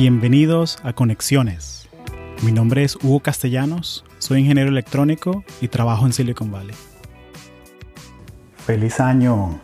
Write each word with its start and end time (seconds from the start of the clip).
Bienvenidos 0.00 0.78
a 0.82 0.94
Conexiones. 0.94 1.86
Mi 2.42 2.52
nombre 2.52 2.84
es 2.84 2.96
Hugo 2.96 3.20
Castellanos, 3.20 4.06
soy 4.16 4.40
ingeniero 4.40 4.70
electrónico 4.70 5.44
y 5.60 5.68
trabajo 5.68 6.06
en 6.06 6.14
Silicon 6.14 6.50
Valley. 6.50 6.74
Feliz 8.56 8.98
año. 8.98 9.60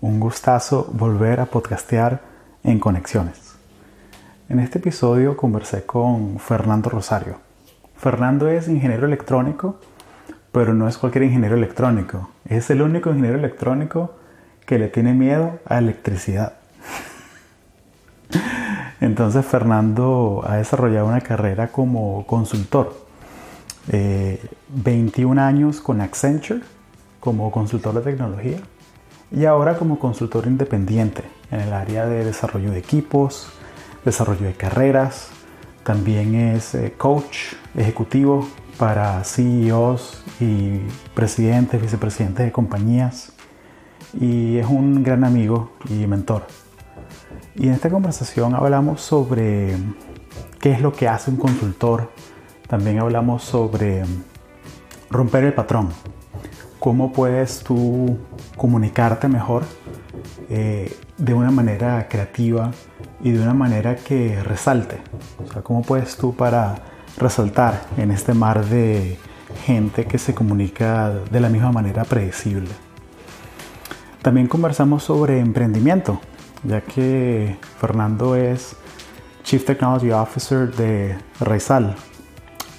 Un 0.00 0.20
gustazo 0.20 0.88
volver 0.92 1.40
a 1.40 1.46
podcastear 1.46 2.22
en 2.62 2.78
Conexiones. 2.78 3.56
En 4.48 4.60
este 4.60 4.78
episodio 4.78 5.36
conversé 5.36 5.84
con 5.84 6.38
Fernando 6.38 6.88
Rosario. 6.88 7.40
Fernando 7.96 8.48
es 8.48 8.68
ingeniero 8.68 9.04
electrónico, 9.04 9.80
pero 10.52 10.74
no 10.74 10.86
es 10.86 10.96
cualquier 10.96 11.24
ingeniero 11.24 11.56
electrónico. 11.56 12.30
Es 12.48 12.70
el 12.70 12.82
único 12.82 13.10
ingeniero 13.10 13.36
electrónico 13.36 14.14
que 14.64 14.78
le 14.78 14.86
tiene 14.86 15.12
miedo 15.12 15.58
a 15.66 15.78
electricidad. 15.78 16.52
Entonces 19.00 19.44
Fernando 19.44 20.42
ha 20.46 20.56
desarrollado 20.56 21.06
una 21.06 21.20
carrera 21.20 21.68
como 21.68 22.26
consultor. 22.26 23.04
21 23.88 25.40
eh, 25.40 25.44
años 25.44 25.80
con 25.80 26.00
Accenture 26.00 26.60
como 27.20 27.50
consultor 27.52 27.94
de 27.94 28.00
tecnología 28.00 28.58
y 29.30 29.44
ahora 29.44 29.76
como 29.76 29.98
consultor 29.98 30.46
independiente 30.46 31.22
en 31.50 31.60
el 31.60 31.72
área 31.72 32.06
de 32.06 32.24
desarrollo 32.24 32.70
de 32.72 32.78
equipos, 32.78 33.48
desarrollo 34.04 34.46
de 34.46 34.54
carreras. 34.54 35.28
También 35.84 36.34
es 36.34 36.74
eh, 36.74 36.94
coach 36.96 37.54
ejecutivo 37.76 38.48
para 38.78 39.22
CEOs 39.24 40.24
y 40.40 40.80
presidentes, 41.14 41.80
vicepresidentes 41.80 42.44
de 42.46 42.52
compañías 42.52 43.32
y 44.18 44.58
es 44.58 44.66
un 44.66 45.02
gran 45.02 45.24
amigo 45.24 45.72
y 45.88 46.06
mentor. 46.06 46.46
Y 47.58 47.68
en 47.68 47.72
esta 47.72 47.88
conversación 47.88 48.54
hablamos 48.54 49.00
sobre 49.00 49.76
qué 50.60 50.72
es 50.72 50.82
lo 50.82 50.92
que 50.92 51.08
hace 51.08 51.30
un 51.30 51.38
consultor. 51.38 52.10
También 52.68 52.98
hablamos 52.98 53.44
sobre 53.44 54.04
romper 55.10 55.44
el 55.44 55.54
patrón. 55.54 55.88
Cómo 56.78 57.12
puedes 57.12 57.60
tú 57.60 58.18
comunicarte 58.58 59.28
mejor 59.28 59.64
eh, 60.50 60.94
de 61.16 61.32
una 61.32 61.50
manera 61.50 62.06
creativa 62.08 62.72
y 63.22 63.30
de 63.30 63.40
una 63.40 63.54
manera 63.54 63.96
que 63.96 64.42
resalte. 64.42 64.98
O 65.42 65.50
sea, 65.50 65.62
cómo 65.62 65.80
puedes 65.80 66.16
tú 66.18 66.34
para 66.34 66.74
resaltar 67.16 67.86
en 67.96 68.10
este 68.10 68.34
mar 68.34 68.66
de 68.66 69.18
gente 69.64 70.04
que 70.04 70.18
se 70.18 70.34
comunica 70.34 71.10
de 71.30 71.40
la 71.40 71.48
misma 71.48 71.72
manera 71.72 72.04
predecible. 72.04 72.70
También 74.20 74.46
conversamos 74.46 75.04
sobre 75.04 75.38
emprendimiento, 75.38 76.20
ya 76.66 76.80
que 76.80 77.56
Fernando 77.78 78.34
es 78.36 78.76
Chief 79.42 79.64
Technology 79.64 80.10
Officer 80.10 80.74
de 80.74 81.16
Raizal. 81.40 81.94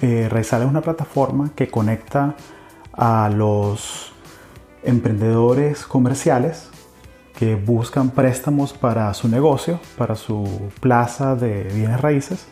Eh, 0.02 0.28
es 0.32 0.52
una 0.52 0.80
plataforma 0.80 1.50
que 1.56 1.68
conecta 1.68 2.36
a 2.92 3.30
los 3.34 4.12
emprendedores 4.82 5.84
comerciales 5.84 6.70
que 7.36 7.54
buscan 7.54 8.10
préstamos 8.10 8.72
para 8.72 9.12
su 9.14 9.28
negocio, 9.28 9.80
para 9.96 10.16
su 10.16 10.70
plaza 10.80 11.36
de 11.36 11.64
bienes 11.64 12.00
raíces 12.00 12.46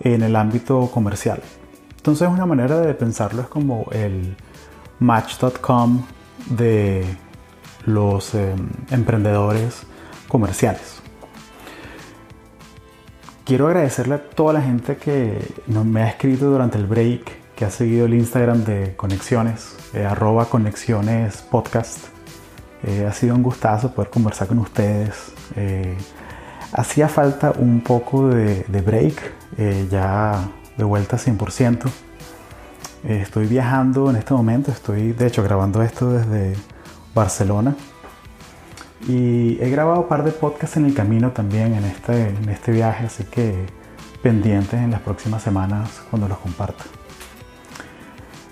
en 0.00 0.22
el 0.22 0.36
ámbito 0.36 0.90
comercial. 0.92 1.40
Entonces 1.96 2.28
una 2.28 2.46
manera 2.46 2.80
de 2.80 2.94
pensarlo 2.94 3.42
es 3.42 3.48
como 3.48 3.86
el 3.92 4.36
match.com 4.98 6.02
de 6.50 7.04
los 7.86 8.34
em, 8.34 8.70
emprendedores 8.90 9.86
comerciales. 10.32 11.02
Quiero 13.44 13.66
agradecerle 13.66 14.14
a 14.14 14.22
toda 14.30 14.54
la 14.54 14.62
gente 14.62 14.96
que 14.96 15.38
me 15.66 16.02
ha 16.02 16.08
escrito 16.08 16.46
durante 16.46 16.78
el 16.78 16.86
break, 16.86 17.54
que 17.54 17.66
ha 17.66 17.70
seguido 17.70 18.06
el 18.06 18.14
Instagram 18.14 18.64
de 18.64 18.96
Conexiones, 18.96 19.76
eh, 19.92 20.06
arroba 20.06 20.46
Conexiones 20.46 21.42
Podcast. 21.42 21.98
Eh, 22.82 23.06
ha 23.06 23.12
sido 23.12 23.34
un 23.34 23.42
gustazo 23.42 23.92
poder 23.92 24.10
conversar 24.10 24.48
con 24.48 24.58
ustedes. 24.58 25.32
Eh, 25.54 25.94
hacía 26.72 27.08
falta 27.08 27.52
un 27.58 27.82
poco 27.82 28.28
de, 28.28 28.64
break, 28.86 29.90
ya 29.90 30.48
de 30.78 30.84
vuelta 30.84 31.18
100%. 31.18 31.90
estoy 33.04 33.46
viajando 33.48 34.08
en 34.08 34.16
este 34.16 34.32
momento, 34.32 34.70
estoy 34.70 35.12
de 35.12 35.26
hecho 35.26 35.42
grabando 35.42 35.82
esto 35.82 36.10
desde 36.10 36.54
Barcelona. 37.14 37.76
Y 39.08 39.58
he 39.60 39.68
grabado 39.70 40.02
un 40.02 40.08
par 40.08 40.24
de 40.24 40.30
podcasts 40.30 40.76
en 40.76 40.86
el 40.86 40.94
camino 40.94 41.32
también 41.32 41.74
en 41.74 41.84
este, 41.84 42.28
en 42.28 42.48
este 42.48 42.70
viaje, 42.70 43.06
así 43.06 43.24
que 43.24 43.66
pendientes 44.22 44.74
en 44.74 44.92
las 44.92 45.00
próximas 45.00 45.42
semanas 45.42 46.02
cuando 46.08 46.28
los 46.28 46.38
comparta. 46.38 46.84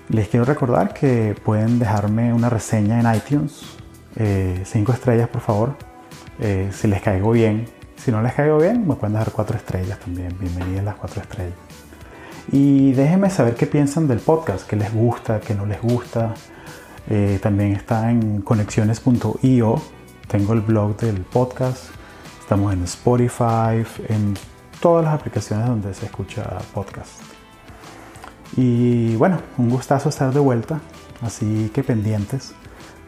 Les 0.08 0.28
quiero 0.28 0.44
recordar 0.44 0.92
que 0.92 1.36
pueden 1.44 1.78
dejarme 1.78 2.32
una 2.34 2.50
reseña 2.50 2.98
en 2.98 3.14
iTunes, 3.14 3.62
5 4.16 4.18
eh, 4.18 4.64
estrellas 4.92 5.28
por 5.28 5.40
favor, 5.40 5.76
eh, 6.40 6.70
si 6.72 6.88
les 6.88 7.00
caigo 7.00 7.30
bien. 7.30 7.66
Si 7.96 8.10
no 8.10 8.22
les 8.22 8.32
caigo 8.32 8.58
bien, 8.58 8.88
me 8.88 8.94
pueden 8.96 9.12
dejar 9.12 9.30
4 9.30 9.56
estrellas 9.56 9.98
también, 10.00 10.34
bienvenidas 10.40 10.84
las 10.84 10.96
4 10.96 11.22
estrellas. 11.22 11.54
Y 12.50 12.92
déjenme 12.92 13.30
saber 13.30 13.54
qué 13.54 13.66
piensan 13.66 14.08
del 14.08 14.18
podcast, 14.18 14.66
qué 14.66 14.74
les 14.74 14.92
gusta, 14.92 15.38
qué 15.38 15.54
no 15.54 15.64
les 15.66 15.80
gusta. 15.80 16.34
Eh, 17.08 17.38
también 17.40 17.72
está 17.72 18.10
en 18.10 18.40
conexiones.io 18.40 19.82
tengo 20.30 20.52
el 20.52 20.60
blog 20.60 20.96
del 20.96 21.22
podcast, 21.22 21.86
estamos 22.38 22.72
en 22.72 22.84
Spotify, 22.84 23.84
en 24.08 24.34
todas 24.80 25.04
las 25.04 25.14
aplicaciones 25.14 25.66
donde 25.66 25.92
se 25.92 26.06
escucha 26.06 26.58
podcast. 26.72 27.20
Y 28.56 29.16
bueno, 29.16 29.40
un 29.58 29.68
gustazo 29.68 30.08
estar 30.08 30.32
de 30.32 30.38
vuelta, 30.38 30.80
así 31.20 31.72
que 31.74 31.82
pendientes. 31.82 32.54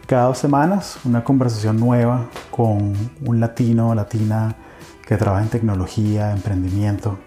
Cada 0.09 0.25
dos 0.25 0.39
semanas 0.39 0.99
una 1.05 1.23
conversación 1.23 1.79
nueva 1.79 2.27
con 2.51 2.93
un 3.25 3.41
latino 3.41 3.91
o 3.91 3.95
latina 3.95 4.57
que 5.07 5.17
trabaja 5.17 5.45
en 5.45 5.49
tecnología, 5.49 6.33
emprendimiento. 6.33 7.19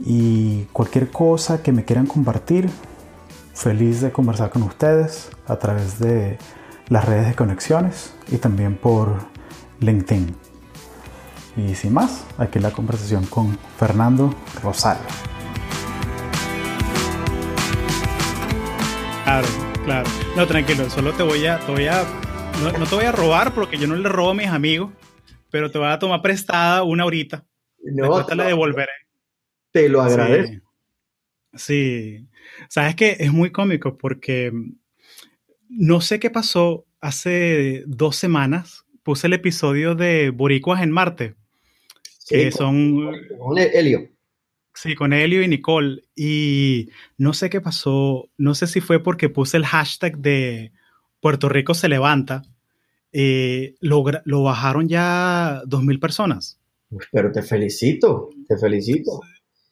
Y 0.00 0.64
cualquier 0.72 1.10
cosa 1.10 1.62
que 1.62 1.72
me 1.72 1.84
quieran 1.84 2.06
compartir, 2.06 2.70
feliz 3.52 4.00
de 4.00 4.12
conversar 4.12 4.48
con 4.48 4.62
ustedes 4.62 5.28
a 5.46 5.56
través 5.56 5.98
de 5.98 6.38
las 6.88 7.04
redes 7.04 7.26
de 7.26 7.34
conexiones 7.34 8.14
y 8.30 8.38
también 8.38 8.76
por 8.76 9.18
LinkedIn. 9.80 10.34
Y 11.56 11.74
sin 11.74 11.92
más, 11.92 12.26
aquí 12.38 12.58
la 12.58 12.70
conversación 12.70 13.26
con 13.26 13.58
Fernando 13.78 14.34
Rosario. 14.62 15.02
Claro, 19.24 19.48
claro. 19.84 20.08
No, 20.36 20.46
tranquilo, 20.46 20.88
solo 20.88 21.12
te 21.12 21.22
voy 21.22 21.46
a, 21.46 21.58
te 21.58 21.72
voy 21.72 21.86
a 21.86 22.04
no, 22.62 22.86
te 22.86 22.94
voy 22.94 23.04
a 23.04 23.12
robar 23.12 23.54
porque 23.54 23.76
yo 23.76 23.86
no 23.86 23.94
le 23.94 24.08
robo 24.08 24.30
a 24.30 24.34
mis 24.34 24.48
amigos, 24.48 24.92
pero 25.50 25.70
te 25.70 25.78
voy 25.78 25.88
a 25.88 25.98
tomar 25.98 26.22
prestada 26.22 26.82
una 26.82 27.04
horita. 27.04 27.46
No, 27.82 28.24
te 28.24 28.34
la 28.34 28.44
devolveré. 28.44 28.90
Te 29.70 29.88
lo 29.88 30.02
agradezco. 30.02 30.72
Sí. 31.54 32.18
sí. 32.18 32.28
Sabes 32.68 32.96
que 32.96 33.16
es 33.20 33.32
muy 33.32 33.50
cómico 33.50 33.96
porque 33.96 34.52
no 35.68 36.00
sé 36.00 36.18
qué 36.18 36.30
pasó 36.30 36.86
hace 37.00 37.84
dos 37.86 38.16
semanas. 38.16 38.84
Puse 39.02 39.26
el 39.26 39.32
episodio 39.32 39.94
de 39.94 40.30
Boricuas 40.30 40.82
en 40.82 40.90
Marte. 40.90 41.34
que 42.28 42.50
son. 42.50 43.10
Con 43.38 43.58
Helio. 43.58 44.08
Sí, 44.74 44.94
con 44.94 45.12
Helio 45.12 45.42
y 45.42 45.48
Nicole. 45.48 46.04
Y 46.14 46.90
no 47.16 47.32
sé 47.32 47.50
qué 47.50 47.60
pasó. 47.60 48.28
No 48.36 48.54
sé 48.54 48.66
si 48.66 48.80
fue 48.80 49.02
porque 49.02 49.28
puse 49.28 49.56
el 49.56 49.66
hashtag 49.66 50.18
de 50.18 50.72
Puerto 51.20 51.48
Rico 51.48 51.74
se 51.74 51.88
levanta. 51.88 52.42
Eh, 53.12 53.74
lo, 53.80 54.04
lo, 54.24 54.42
bajaron 54.42 54.88
ya 54.88 55.62
dos 55.66 55.82
mil 55.82 55.98
personas. 55.98 56.60
Pero 57.10 57.32
te 57.32 57.42
felicito, 57.42 58.30
te 58.46 58.56
felicito. 58.58 59.20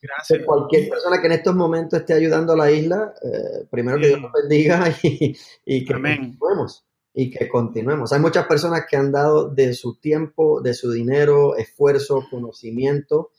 Gracias. 0.01 0.43
Cualquier 0.45 0.89
persona 0.89 1.19
que 1.19 1.27
en 1.27 1.33
estos 1.33 1.55
momentos 1.55 1.99
esté 1.99 2.13
ayudando 2.13 2.53
a 2.53 2.57
la 2.57 2.71
isla, 2.71 3.13
eh, 3.23 3.65
primero 3.69 3.99
que 3.99 4.07
Dios 4.07 4.21
nos 4.21 4.31
bendiga 4.31 4.93
y, 5.03 5.85
que 5.85 5.93
continuemos. 5.93 6.85
Y 7.13 7.31
que 7.31 7.49
continuemos. 7.49 8.13
Hay 8.13 8.19
muchas 8.19 8.45
personas 8.45 8.85
que 8.89 8.95
han 8.95 9.11
dado 9.11 9.49
de 9.49 9.73
su 9.73 9.99
tiempo, 9.99 10.61
de 10.61 10.75
su 10.75 10.91
dinero, 10.91 11.55
esfuerzo, 11.55 12.25
conocimiento, 12.29 13.31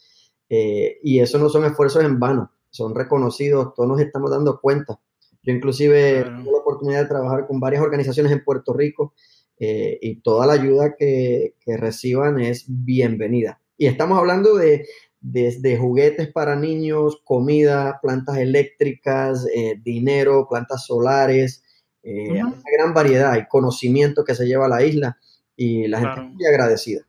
eh, 0.49 0.99
y 1.02 1.20
eso 1.20 1.38
no 1.38 1.49
son 1.49 1.64
esfuerzos 1.64 2.02
en 2.02 2.19
vano, 2.19 2.52
son 2.70 2.94
reconocidos, 2.94 3.75
todos 3.75 3.88
nos 3.88 4.00
estamos 4.00 4.31
dando 4.31 4.60
cuenta. 4.60 4.99
Yo 5.43 5.52
inclusive 5.52 6.25
tuve 6.25 6.52
la 6.52 6.58
oportunidad 6.58 7.02
de 7.02 7.08
trabajar 7.08 7.46
con 7.46 7.60
varias 7.60 7.82
organizaciones 7.82 8.32
en 8.32 8.43
Puerto 8.43 8.72
Rico 8.72 9.14
eh, 9.60 9.96
y 10.00 10.16
toda 10.20 10.46
la 10.46 10.55
ayuda 10.55 10.96
que, 10.96 11.55
que 11.60 11.76
reciban 11.76 12.40
es 12.40 12.64
bienvenida. 12.66 13.60
Y 13.76 13.87
estamos 13.87 14.19
hablando 14.19 14.56
de, 14.56 14.87
desde 15.20 15.76
juguetes 15.76 16.32
para 16.32 16.56
niños, 16.56 17.20
comida, 17.25 17.99
plantas 18.00 18.38
eléctricas, 18.38 19.47
eh, 19.55 19.81
dinero, 19.82 20.47
plantas 20.49 20.87
solares, 20.87 21.65
eh, 22.03 22.31
una 22.31 22.62
gran 22.76 22.94
variedad 22.94 23.37
y 23.37 23.47
conocimiento 23.49 24.25
que 24.25 24.35
se 24.35 24.47
lleva 24.47 24.67
a 24.67 24.69
la 24.69 24.85
isla 24.85 25.19
y 25.56 25.88
la 25.88 26.00
gente 26.00 26.20
muy 26.23 26.47
agradecida. 26.47 27.03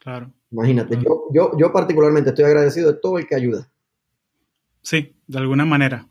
Claro. 0.00 0.32
Imagínate, 0.50 0.96
yo, 0.96 1.26
yo, 1.32 1.52
yo 1.58 1.72
particularmente 1.72 2.30
estoy 2.30 2.46
agradecido 2.46 2.92
de 2.92 2.98
todo 2.98 3.18
el 3.18 3.26
que 3.26 3.34
ayuda. 3.34 3.70
Sí, 4.80 5.14
de 5.26 5.38
alguna 5.38 5.66
manera. 5.66 6.08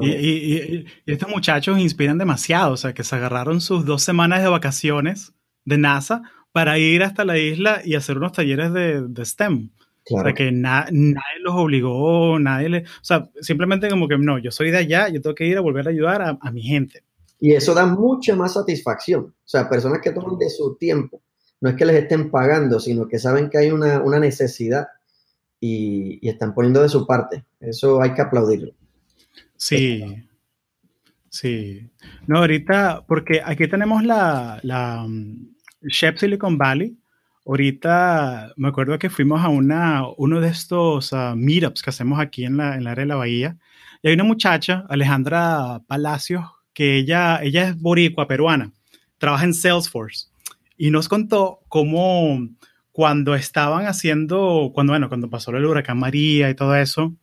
Y, 0.00 0.86
estos 1.06 1.28
muchachos 1.28 1.78
inspiran 1.78 2.18
demasiado, 2.18 2.74
o 2.74 2.76
sea, 2.76 2.92
que 2.92 3.02
se 3.02 3.16
agarraron 3.16 3.60
sus 3.60 3.84
dos 3.84 4.02
semanas 4.02 4.42
de 4.42 4.48
vacaciones 4.48 5.32
de 5.64 5.78
NASA 5.78 6.22
para 6.52 6.78
ir 6.78 7.02
hasta 7.02 7.24
la 7.24 7.38
isla 7.38 7.82
y 7.84 7.94
hacer 7.94 8.18
unos 8.18 8.32
talleres 8.32 8.72
de, 8.72 9.24
STEM. 9.24 9.70
O 10.10 10.22
sea, 10.22 10.32
que 10.32 10.50
nadie 10.50 10.90
los 11.42 11.54
obligó, 11.54 12.38
nadie 12.38 12.68
le... 12.70 12.78
O 12.80 13.02
sea, 13.02 13.28
simplemente 13.40 13.90
como 13.90 14.08
que 14.08 14.16
no, 14.16 14.38
yo 14.38 14.50
soy 14.50 14.70
de 14.70 14.78
allá, 14.78 15.08
yo 15.08 15.20
tengo 15.20 15.34
que 15.34 15.46
ir 15.46 15.58
a 15.58 15.60
volver 15.60 15.86
a 15.86 15.90
ayudar 15.90 16.22
a, 16.22 16.38
a 16.40 16.50
mi 16.50 16.62
gente. 16.62 17.02
Y 17.40 17.52
eso 17.52 17.74
da 17.74 17.86
mucha 17.86 18.34
más 18.34 18.54
satisfacción. 18.54 19.24
O 19.24 19.34
sea, 19.44 19.68
personas 19.68 20.00
que 20.02 20.10
toman 20.10 20.38
de 20.38 20.50
su 20.50 20.76
tiempo, 20.76 21.22
no 21.60 21.70
es 21.70 21.76
que 21.76 21.84
les 21.84 21.96
estén 21.96 22.30
pagando, 22.30 22.80
sino 22.80 23.06
que 23.06 23.18
saben 23.18 23.50
que 23.50 23.58
hay 23.58 23.70
una, 23.70 24.00
una 24.00 24.18
necesidad 24.18 24.88
y, 25.60 26.18
y, 26.26 26.28
están 26.28 26.54
poniendo 26.54 26.82
de 26.82 26.88
su 26.88 27.06
parte. 27.06 27.44
Eso 27.60 28.00
hay 28.00 28.14
que 28.14 28.22
aplaudirlo. 28.22 28.72
Sí, 29.56 30.24
sí. 31.28 31.90
No, 32.26 32.38
ahorita, 32.38 33.04
porque 33.06 33.40
aquí 33.44 33.66
tenemos 33.66 34.04
la, 34.04 34.60
la 34.62 35.06
um, 35.82 36.16
Silicon 36.16 36.58
Valley. 36.58 36.96
Ahorita 37.46 38.52
me 38.56 38.68
acuerdo 38.68 38.98
que 38.98 39.08
fuimos 39.08 39.42
a 39.42 39.48
una, 39.48 40.04
uno 40.16 40.40
de 40.40 40.48
estos 40.48 41.12
uh, 41.12 41.34
meetups 41.34 41.82
que 41.82 41.90
hacemos 41.90 42.20
aquí 42.20 42.44
en 42.44 42.58
la, 42.58 42.76
en 42.76 42.84
la 42.84 42.90
área 42.92 43.04
de 43.04 43.08
la 43.08 43.16
bahía. 43.16 43.56
Y 44.02 44.08
hay 44.08 44.14
una 44.14 44.24
muchacha, 44.24 44.84
Alejandra 44.88 45.80
Palacios, 45.86 46.44
que 46.74 46.96
ella, 46.96 47.42
ella 47.42 47.68
es 47.68 47.80
boricua, 47.80 48.28
peruana, 48.28 48.72
trabaja 49.18 49.44
en 49.44 49.54
Salesforce. 49.54 50.28
Y 50.76 50.90
nos 50.90 51.08
contó 51.08 51.60
cómo 51.68 52.48
cuando 52.92 53.34
estaban 53.34 53.86
haciendo, 53.86 54.70
cuando, 54.74 54.92
bueno, 54.92 55.08
cuando 55.08 55.30
pasó 55.30 55.50
el 55.52 55.64
huracán 55.64 55.98
María 55.98 56.50
y 56.50 56.54
todo 56.54 56.74
eso, 56.76 57.16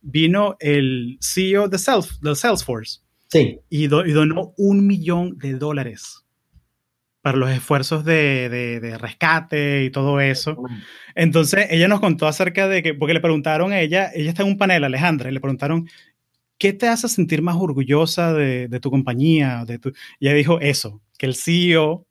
vino 0.00 0.56
el 0.60 1.18
CEO 1.20 1.68
de, 1.68 1.78
Self, 1.78 2.18
de 2.20 2.34
Salesforce 2.34 3.00
sí. 3.28 3.58
y, 3.68 3.88
donó 3.88 4.54
un 4.56 4.86
millón 4.86 5.36
de 5.38 5.54
dólares 5.54 6.24
para 7.26 7.38
los 7.38 7.50
esfuerzos 7.50 8.04
de, 8.04 8.48
de, 8.48 8.98
rescate 8.98 9.82
y 9.82 9.90
todo 9.90 10.20
eso. 10.20 10.62
Entonces, 11.16 11.66
ella 11.70 11.88
nos 11.88 11.98
contó 11.98 12.28
acerca 12.28 12.68
de 12.68 12.84
que, 12.84 12.94
porque 12.94 13.14
le 13.14 13.20
preguntaron 13.20 13.72
a 13.72 13.80
ella, 13.80 14.12
ella 14.14 14.30
está 14.30 14.44
en 14.44 14.50
un 14.50 14.56
panel, 14.56 14.84
Alejandra, 14.84 15.28
y 15.28 15.32
le 15.34 15.40
preguntaron, 15.40 15.88
¿qué 16.56 16.72
te 16.72 16.86
hace 16.86 17.08
sentir 17.08 17.42
más 17.42 17.56
orgullosa 17.56 18.32
de, 18.32 18.68
de 18.68 18.78
tu 18.78 18.92
compañía? 18.92 19.64
De 19.66 19.80
tu... 19.80 19.88
Y 20.20 20.28
ella 20.28 20.36
dijo 20.36 20.60
eso, 20.60 21.02
que 21.18 21.26
el 21.26 21.34
CEO 21.34 22.06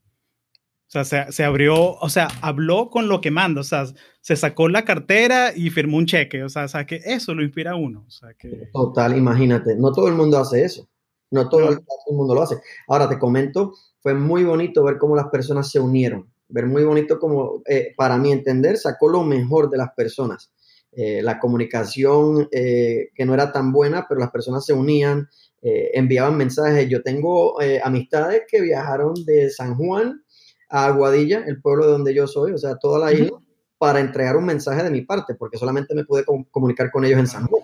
o 0.94 1.04
sea, 1.06 1.32
se, 1.32 1.44
abrió, 1.46 1.94
o 1.94 2.10
sea, 2.10 2.28
habló 2.42 2.90
con 2.90 3.08
lo 3.08 3.22
que 3.22 3.32
manda, 3.32 3.62
o 3.62 3.64
sea, 3.64 3.86
se 4.20 4.36
sacó 4.36 4.68
la 4.68 4.84
cartera 4.84 5.54
y 5.56 5.70
firmó 5.70 5.96
un 5.96 6.08
cheque, 6.08 6.44
o 6.44 6.50
sea, 6.50 6.66
o 6.66 6.68
sea 6.68 6.86
que 6.86 7.00
eso 7.06 7.34
lo 7.34 7.42
inspira 7.42 7.72
a 7.72 7.76
uno. 7.78 8.04
O 8.06 8.12
sea, 8.12 8.34
que... 8.34 8.70
Total, 8.74 9.18
imagínate, 9.18 9.78
no 9.78 9.94
todo 9.94 10.10
el 10.10 10.16
mundo 10.16 10.38
hace 10.40 10.66
eso, 10.66 10.90
no 11.32 11.48
todo, 11.48 11.70
el, 11.70 11.80
mundo 12.12 12.36
lo 12.36 12.42
hace. 12.42 12.58
Ahora 12.90 13.08
te 13.08 13.18
comento, 13.18 13.72
fue 14.06 14.14
muy 14.14 14.44
bonito 14.44 14.84
ver 14.84 15.00
cómo 15.00 15.16
las 15.16 15.30
personas 15.30 15.72
se 15.72 15.80
unieron, 15.80 16.32
ver 16.48 16.68
muy 16.68 16.84
bonito 16.84 17.18
como, 17.18 17.64
eh, 17.66 17.96
para 17.98 18.20
mi 18.20 18.32
entender, 18.32 18.78
sacó 18.78 19.10
lo 19.10 19.24
mejor 19.24 19.68
de 19.68 19.80
las 19.80 19.94
personas. 19.98 20.52
Eh, 20.92 21.24
la 21.24 21.40
comunicación 21.40 22.48
eh, 22.52 23.10
que 23.16 23.26
no 23.26 23.34
era 23.34 23.52
tan 23.52 23.72
buena, 23.72 24.06
pero 24.08 24.20
las 24.20 24.30
personas 24.30 24.64
se 24.64 24.74
unían, 24.74 25.28
enviaban 25.60 26.38
mensajes. 26.38 26.88
Yo 26.88 27.02
tengo 27.02 27.58
amistades 27.84 28.44
que 28.48 28.62
viajaron 28.62 29.16
de 29.26 29.50
San 29.50 29.74
Juan 29.74 30.24
a 30.70 30.86
Aguadilla, 30.86 31.44
el 31.48 31.60
pueblo 31.60 31.88
de 31.88 31.92
donde 31.94 32.14
yo 32.14 32.28
soy, 32.28 32.52
o 32.52 32.60
sea, 32.60 32.76
toda 32.76 33.00
la 33.00 33.12
isla, 33.12 33.40
para 33.80 34.02
entregar 34.02 34.38
un 34.38 34.46
mensaje 34.46 34.84
de 34.84 34.92
mi 34.92 35.02
parte, 35.02 35.34
porque 35.34 35.58
solamente 35.58 35.96
me 35.96 36.06
pude 36.06 36.24
comunicar 36.52 36.92
con 36.92 37.06
ellos 37.06 37.22
en 37.22 37.28
San 37.28 37.48
Juan. 37.48 37.64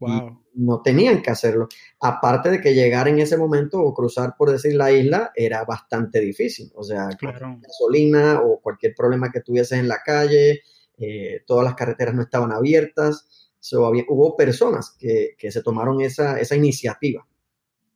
Wow. 0.00 0.44
No 0.54 0.80
tenían 0.82 1.22
que 1.22 1.30
hacerlo. 1.30 1.68
Aparte 2.00 2.50
de 2.50 2.60
que 2.60 2.74
llegar 2.74 3.08
en 3.08 3.18
ese 3.18 3.36
momento 3.36 3.80
o 3.80 3.94
cruzar, 3.94 4.34
por 4.36 4.50
decir, 4.50 4.74
la 4.74 4.92
isla 4.92 5.32
era 5.34 5.64
bastante 5.64 6.20
difícil. 6.20 6.70
O 6.74 6.82
sea, 6.82 7.08
gasolina 7.20 8.40
o 8.40 8.60
cualquier 8.60 8.94
problema 8.94 9.30
que 9.32 9.40
tuviese 9.40 9.76
en 9.76 9.88
la 9.88 9.98
calle, 10.04 10.62
eh, 10.98 11.42
todas 11.46 11.64
las 11.64 11.74
carreteras 11.74 12.14
no 12.14 12.22
estaban 12.22 12.52
abiertas. 12.52 13.52
hubo 13.72 14.36
personas 14.36 14.96
que, 14.98 15.34
que 15.38 15.50
se 15.50 15.62
tomaron 15.62 16.00
esa, 16.00 16.38
esa 16.38 16.56
iniciativa. 16.56 17.26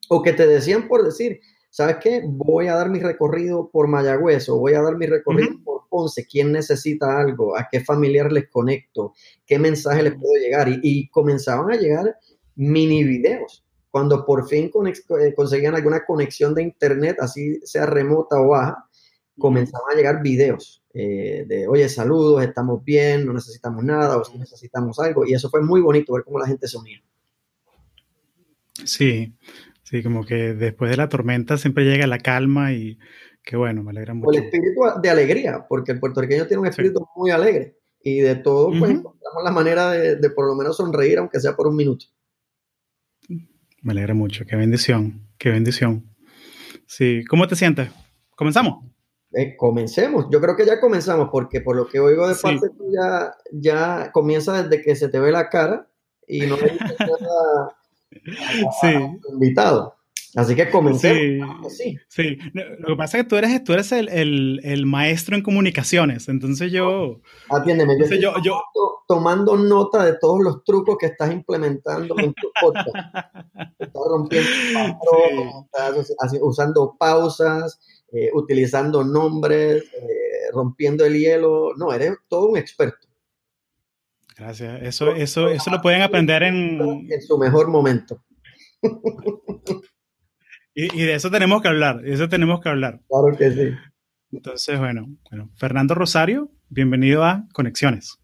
O 0.09 0.23
que 0.23 0.33
te 0.33 0.47
decían 0.47 0.89
por 0.89 1.05
decir, 1.05 1.41
¿sabes 1.73 1.97
qué? 2.03 2.23
Voy 2.23 2.69
a 2.69 2.75
dar 2.75 2.91
mi 2.91 3.01
recorrido 3.01 3.71
por 3.71 3.89
Mayagüez 3.89 4.47
o 4.51 4.59
voy 4.59 4.75
a 4.75 4.83
dar 4.83 4.97
mi 4.97 5.07
recorrido 5.07 5.57
por 5.65 5.89
Ponce. 5.89 6.27
¿Quién 6.27 6.53
necesita 6.53 7.19
algo? 7.19 7.57
¿A 7.57 7.67
qué 7.71 7.81
familiar 7.81 8.31
les 8.31 8.49
conecto? 8.51 9.15
¿Qué 9.47 9.59
mensaje 9.59 10.03
les 10.03 10.13
puedo 10.13 10.35
llegar? 10.35 10.69
Y, 10.83 11.09
comenzaban 11.09 11.73
a 11.73 11.77
llegar 11.77 12.15
mini 12.57 13.03
videos. 13.05 13.65
Cuando 13.91 14.25
por 14.25 14.47
fin 14.47 14.71
eh, 15.21 15.35
conseguían 15.35 15.75
alguna 15.75 16.05
conexión 16.05 16.55
de 16.55 16.63
internet, 16.63 17.17
así 17.21 17.59
sea 17.65 17.87
remota 17.87 18.39
o 18.41 18.49
baja, 18.49 18.87
comenzaban 19.39 19.93
a 19.93 19.97
llegar 19.97 20.23
videos 20.23 20.85
eh, 20.93 21.47
de, 21.49 21.67
oye, 21.69 21.89
saludos, 21.89 22.43
estamos 22.45 22.85
bien, 22.85 23.25
no 23.25 23.33
necesitamos 23.33 23.83
nada, 23.83 24.19
o 24.19 24.25
si 24.25 24.37
necesitamos 24.39 24.99
algo. 24.99 25.27
Y 25.27 25.33
eso 25.33 25.49
fue 25.49 25.63
muy 25.63 25.81
bonito 25.81 26.13
ver 26.13 26.25
cómo 26.25 26.39
la 26.39 26.47
gente 26.47 26.69
se 26.69 26.77
unía. 26.77 27.03
Sí, 28.85 29.35
Sí, 29.93 30.03
como 30.03 30.25
que 30.25 30.55
después 30.55 30.91
de 30.91 30.97
la 30.97 31.11
tormenta 31.11 31.59
siempre 31.59 31.85
llega 31.85 32.07
la 32.07 32.17
calma 32.17 32.73
y 32.73 32.99
qué 33.45 33.57
bueno, 33.57 33.83
me 33.83 33.91
alegra 33.91 34.15
mucho. 34.15 34.31
el 34.31 34.45
espíritu 34.47 34.81
de 35.03 35.11
alegría, 35.11 35.67
porque 35.69 35.93
el 35.93 36.01
puertorriqueño 36.01 36.47
tiene 36.47 36.63
un 36.63 36.67
espíritu 36.67 37.07
muy 37.15 37.31
alegre 37.31 37.77
y 38.03 38.21
de 38.21 38.37
todo, 38.37 38.71
pues 38.71 38.91
encontramos 38.91 39.45
la 39.45 39.51
manera 39.51 39.91
de, 39.91 40.31
por 40.31 40.47
lo 40.47 40.55
menos 40.55 40.79
sonreír, 40.79 41.19
aunque 41.19 41.41
sea 41.41 41.55
por 41.55 41.67
un 41.67 41.77
minuto. 41.77 42.07
Me 43.83 43.93
alegra 43.93 44.15
mucho, 44.15 44.47
qué 44.47 44.57
bendición, 44.57 45.29
qué 45.37 45.51
bendición. 45.51 46.07
Sí, 46.87 47.23
¿cómo 47.29 47.47
te 47.47 47.55
sientes? 47.55 47.91
¿Comenzamos? 48.35 48.87
Eh, 49.35 49.57
comencemos, 49.59 50.27
yo 50.33 50.41
creo 50.41 50.57
que 50.57 50.65
ya 50.65 50.81
comenzamos, 50.81 51.29
porque 51.31 51.61
por 51.61 51.77
lo 51.77 51.87
que 51.87 52.01
oigo 52.01 52.27
de 52.27 52.35
parte 52.35 52.71
tuya, 52.71 53.35
ya 53.53 54.11
comienza 54.11 54.63
desde 54.63 54.83
que 54.83 54.97
se 54.97 55.11
te 55.11 55.21
ve 55.21 55.33
la 55.33 55.51
cara 55.51 55.87
y 56.27 56.47
no 56.47 56.55
hay 56.55 56.79
nada 57.21 57.77
sí. 58.81 58.89
invitado. 59.33 59.97
Así 60.35 60.57
que 60.57 60.71
comencé. 60.71 61.41
Sí, 61.69 61.99
sí, 62.09 62.39
Lo 62.55 62.89
que 62.89 62.97
pasa 62.97 63.19
es 63.19 63.25
que 63.25 63.29
tú 63.29 63.37
eres, 63.37 63.65
tú 63.65 63.75
eres 63.75 63.93
el, 63.93 64.61
el, 64.65 64.87
maestro 64.87 65.37
en 65.37 65.43
comunicaciones, 65.43 66.29
entonces 66.29 66.73
yo... 66.73 67.21
Atiéndeme, 67.51 67.99
yo, 68.19 68.33
yo, 68.43 68.63
tomando 69.07 69.57
nota 69.59 70.05
de 70.05 70.17
todos 70.19 70.41
los 70.43 70.65
trucos 70.65 70.97
que 70.99 71.07
estás 71.07 71.31
implementando 71.31 72.15
en 72.19 72.33
tu 72.33 72.51
podcast. 72.59 72.89
estás 73.79 74.03
rompiendo 74.09 74.49
estás 76.01 76.39
usando 76.41 76.97
pausas, 76.99 77.79
eh, 78.11 78.31
utilizando 78.33 79.05
nombres, 79.05 79.85
eh, 79.85 80.51
rompiendo 80.55 81.05
el 81.05 81.19
hielo. 81.19 81.75
No, 81.77 81.93
eres 81.93 82.17
todo 82.29 82.49
un 82.49 82.57
experto. 82.57 83.12
Gracias. 84.43 84.83
Eso, 84.83 85.15
eso, 85.15 85.49
eso 85.49 85.71
lo 85.71 85.81
pueden 85.81 86.03
aprender 86.03 86.43
en... 86.43 86.81
En 87.09 87.23
su 87.23 87.39
mejor 87.39 87.69
momento. 87.69 88.25
y, 90.75 91.05
de 91.05 91.15
eso 91.15 91.31
tenemos 91.31 91.63
que 91.63 91.69
hablar, 91.69 92.01
de 92.03 92.13
eso 92.13 92.29
tenemos 92.29 92.61
que 92.61 92.69
hablar. 92.69 93.01
Claro 93.09 93.37
que 93.39 93.53
sí. 93.53 93.71
Entonces, 94.33 94.81
bueno, 94.81 95.07
bueno, 95.31 95.51
Fernando 95.55 95.95
Rosario, 95.95 96.51
bienvenido 96.69 97.23
a 97.23 97.47
Conexiones. 97.53 98.19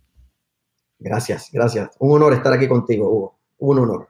Gracias, 0.98 1.50
gracias. 1.52 1.90
Un 2.00 2.16
honor 2.16 2.32
estar 2.32 2.52
aquí 2.52 2.66
contigo, 2.66 3.08
Hugo. 3.08 3.40
Un 3.58 3.78
honor. 3.78 4.08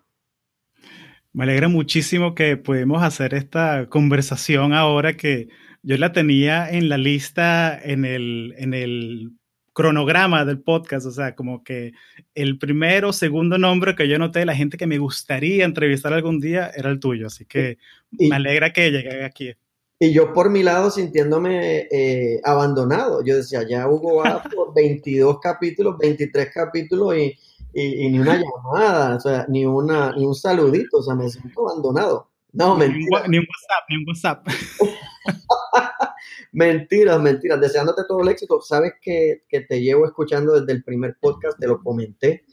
Me 1.35 1.45
alegra 1.45 1.69
muchísimo 1.69 2.35
que 2.35 2.57
podemos 2.57 3.03
hacer 3.03 3.35
esta 3.35 3.87
conversación 3.91 4.73
ahora 4.73 5.15
que 5.19 5.49
yo 5.83 5.99
la 5.99 6.13
tenía 6.13 6.71
en 6.71 6.89
la 6.89 6.97
lista 6.97 7.79
en 7.79 8.07
el, 8.07 8.55
en 8.57 8.73
el 8.73 9.38
cronograma 9.79 10.45
del 10.45 10.61
podcast, 10.61 11.07
o 11.07 11.13
sea, 11.13 11.37
como 11.37 11.63
que 11.63 11.93
el 12.35 12.59
primero 12.59 13.13
segundo 13.13 13.59
nombre 13.59 13.95
que 13.95 14.09
yo 14.09 14.19
noté 14.19 14.41
de 14.41 14.47
la 14.47 14.57
gente 14.57 14.77
que 14.77 14.89
me 14.89 14.99
gustaría 14.99 15.65
entrevistar 15.65 16.13
algún 16.13 16.41
día 16.41 16.73
era 16.75 16.91
el 16.91 16.99
tuyo, 16.99 17.29
así 17.29 17.45
que 17.45 17.79
me 18.11 18.35
alegra 18.35 18.73
que 18.73 18.91
llegue 18.91 19.25
aquí. 19.25 19.55
Y 20.01 20.13
yo 20.13 20.33
por 20.33 20.51
mi 20.51 20.65
lado 20.65 20.91
sintiéndome 20.91 21.87
eh, 21.93 22.41
abandonado, 22.43 23.23
yo 23.25 23.37
decía, 23.37 23.63
ya 23.69 23.89
Hugo 23.89 24.17
va 24.17 24.43
por 24.53 24.75
22 24.75 25.39
capítulos, 25.39 25.97
23 25.97 26.53
capítulos 26.53 27.17
y, 27.17 27.39
y, 27.73 28.11
ni 28.11 28.19
una 28.19 28.35
llamada, 28.35 29.15
o 29.15 29.21
sea, 29.21 29.47
ni, 29.49 29.65
una, 29.65 30.11
ni 30.11 30.27
un 30.27 30.35
saludito, 30.35 30.97
o 30.99 31.03
sea, 31.05 31.15
me 31.15 31.31
siento 31.31 31.69
abandonado. 31.69 32.29
No, 32.59 32.77
mentira. 32.77 33.29
Ni 33.29 33.39
un 33.39 33.47
WhatsApp, 33.47 33.85
ni 33.89 33.97
un 33.97 34.05
WhatsApp. 34.09 34.47
mentiras, 36.53 37.21
mentiras. 37.21 37.61
Deseándote 37.61 38.03
todo 38.09 38.23
el 38.23 38.29
éxito. 38.31 38.61
Sabes 38.61 38.95
que, 39.01 39.43
te 39.49 39.81
llevo 39.81 40.07
escuchando 40.07 40.59
desde 40.61 40.73
el 40.73 40.83
primer 40.83 41.17
podcast, 41.21 41.57
te 41.57 41.69
lo 41.69 41.81
comenté. 41.81 42.45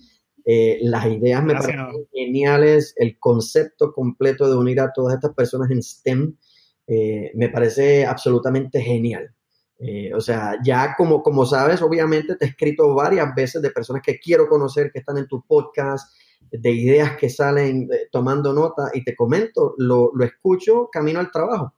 Eh, 0.46 0.78
las 0.84 1.08
ideas 1.08 1.44
me 1.44 1.56
parecen 1.56 1.88
geniales, 2.14 2.94
el 2.98 3.18
concepto 3.18 3.92
completo 3.92 4.48
de 4.48 4.56
unir 4.56 4.80
a 4.80 4.94
todas 4.94 5.16
estas 5.16 5.34
personas 5.34 5.72
en 5.72 5.82
STEM 5.82 6.38
eh, 6.86 7.32
me 7.34 7.50
parece 7.50 8.06
absolutamente 8.06 8.80
genial. 8.82 9.34
Eh, 9.80 10.14
o 10.14 10.22
sea, 10.22 10.60
ya 10.64 10.94
como, 10.96 11.24
como 11.24 11.48
sabes, 11.48 11.82
obviamente 11.82 12.36
te 12.36 12.46
he 12.46 12.50
escrito 12.50 12.94
varias 12.94 13.34
veces 13.34 13.60
de 13.60 13.72
personas 13.72 14.04
que 14.04 14.20
quiero 14.20 14.48
conocer, 14.48 14.92
que 14.92 15.00
están 15.00 15.18
en 15.18 15.28
tu 15.28 15.44
podcast, 15.48 16.16
de 16.60 16.72
ideas 16.72 17.18
que 17.18 17.30
salen 17.30 17.90
eh, 17.92 18.08
tomando 18.12 18.54
nota 18.54 18.90
y 18.94 19.04
te 19.04 19.16
comento, 19.16 19.76
lo, 19.78 20.12
lo, 20.14 20.26
escucho 20.26 20.90
camino 20.92 21.20
al 21.20 21.32
trabajo. 21.32 21.74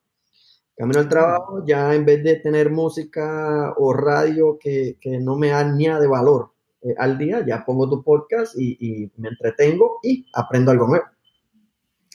Camino 0.76 1.00
al 1.00 1.10
trabajo, 1.10 1.64
ya 1.66 1.94
en 1.96 2.06
vez 2.06 2.24
de 2.24 2.36
tener 2.36 2.70
música 2.70 3.74
o 3.78 3.94
radio 3.94 4.58
que, 4.60 4.98
que 5.02 5.20
no 5.20 5.36
me 5.36 5.52
añade 5.52 6.08
valor 6.08 6.52
eh, 6.82 6.94
al 6.98 7.18
día, 7.18 7.44
ya 7.46 7.66
pongo 7.66 7.90
tu 7.90 8.04
podcast 8.04 8.56
y, 8.58 8.78
y, 8.80 9.12
me 9.18 9.30
entretengo 9.30 10.00
y 10.04 10.28
aprendo 10.34 10.72
algo 10.72 10.88
nuevo. 10.88 11.06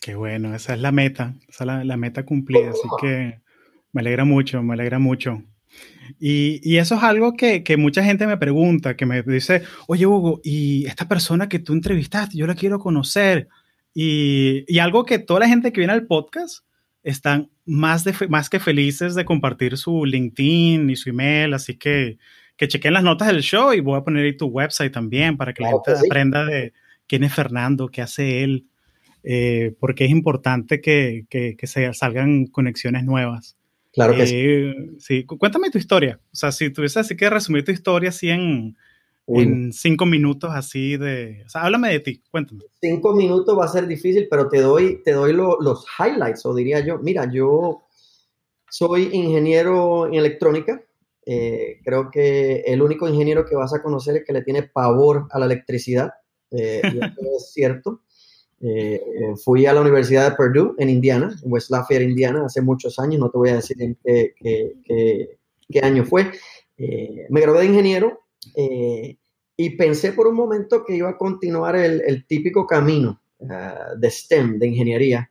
Qué 0.01 0.15
bueno, 0.15 0.55
esa 0.55 0.75
es 0.75 0.81
la 0.81 0.93
meta, 0.93 1.35
esa 1.49 1.65
es 1.65 1.67
la, 1.67 1.85
la 1.85 1.97
meta 1.97 2.25
cumplida, 2.25 2.71
así 2.71 2.89
que 3.01 3.41
me 3.93 4.01
alegra 4.01 4.25
mucho, 4.25 4.63
me 4.63 4.75
alegra 4.75 4.99
mucho. 4.99 5.43
Y, 6.19 6.61
y, 6.63 6.79
eso 6.79 6.97
es 6.97 7.03
algo 7.03 7.35
que, 7.35 7.63
que, 7.63 7.77
mucha 7.77 8.05
gente 8.05 8.27
me 8.27 8.37
pregunta, 8.37 8.97
que 8.97 9.07
me 9.07 9.23
dice, 9.23 9.63
oye 9.87 10.07
Hugo, 10.07 10.41
y 10.45 10.87
esta 10.87 11.09
persona 11.09 11.49
que 11.49 11.59
tú 11.59 11.73
entrevistaste, 11.73 12.37
yo 12.37 12.47
la 12.47 12.55
quiero 12.55 12.79
conocer. 12.79 13.49
Y, 13.95 14.65
y 14.67 14.79
algo 14.79 15.05
que 15.05 15.19
toda 15.19 15.41
la 15.41 15.49
gente 15.49 15.73
que 15.73 15.81
viene 15.81 15.93
al 15.93 16.07
podcast 16.07 16.65
están 17.03 17.51
más, 17.65 18.05
de, 18.05 18.15
más 18.29 18.49
que 18.51 18.61
felices 18.61 19.15
de 19.15 19.25
compartir 19.25 19.77
su 19.77 20.05
LinkedIn 20.05 20.91
y 20.91 20.97
su 20.97 21.11
email, 21.11 21.55
así 21.55 21.77
que 21.77 22.19
que 22.57 22.69
chequen 22.69 22.93
las 22.93 23.03
notas 23.03 23.29
del 23.29 23.43
show 23.43 23.73
y 23.73 23.81
voy 23.81 23.99
a 23.99 24.05
poner 24.05 24.25
ahí 24.25 24.37
tu 24.37 24.47
website 24.47 24.93
también 24.93 25.37
para 25.37 25.53
que 25.53 25.63
la 25.63 25.71
gente 25.71 25.93
aprenda 25.93 26.45
de 26.45 26.73
quién 27.07 27.25
es 27.25 27.35
Fernando, 27.35 27.89
qué 27.89 28.03
hace 28.03 28.45
él, 28.45 28.67
eh, 29.25 29.75
porque 29.81 30.05
es 30.05 30.11
importante 30.11 30.81
que, 30.81 31.25
que, 31.29 31.57
que 31.57 31.67
se 31.67 31.93
salgan 31.95 32.47
conexiones 32.47 33.05
nuevas. 33.05 33.57
Claro 33.93 34.15
que 34.15 34.27
sí. 34.27 34.37
Eh, 34.37 34.75
sí. 34.99 35.25
Cuéntame 35.25 35.71
tu 35.71 35.79
historia. 35.79 36.19
O 36.33 36.37
sea, 36.37 36.51
si 36.51 36.71
tuvieses 36.71 36.99
así 36.99 37.17
que 37.17 37.29
resumir 37.29 37.65
tu 37.65 37.73
historia 37.73 38.09
así 38.09 38.31
en, 38.31 38.77
en 39.27 39.73
cinco 39.73 40.07
minutos 40.07 40.51
así 40.53 40.97
de... 40.97 41.43
O 41.47 41.49
sea, 41.49 41.63
háblame 41.63 41.91
de 41.91 42.01
ti, 42.01 42.23
cuéntame. 42.31 42.63
Cinco 42.81 43.15
minutos 43.15 43.59
va 43.59 43.67
a 43.67 43.69
ser 43.69 43.87
difícil, 43.87 44.27
pero 44.31 44.49
te 44.49 44.61
doy, 44.61 45.03
te 45.05 45.13
doy 45.13 45.33
los 45.33 45.87
highlights, 45.99 46.47
o 46.47 46.55
diría 46.55 46.81
yo, 46.81 46.99
mira, 46.99 47.31
yo 47.31 47.85
soy 48.71 49.11
ingeniero 49.13 50.07
en 50.07 50.15
electrónica. 50.15 50.83
Eh, 51.25 51.79
creo 51.85 52.11
que 52.11 52.63
el 52.67 52.83
único 52.83 53.09
ingeniero 53.09 53.45
que 53.45 53.55
vas 53.55 53.73
a 53.75 53.83
conocer 53.83 54.17
es 54.17 54.25
que 54.25 54.33
le 54.33 54.43
tiene 54.43 54.63
pavor 54.63 55.29
a 55.31 55.39
la 55.39 55.47
electricidad. 55.47 56.13
Eh, 56.51 56.81
y 56.85 56.99
eso 56.99 57.37
es 57.37 57.53
cierto. 57.53 58.03
Eh, 58.65 59.35
fui 59.43 59.67
a 59.67 59.73
la 59.73 59.81
Universidad 59.81 60.31
de 60.31 60.37
Purdue 60.37 60.75
en 60.79 60.89
Indiana, 60.89 61.37
en 61.43 61.53
West 61.53 61.71
Lafayette, 61.71 62.09
Indiana, 62.09 62.47
hace 62.47 62.61
muchos 62.61 62.97
años, 63.01 63.19
no 63.19 63.29
te 63.29 63.39
voy 63.39 63.49
a 63.49 63.57
decir 63.57 63.83
en 63.83 63.97
qué, 64.05 64.35
qué, 64.37 65.39
qué, 65.69 65.81
año 65.81 66.05
fue. 66.05 66.31
Eh, 66.79 67.27
me 67.29 67.41
gradué 67.41 67.63
de 67.63 67.67
ingeniero 67.67 68.21
eh, 68.55 69.17
y 69.57 69.71
pensé 69.71 70.13
por 70.13 70.29
un 70.29 70.37
momento 70.37 70.85
que 70.85 70.95
iba 70.95 71.11
a 71.11 71.19
continuar 71.19 71.75
el, 71.75 72.03
el 72.07 72.25
típico 72.25 72.67
camino 72.67 73.21
uh, 73.41 73.99
de 73.99 74.11
STEM, 74.11 74.59
de 74.59 74.69
ingeniería. 74.69 75.31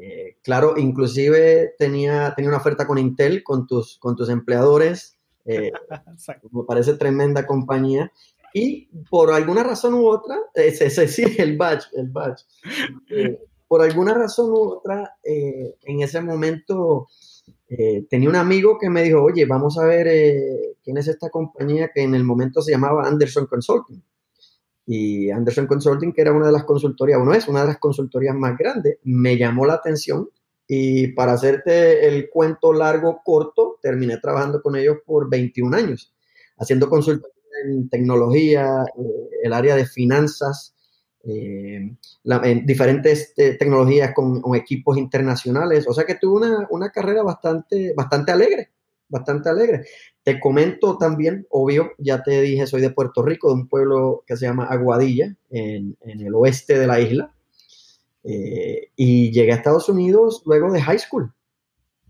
Eh, 0.00 0.38
claro, 0.42 0.74
inclusive 0.76 1.74
tenía, 1.78 2.32
tenía 2.34 2.48
una 2.48 2.58
oferta 2.58 2.86
con 2.86 2.98
Intel, 2.98 3.44
con 3.44 3.66
tus, 3.66 3.98
con 3.98 4.16
tus 4.16 4.28
empleadores. 4.28 5.16
me 5.44 6.64
parece 6.66 6.94
tremenda 6.94 7.46
compañía. 7.46 8.10
Y 8.56 8.86
por 9.10 9.32
alguna 9.32 9.64
razón 9.64 9.94
u 9.94 10.06
otra, 10.06 10.38
ese, 10.54 10.86
ese 10.86 11.08
sí, 11.08 11.24
el 11.38 11.56
badge, 11.56 11.88
el 11.94 12.08
badge. 12.08 12.44
Eh, 13.10 13.38
por 13.66 13.82
alguna 13.82 14.14
razón 14.14 14.52
u 14.52 14.58
otra, 14.58 15.16
eh, 15.24 15.74
en 15.82 16.00
ese 16.00 16.20
momento 16.20 17.08
eh, 17.68 18.06
tenía 18.08 18.28
un 18.28 18.36
amigo 18.36 18.78
que 18.78 18.88
me 18.88 19.02
dijo, 19.02 19.20
oye, 19.20 19.44
vamos 19.44 19.76
a 19.76 19.84
ver 19.84 20.06
eh, 20.06 20.76
quién 20.84 20.96
es 20.98 21.08
esta 21.08 21.30
compañía 21.30 21.90
que 21.92 22.02
en 22.02 22.14
el 22.14 22.22
momento 22.22 22.62
se 22.62 22.70
llamaba 22.70 23.08
Anderson 23.08 23.46
Consulting. 23.46 24.00
Y 24.86 25.30
Anderson 25.30 25.66
Consulting, 25.66 26.12
que 26.12 26.20
era 26.20 26.32
una 26.32 26.46
de 26.46 26.52
las 26.52 26.62
consultorías, 26.62 27.18
o 27.20 27.24
no 27.24 27.34
es 27.34 27.48
una 27.48 27.62
de 27.62 27.66
las 27.66 27.78
consultorías 27.78 28.36
más 28.36 28.56
grandes, 28.56 28.98
me 29.02 29.36
llamó 29.36 29.66
la 29.66 29.74
atención 29.74 30.30
y 30.68 31.08
para 31.08 31.32
hacerte 31.32 32.06
el 32.06 32.30
cuento 32.30 32.72
largo, 32.72 33.20
corto, 33.24 33.80
terminé 33.82 34.18
trabajando 34.18 34.62
con 34.62 34.76
ellos 34.76 34.98
por 35.04 35.28
21 35.28 35.76
años, 35.76 36.14
haciendo 36.56 36.88
consultoría 36.88 37.33
en 37.62 37.88
tecnología, 37.88 38.84
eh, 38.98 39.30
el 39.42 39.52
área 39.52 39.76
de 39.76 39.86
finanzas, 39.86 40.74
eh, 41.26 41.90
en 42.24 42.66
diferentes 42.66 43.32
eh, 43.36 43.56
tecnologías 43.58 44.12
con, 44.14 44.42
equipos 44.54 44.98
internacionales. 44.98 45.86
O 45.88 45.94
sea 45.94 46.04
que 46.04 46.16
tuve 46.16 46.46
una, 46.46 46.66
una, 46.70 46.90
carrera 46.90 47.22
bastante, 47.22 47.94
bastante 47.96 48.32
alegre, 48.32 48.70
bastante 49.08 49.48
alegre. 49.48 49.84
Te 50.22 50.40
comento 50.40 50.98
también, 50.98 51.46
obvio, 51.50 51.92
ya 51.98 52.22
te 52.22 52.40
dije, 52.42 52.66
soy 52.66 52.80
de 52.80 52.90
Puerto 52.90 53.22
Rico, 53.22 53.48
de 53.48 53.54
un 53.54 53.68
pueblo 53.68 54.24
que 54.26 54.36
se 54.36 54.46
llama 54.46 54.66
Aguadilla, 54.66 55.34
en, 55.50 55.96
el 56.02 56.34
oeste 56.34 56.78
de 56.78 56.86
la 56.86 57.00
isla. 57.00 57.34
Y 58.22 59.32
llegué 59.32 59.52
a 59.52 59.56
Estados 59.56 59.88
Unidos 59.90 60.42
luego 60.46 60.72
de 60.72 60.80
high 60.80 60.98
school. 60.98 61.30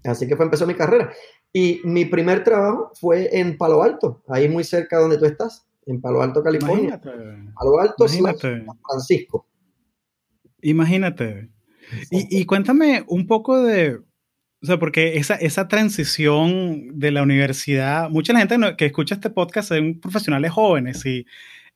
Así 0.05 0.29
que 0.29 0.37
fue 0.37 0.45
empezó 0.45 0.67
mi 0.67 0.75
carrera. 0.75 1.13
Y 1.57 1.81
mi 1.85 2.05
primer 2.05 2.43
trabajo 2.43 2.91
fue 2.95 3.29
en 3.39 3.57
Palo 3.57 3.85
Alto, 3.85 4.21
ahí 4.27 4.49
muy 4.49 4.65
cerca 4.65 4.99
donde 4.99 5.19
tú 5.19 5.25
estás, 5.25 5.65
en 5.87 6.01
Palo 6.01 6.21
Alto, 6.21 6.43
California. 6.43 7.01
Imagínate. 7.01 7.53
Palo 7.55 7.81
Alto, 7.81 8.07
Imagínate. 8.07 8.67
San 8.67 8.79
Francisco. 8.85 9.47
Imagínate. 10.63 11.51
Y, 12.11 12.41
y, 12.41 12.45
cuéntame 12.45 13.05
un 13.07 13.29
poco 13.29 13.63
de, 13.63 14.01
o 14.65 14.67
sea, 14.67 14.81
porque 14.81 15.17
esa, 15.17 15.37
esa 15.37 15.69
transición 15.69 16.99
de 16.99 17.13
la 17.13 17.23
universidad, 17.23 18.11
mucha 18.11 18.37
gente 18.37 18.57
que 18.77 18.87
escucha 18.87 19.15
este 19.15 19.31
podcast 19.31 19.69
son 19.69 20.01
profesionales 20.01 20.51
jóvenes 20.51 21.07
y 21.07 21.25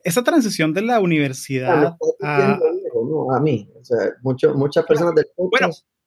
esa 0.03 0.25
transición 0.25 0.75
de 0.75 0.83
la 0.83 0.99
universidad 0.99 1.97
a, 2.23 2.59
a 2.59 3.41
mí, 3.41 3.71
o 3.79 3.85
sea, 3.85 3.99
mucho, 4.23 4.55
muchas 4.55 4.85
personas 4.87 5.15
del 5.15 5.27
podcast 5.37 5.61
bueno, 5.61 5.98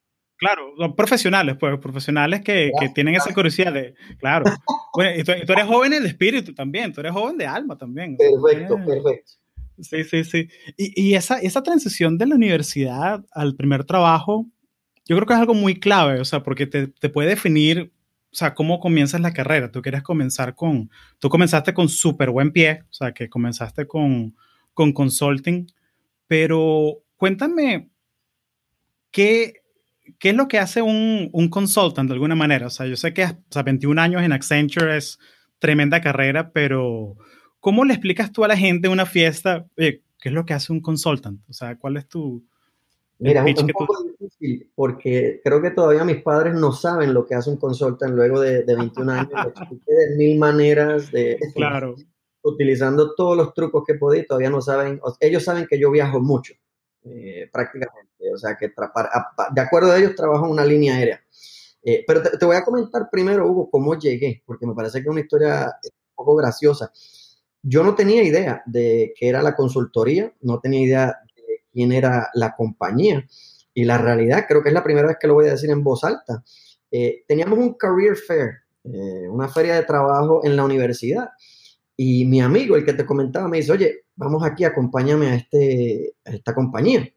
Claro, 0.42 0.74
son 0.76 0.96
profesionales, 0.96 1.56
pues, 1.56 1.78
profesionales 1.78 2.40
que, 2.40 2.72
que 2.80 2.88
tienen 2.88 3.14
esa 3.14 3.32
curiosidad 3.32 3.72
de, 3.72 3.94
claro. 4.18 4.44
Bueno, 4.92 5.20
y 5.20 5.22
tú, 5.22 5.30
y 5.40 5.46
tú, 5.46 5.52
eres 5.52 5.66
joven 5.66 5.92
de 5.92 5.98
espíritu 5.98 6.52
también, 6.52 6.92
tú 6.92 7.00
eres 7.00 7.12
joven 7.12 7.38
de 7.38 7.46
alma 7.46 7.78
también. 7.78 8.16
Perfecto, 8.16 8.76
perfecto. 8.84 9.32
Sí, 9.78 10.02
sí, 10.02 10.24
sí. 10.24 10.48
Y, 10.76 11.00
y, 11.00 11.14
esa, 11.14 11.38
esa 11.38 11.62
transición 11.62 12.18
de 12.18 12.26
la 12.26 12.34
universidad 12.34 13.24
al 13.30 13.54
primer 13.54 13.84
trabajo, 13.84 14.48
yo 15.04 15.14
creo 15.14 15.28
que 15.28 15.34
es 15.34 15.38
algo 15.38 15.54
muy 15.54 15.78
clave, 15.78 16.18
o 16.18 16.24
sea, 16.24 16.42
porque 16.42 16.66
te, 16.66 16.88
te 16.88 17.08
puede 17.08 17.28
definir, 17.28 17.92
o 18.32 18.34
sea, 18.34 18.52
cómo 18.52 18.80
comienzas 18.80 19.20
la 19.20 19.32
carrera. 19.32 19.70
Tú 19.70 19.80
quieres 19.80 20.02
comenzar 20.02 20.56
con, 20.56 20.90
tú 21.20 21.28
comenzaste 21.28 21.72
con 21.72 21.88
súper 21.88 22.30
buen 22.30 22.50
pie, 22.50 22.82
o 22.90 22.92
sea, 22.92 23.12
que 23.12 23.28
comenzaste 23.28 23.86
con, 23.86 24.34
con 24.74 24.92
consulting, 24.92 25.68
pero 26.26 26.98
cuéntame, 27.16 27.90
¿qué, 29.12 29.61
¿qué 30.18 30.30
es 30.30 30.36
lo 30.36 30.48
que 30.48 30.58
hace 30.58 30.82
un, 30.82 31.30
un, 31.32 31.48
consultant 31.48 32.08
de 32.08 32.14
alguna 32.14 32.34
manera? 32.34 32.66
O 32.66 32.70
sea, 32.70 32.86
yo 32.86 32.96
sé 32.96 33.12
que 33.12 33.24
o 33.24 33.36
sea, 33.50 33.62
21 33.62 34.00
años 34.00 34.22
en 34.22 34.32
Accenture 34.32 34.96
es 34.96 35.18
tremenda 35.58 36.00
carrera, 36.00 36.50
pero 36.52 37.16
¿cómo 37.60 37.84
le 37.84 37.94
explicas 37.94 38.32
tú 38.32 38.44
a 38.44 38.48
la 38.48 38.56
gente 38.56 38.88
en 38.88 38.92
una 38.92 39.06
fiesta 39.06 39.66
eh, 39.76 40.02
qué 40.20 40.28
es 40.28 40.34
lo 40.34 40.44
que 40.44 40.54
hace 40.54 40.72
un 40.72 40.80
consultant? 40.80 41.40
O 41.48 41.52
sea, 41.52 41.76
¿cuál 41.78 41.96
es 41.96 42.08
tu... 42.08 42.44
Mira, 43.18 43.44
es 43.48 43.62
un 43.62 43.68
poco 43.68 43.94
tú... 43.94 44.16
difícil 44.18 44.68
porque 44.74 45.40
creo 45.44 45.62
que 45.62 45.70
todavía 45.70 46.04
mis 46.04 46.22
padres 46.22 46.54
no 46.54 46.72
saben 46.72 47.14
lo 47.14 47.24
que 47.24 47.36
hace 47.36 47.50
un 47.50 47.56
consultant 47.56 48.12
luego 48.14 48.40
de, 48.40 48.64
de 48.64 48.74
21 48.74 49.12
años. 49.12 49.30
De 49.86 50.16
mil 50.16 50.38
maneras, 50.38 51.12
de, 51.12 51.38
claro. 51.54 51.94
utilizando 52.42 53.14
todos 53.14 53.36
los 53.36 53.54
trucos 53.54 53.84
que 53.86 53.94
podía, 53.94 54.26
todavía 54.26 54.50
no 54.50 54.60
saben, 54.60 55.00
ellos 55.20 55.44
saben 55.44 55.68
que 55.68 55.78
yo 55.78 55.92
viajo 55.92 56.20
mucho, 56.20 56.54
eh, 57.04 57.48
prácticamente 57.52 58.12
o 58.32 58.38
sea 58.38 58.56
que 58.56 58.68
de 58.68 59.60
acuerdo 59.60 59.92
a 59.92 59.98
ellos 59.98 60.14
trabajo 60.14 60.46
en 60.46 60.52
una 60.52 60.64
línea 60.64 60.96
aérea. 60.96 61.20
Eh, 61.84 62.04
pero 62.06 62.22
te, 62.22 62.36
te, 62.38 62.46
voy 62.46 62.56
a 62.56 62.64
comentar 62.64 63.08
primero, 63.10 63.46
Hugo, 63.48 63.68
cómo 63.70 63.98
llegué, 63.98 64.42
porque 64.46 64.66
me 64.66 64.74
parece 64.74 64.98
que 64.98 65.08
es 65.08 65.10
una 65.10 65.20
historia 65.20 65.76
un 65.82 66.14
poco 66.14 66.36
graciosa. 66.36 66.92
Yo 67.62 67.82
no 67.82 67.94
tenía 67.94 68.22
idea 68.22 68.62
de 68.66 69.12
qué 69.16 69.28
era 69.28 69.42
la 69.42 69.56
consultoría, 69.56 70.32
no 70.40 70.60
tenía 70.60 70.80
idea 70.80 71.06
de 71.36 71.64
quién 71.72 71.92
era 71.92 72.28
la 72.34 72.54
compañía. 72.54 73.26
Y 73.74 73.84
la 73.84 73.98
realidad, 73.98 74.44
creo 74.46 74.62
que 74.62 74.68
es 74.68 74.74
la 74.74 74.84
primera 74.84 75.08
vez 75.08 75.16
que 75.20 75.26
lo 75.26 75.34
voy 75.34 75.48
a 75.48 75.52
decir 75.52 75.70
en 75.70 75.82
voz 75.82 76.04
alta. 76.04 76.44
Eh, 76.90 77.24
teníamos 77.26 77.58
un 77.58 77.74
career 77.74 78.16
fair, 78.16 78.50
eh, 78.84 79.28
una 79.28 79.48
feria 79.48 79.74
de 79.74 79.84
trabajo 79.84 80.44
en 80.44 80.56
la 80.56 80.64
universidad. 80.64 81.30
Y 81.96 82.24
mi 82.26 82.40
amigo, 82.40 82.76
el 82.76 82.84
que 82.84 82.92
te 82.92 83.06
comentaba, 83.06 83.48
me 83.48 83.58
dice, 83.58 83.72
oye, 83.72 84.01
vamos 84.16 84.42
aquí, 84.44 84.64
acompáñame 84.64 85.28
a, 85.28 85.34
este, 85.34 86.14
a 86.24 86.30
esta 86.30 86.54
compañía. 86.54 87.08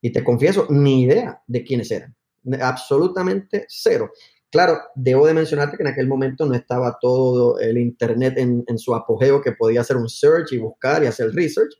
Y 0.00 0.12
te 0.12 0.22
confieso, 0.22 0.66
ni 0.70 1.02
idea 1.02 1.42
de 1.46 1.64
quiénes 1.64 1.90
eran. 1.90 2.14
Absolutamente 2.60 3.64
cero. 3.68 4.10
Claro, 4.50 4.78
debo 4.94 5.26
de 5.26 5.34
mencionarte 5.34 5.76
que 5.76 5.82
en 5.82 5.88
aquel 5.88 6.06
momento 6.06 6.46
no 6.46 6.54
estaba 6.54 6.98
todo 7.00 7.58
el 7.58 7.78
Internet 7.78 8.34
en, 8.38 8.78
su 8.78 8.94
apogeo 8.94 9.40
que 9.40 9.52
podía 9.52 9.80
hacer 9.80 9.96
un 9.96 10.08
search 10.08 10.52
y 10.52 10.58
buscar 10.58 11.02
y 11.02 11.06
hacer 11.06 11.32
research. 11.32 11.74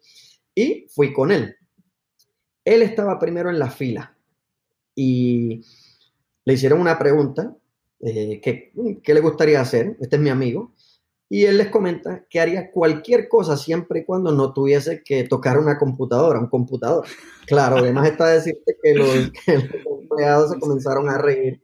Y 0.55 0.87
fui 0.89 1.13
con 1.13 1.31
él. 1.31 1.55
Él 2.65 2.83
estaba 2.83 3.19
primero 3.19 3.51
en 3.51 3.59
la 3.59 3.71
fila 3.71 4.17
y 4.95 5.61
le 6.45 6.55
hicieron 6.55 6.81
una 6.81 6.99
pregunta 6.99 7.55
eh, 8.07 8.41
¿qué, 8.43 9.15
le 9.15 9.21
gustaría 9.21 9.61
hacer? 9.61 9.97
Este 9.99 10.17
es 10.17 10.23
mi 10.23 10.29
amigo. 10.29 10.75
Y 11.29 11.47
él 11.47 11.59
les 11.59 11.69
comenta 11.69 12.27
que 12.29 12.39
haría 12.39 12.71
cualquier 12.71 13.29
cosa 13.29 13.57
siempre 13.57 14.01
y 14.01 14.05
cuando 14.05 14.31
no 14.33 14.53
tuviese 14.53 15.03
que 15.03 15.25
tocar 15.25 15.59
una 15.59 15.79
computadora, 15.79 16.39
un 16.39 16.49
computador. 16.49 17.07
Claro, 17.47 17.79
además 17.79 18.09
está 18.11 18.29
decirte 18.29 18.77
que 18.83 18.95
los, 18.95 19.31
empleados 19.47 20.53
se 20.53 20.61
comenzaron 20.61 21.09
a 21.09 21.19
reír, 21.19 21.61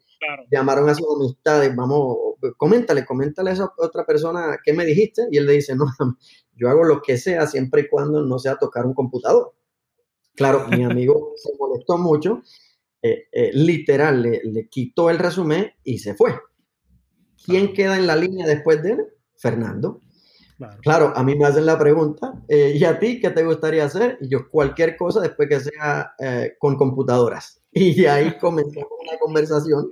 llamaron 0.51 0.89
a 0.89 0.95
sus 0.95 1.07
amistades, 1.17 1.75
vamos, 1.77 2.17
coméntale, 2.57 3.05
coméntale 3.05 3.51
a 3.51 3.53
esa 3.53 3.73
otra 3.77 4.05
persona 4.05 4.59
qué 4.65 4.73
me 4.73 4.85
dijiste. 4.85 5.23
Y 5.31 5.39
él 5.39 5.47
le 5.47 5.53
dice, 5.53 5.75
no, 5.77 5.87
yo 6.57 6.69
hago 6.69 6.85
lo 6.85 7.03
que 7.03 7.19
sea 7.19 7.47
siempre 7.47 7.83
y 7.83 7.89
cuando 7.89 8.23
no 8.23 8.39
sea 8.39 8.57
tocar 8.57 8.87
un 8.87 8.95
computador. 8.95 9.55
Claro, 10.35 10.67
mi 10.69 10.85
amigo 10.85 11.35
se 11.37 11.51
molestó 11.59 11.99
mucho, 11.99 12.43
eh, 13.03 13.29
eh, 13.33 13.51
literal, 13.53 14.23
le, 14.23 14.69
quitó 14.69 15.11
el 15.11 15.19
resumen 15.19 15.73
y 15.85 15.99
se 15.99 16.15
fue. 16.15 16.35
¿Quién 17.45 17.73
queda 17.73 17.97
en 17.97 18.07
la 18.07 18.17
línea 18.17 18.47
después 18.47 18.83
de 18.83 18.93
él? 18.93 19.07
Fernando. 19.41 20.01
Claro. 20.83 21.15
a 21.17 21.23
mí 21.25 21.35
me 21.37 21.47
hacen 21.47 21.65
la 21.65 21.79
pregunta, 21.79 22.35
eh, 22.47 22.75
¿y 22.77 22.85
a 22.85 22.99
ti 22.99 23.19
qué 23.19 23.31
te 23.31 23.43
gustaría 23.43 23.87
hacer? 23.87 24.19
Y 24.21 24.29
yo, 24.29 24.51
cualquier 24.51 24.95
cosa 24.95 25.23
después 25.23 25.49
que 25.49 25.59
sea 25.59 26.15
con 26.59 26.77
computadoras. 26.77 27.57
Y 27.73 28.05
ahí 28.05 28.37
comenzamos 28.39 28.91
una 29.01 29.17
conversación. 29.21 29.89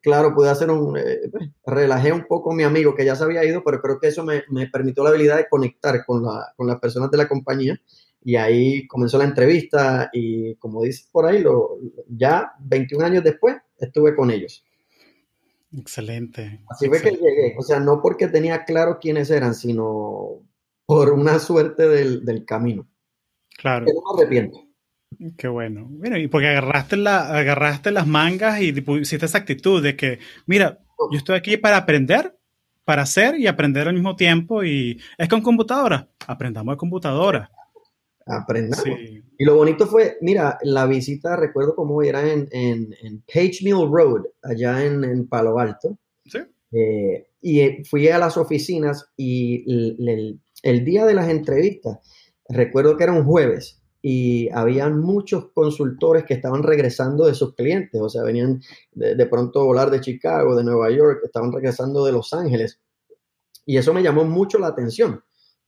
claro, 0.00 0.34
pude 0.34 0.48
hacer 0.48 0.70
un, 0.70 0.94
pues, 1.30 1.50
relajé 1.66 2.10
un 2.10 2.24
poco 2.26 2.52
a 2.52 2.54
mi 2.54 2.62
amigo 2.62 2.94
que 2.94 3.04
ya 3.04 3.14
se 3.14 3.24
había 3.24 3.44
ido, 3.44 3.62
pero 3.62 3.80
creo 3.82 4.00
que 4.00 4.08
eso 4.08 4.24
me, 4.24 4.42
me 4.48 4.66
permitió 4.66 5.04
la 5.04 5.10
habilidad 5.10 5.36
de 5.36 5.48
conectar 5.48 6.04
con, 6.06 6.22
la, 6.24 6.54
con 6.56 6.66
las 6.66 6.80
personas 6.80 7.10
de 7.10 7.18
la 7.18 7.28
compañía 7.28 7.78
y 8.26 8.34
ahí 8.34 8.88
comenzó 8.88 9.18
la 9.18 9.24
entrevista 9.24 10.10
y 10.12 10.56
como 10.56 10.82
dice 10.82 11.04
por 11.12 11.26
ahí, 11.26 11.38
lo, 11.38 11.78
ya 12.08 12.50
21 12.58 13.06
años 13.06 13.22
después 13.22 13.54
estuve 13.78 14.16
con 14.16 14.32
ellos. 14.32 14.65
Excelente. 15.76 16.60
Así 16.68 16.88
fue 16.88 17.02
que 17.02 17.10
llegué, 17.10 17.54
o 17.58 17.62
sea, 17.62 17.80
no 17.80 18.00
porque 18.00 18.28
tenía 18.28 18.64
claro 18.64 18.98
quiénes 19.00 19.30
eran, 19.30 19.54
sino 19.54 20.42
por 20.86 21.12
una 21.12 21.38
suerte 21.38 21.88
del, 21.88 22.44
camino. 22.46 22.86
Claro. 23.58 23.86
no 23.86 24.14
me 24.14 24.22
arrepiento. 24.22 24.64
Qué 25.36 25.48
bueno. 25.48 25.86
Bueno, 25.88 26.18
y 26.18 26.28
porque 26.28 26.48
agarraste, 26.48 26.96
la, 26.96 27.36
agarraste 27.36 27.90
las 27.90 28.06
mangas 28.06 28.60
y 28.60 28.74
hiciste 29.00 29.26
esa 29.26 29.38
actitud 29.38 29.82
de 29.82 29.96
que, 29.96 30.18
mira, 30.46 30.78
yo 31.10 31.18
estoy 31.18 31.36
aquí 31.36 31.56
para 31.56 31.76
aprender, 31.76 32.38
para 32.84 33.02
hacer 33.02 33.38
y 33.38 33.46
aprender 33.46 33.88
al 33.88 33.94
mismo 33.94 34.16
tiempo. 34.16 34.64
Y 34.64 35.00
es 35.18 35.28
con 35.28 35.42
computadora. 35.42 36.08
Aprendamos 36.26 36.74
de 36.74 36.78
computadora 36.78 37.50
aprendamos. 38.26 38.84
Y 39.38 39.44
lo 39.44 39.56
bonito 39.56 39.86
fue, 39.86 40.16
mira, 40.20 40.58
la 40.62 40.86
visita, 40.86 41.36
recuerdo 41.36 41.74
cómo 41.74 42.02
era 42.02 42.30
en, 42.30 42.48
en, 42.50 43.22
Page 43.32 43.58
Mill 43.62 43.88
Road, 43.90 44.24
allá 44.42 44.84
en, 44.84 45.28
Palo 45.28 45.58
Alto. 45.58 45.98
Sí. 46.24 46.38
Eh, 46.72 47.28
y 47.40 47.60
eh, 47.60 47.82
fui 47.88 48.08
a 48.08 48.18
las 48.18 48.36
oficinas 48.36 49.06
y 49.16 49.64
el, 50.62 50.84
día 50.84 51.04
de 51.04 51.14
las 51.14 51.28
entrevistas, 51.28 51.98
recuerdo 52.48 52.96
que 52.96 53.04
era 53.04 53.12
un 53.12 53.24
jueves 53.24 53.80
y 54.02 54.48
habían 54.50 55.00
muchos 55.00 55.50
consultores 55.52 56.24
que 56.24 56.34
estaban 56.34 56.62
regresando 56.62 57.26
de 57.26 57.34
sus 57.34 57.54
clientes, 57.54 58.00
o 58.00 58.08
sea, 58.08 58.22
venían 58.22 58.62
de, 58.92 59.14
de 59.14 59.26
pronto 59.26 59.60
a 59.60 59.64
volar 59.64 59.90
de 59.90 60.00
Chicago, 60.00 60.56
de 60.56 60.64
Nueva 60.64 60.90
York, 60.90 61.20
estaban 61.24 61.52
regresando 61.52 62.04
de 62.04 62.12
Los 62.12 62.32
Ángeles. 62.32 62.80
Y 63.64 63.76
eso 63.76 63.92
me 63.92 64.02
llamó 64.02 64.24
mucho 64.24 64.58
la 64.58 64.68
atención 64.68 65.22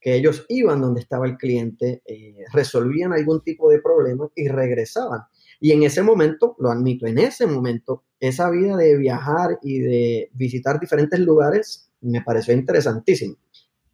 que 0.08 0.16
ellos 0.16 0.46
iban 0.48 0.80
donde 0.80 1.00
estaba 1.00 1.26
el 1.26 1.36
cliente, 1.36 2.02
eh, 2.06 2.44
resolvían 2.50 3.12
algún 3.12 3.42
tipo 3.42 3.70
de 3.70 3.78
problema 3.80 4.26
y 4.34 4.48
regresaban. 4.48 5.20
Y 5.60 5.72
en 5.72 5.82
ese 5.82 6.02
momento, 6.02 6.56
lo 6.58 6.70
admito, 6.70 7.06
en 7.06 7.18
ese 7.18 7.46
momento, 7.46 8.04
esa 8.18 8.48
vida 8.48 8.74
de 8.78 8.96
viajar 8.96 9.58
y 9.62 9.80
de 9.80 10.30
visitar 10.32 10.80
diferentes 10.80 11.20
lugares 11.20 11.90
me 12.00 12.22
pareció 12.22 12.54
interesantísimo. 12.54 13.36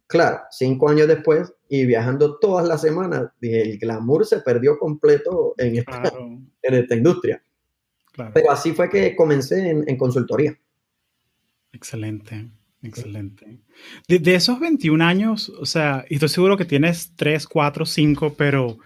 Claro, 0.07 0.39
cinco 0.51 0.87
años 0.87 1.09
después 1.09 1.51
y 1.67 1.85
viajando 1.85 2.37
todas 2.39 2.65
las 2.65 2.79
semanas, 2.81 3.31
el 3.41 3.77
glamour 3.77 4.25
se 4.25 4.39
perdió 4.39 4.79
completo 4.79 5.53
en 5.57 5.77
esta, 5.77 6.13
en 6.61 6.73
esta 6.73 6.95
industria. 6.95 7.43
Pero 8.33 8.51
así 8.51 8.71
fue 8.71 8.89
que 8.89 9.15
comencé 9.17 9.69
en 9.69 9.97
consultoría. 9.97 10.57
Excelente. 11.73 12.49
Excelente. 12.85 13.59
De, 14.07 14.35
esos 14.35 14.59
21 14.59 15.03
años, 15.03 15.49
o 15.49 15.65
sea, 15.65 16.05
y 16.09 16.15
estoy 16.15 16.29
seguro 16.29 16.57
que 16.57 16.65
tienes 16.65 17.13
3, 17.15 17.47
4, 17.47 17.85
5, 17.85 18.35
pero 18.37 18.77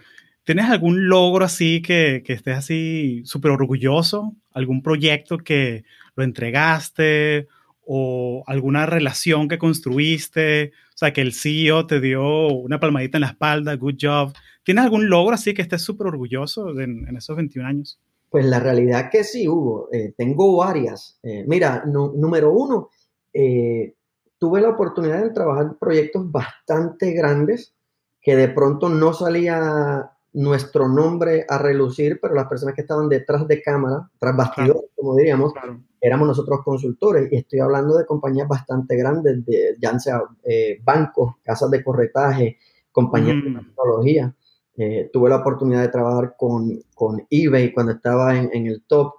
¿tienes 0.44 0.66
algún 0.66 1.08
logro 1.08 1.44
así 1.44 1.82
que, 1.82 2.22
que 2.24 2.32
estés 2.32 2.56
así 2.56 3.22
súper 3.24 3.52
orgulloso? 3.52 4.34
¿Algún 4.52 4.82
proyecto 4.82 5.38
que 5.38 5.84
lo 6.16 6.24
entregaste? 6.24 7.48
¿O 7.92 8.44
alguna 8.46 8.86
relación 8.86 9.48
que 9.48 9.58
construiste? 9.58 10.72
O 10.94 10.98
sea, 10.98 11.12
que 11.12 11.22
el 11.22 11.32
CEO 11.32 11.86
te 11.86 12.00
dio 12.00 12.48
una 12.48 12.78
palmadita 12.78 13.18
en 13.18 13.22
la 13.22 13.28
espalda, 13.28 13.74
good 13.74 13.96
job. 14.00 14.32
¿Tienes 14.62 14.84
algún 14.84 15.08
logro 15.08 15.34
así 15.34 15.54
que 15.54 15.62
estés 15.62 15.82
súper 15.82 16.06
orgulloso 16.06 16.78
en, 16.78 17.16
esos 17.16 17.36
21 17.36 17.66
años? 17.66 17.98
Pues 18.28 18.44
la 18.44 18.60
realidad 18.60 19.10
que 19.10 19.24
sí, 19.24 19.48
Hugo. 19.48 19.88
Eh, 19.92 20.14
tengo 20.16 20.56
varias. 20.56 21.18
Eh, 21.22 21.44
mira, 21.48 21.82
número 21.86 22.52
uno, 22.52 22.90
eh, 23.32 23.94
tuve 24.38 24.60
la 24.60 24.70
oportunidad 24.70 25.22
de 25.22 25.30
trabajar 25.30 25.66
en 25.66 25.74
proyectos 25.74 26.30
bastante 26.30 27.12
grandes 27.12 27.74
que 28.20 28.36
de 28.36 28.48
pronto 28.48 28.88
no 28.88 29.12
salía 29.12 30.10
nuestro 30.32 30.88
nombre 30.88 31.44
a 31.48 31.58
relucir, 31.58 32.18
pero 32.20 32.34
las 32.34 32.46
personas 32.46 32.74
que 32.74 32.82
estaban 32.82 33.08
detrás 33.08 33.46
de 33.48 33.62
cámara, 33.62 34.08
tras 34.18 34.36
bastidores, 34.36 34.90
como 34.94 35.16
diríamos, 35.16 35.52
éramos 36.00 36.28
nosotros 36.28 36.60
consultores. 36.64 37.32
Y 37.32 37.36
estoy 37.36 37.60
hablando 37.60 37.96
de 37.96 38.06
compañías 38.06 38.46
bastante 38.46 38.96
grandes, 38.96 39.44
de, 39.44 39.76
ya 39.80 39.98
sea 39.98 40.22
eh, 40.44 40.80
bancos, 40.82 41.34
casas 41.42 41.70
de 41.70 41.82
corretaje, 41.82 42.58
compañías 42.92 43.42
de 43.42 43.50
mm. 43.50 43.58
tecnología. 43.58 44.34
Eh, 44.76 45.10
tuve 45.12 45.28
la 45.28 45.36
oportunidad 45.36 45.82
de 45.82 45.88
trabajar 45.88 46.34
con, 46.38 46.80
con 46.94 47.26
eBay 47.28 47.72
cuando 47.72 47.92
estaba 47.92 48.36
en, 48.36 48.66
el 48.66 48.84
top, 48.86 49.14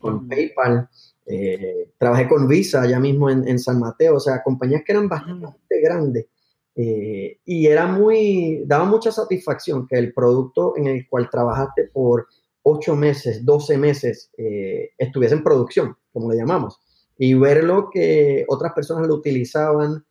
con 0.00 0.24
mm. 0.24 0.28
PayPal. 0.28 0.88
Eh, 1.30 1.92
trabajé 1.98 2.26
con 2.26 2.48
Visa 2.48 2.82
allá 2.82 2.98
mismo 2.98 3.28
en, 3.28 3.58
San 3.58 3.78
Mateo, 3.78 4.16
o 4.16 4.20
sea, 4.20 4.42
compañías 4.42 4.82
que 4.84 4.92
eran 4.92 5.08
bastante 5.08 5.80
grandes. 5.82 6.26
Eh, 6.74 7.40
y 7.44 7.66
era 7.66 7.86
muy, 7.86 8.62
daba 8.64 8.84
mucha 8.84 9.12
satisfacción 9.12 9.86
que 9.86 9.98
el 9.98 10.14
producto 10.14 10.74
en 10.76 10.86
el 10.86 11.06
cual 11.08 11.28
trabajaste 11.28 11.90
por 11.92 12.28
8 12.62 12.96
meses, 12.96 13.44
12 13.44 13.76
meses, 13.76 14.30
eh, 14.38 14.90
estuviese 14.96 15.34
en 15.34 15.42
producción, 15.42 15.96
como 16.12 16.30
le 16.30 16.38
llamamos, 16.38 16.80
y 17.18 17.34
verlo 17.34 17.90
que 17.90 18.44
otras 18.48 18.72
personas 18.72 19.06
lo 19.06 19.16
utilizaban, 19.16 20.04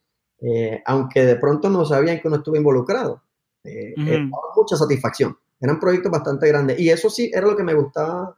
aunque 0.86 1.26
de 1.26 1.36
pronto 1.38 1.68
no 1.68 1.84
sabían 1.84 2.20
que 2.20 2.28
uno 2.28 2.38
estuvo 2.38 2.56
involucrado. 2.56 3.24
daba 3.64 4.54
mucha 4.56 4.76
satisfacción. 4.76 5.36
Eran 5.60 5.80
proyectos 5.80 6.12
bastante 6.12 6.48
grandes. 6.48 6.80
Y 6.80 6.90
eso 6.92 7.10
sí 7.10 7.32
era 7.34 7.48
lo 7.48 7.56
que 7.56 7.64
me 7.64 7.74
gustaba 7.74 8.38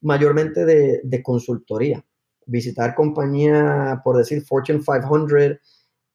mayormente 0.00 0.64
de, 0.64 1.00
de 1.02 1.22
consultoría 1.22 2.02
visitar 2.46 2.94
compañía, 2.94 4.00
por 4.04 4.16
decir 4.16 4.42
Fortune 4.42 4.80
500, 4.80 5.58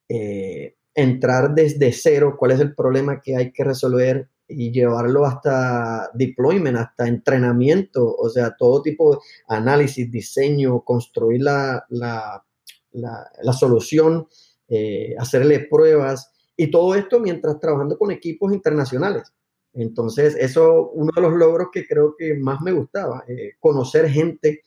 eh, 0.09 0.75
entrar 0.95 1.53
desde 1.53 1.91
cero, 1.93 2.35
cuál 2.37 2.51
es 2.51 2.59
el 2.59 2.75
problema 2.75 3.21
que 3.21 3.35
hay 3.35 3.51
que 3.51 3.63
resolver 3.63 4.29
y 4.47 4.71
llevarlo 4.71 5.25
hasta 5.25 6.09
deployment, 6.13 6.77
hasta 6.77 7.07
entrenamiento, 7.07 8.15
o 8.15 8.29
sea, 8.29 8.55
todo 8.57 8.81
tipo 8.81 9.11
de 9.11 9.19
análisis, 9.47 10.09
diseño, 10.11 10.81
construir 10.81 11.43
la, 11.43 11.85
la, 11.89 12.43
la, 12.91 13.53
solución, 13.53 14.27
eh, 14.67 15.15
hacerle 15.19 15.67
pruebas 15.69 16.31
y 16.57 16.71
todo 16.71 16.95
esto 16.95 17.19
mientras 17.19 17.59
trabajando 17.59 17.97
con 17.97 18.11
equipos 18.11 18.51
internacionales. 18.51 19.31
Entonces, 19.73 20.35
eso 20.35 20.89
uno 20.89 21.11
de 21.15 21.21
los 21.21 21.33
logros 21.33 21.67
que 21.71 21.85
creo 21.85 22.15
que 22.17 22.33
más 22.33 22.59
me 22.61 22.71
gustaba, 22.71 23.23
eh, 23.27 23.53
conocer 23.59 24.09
gente 24.09 24.63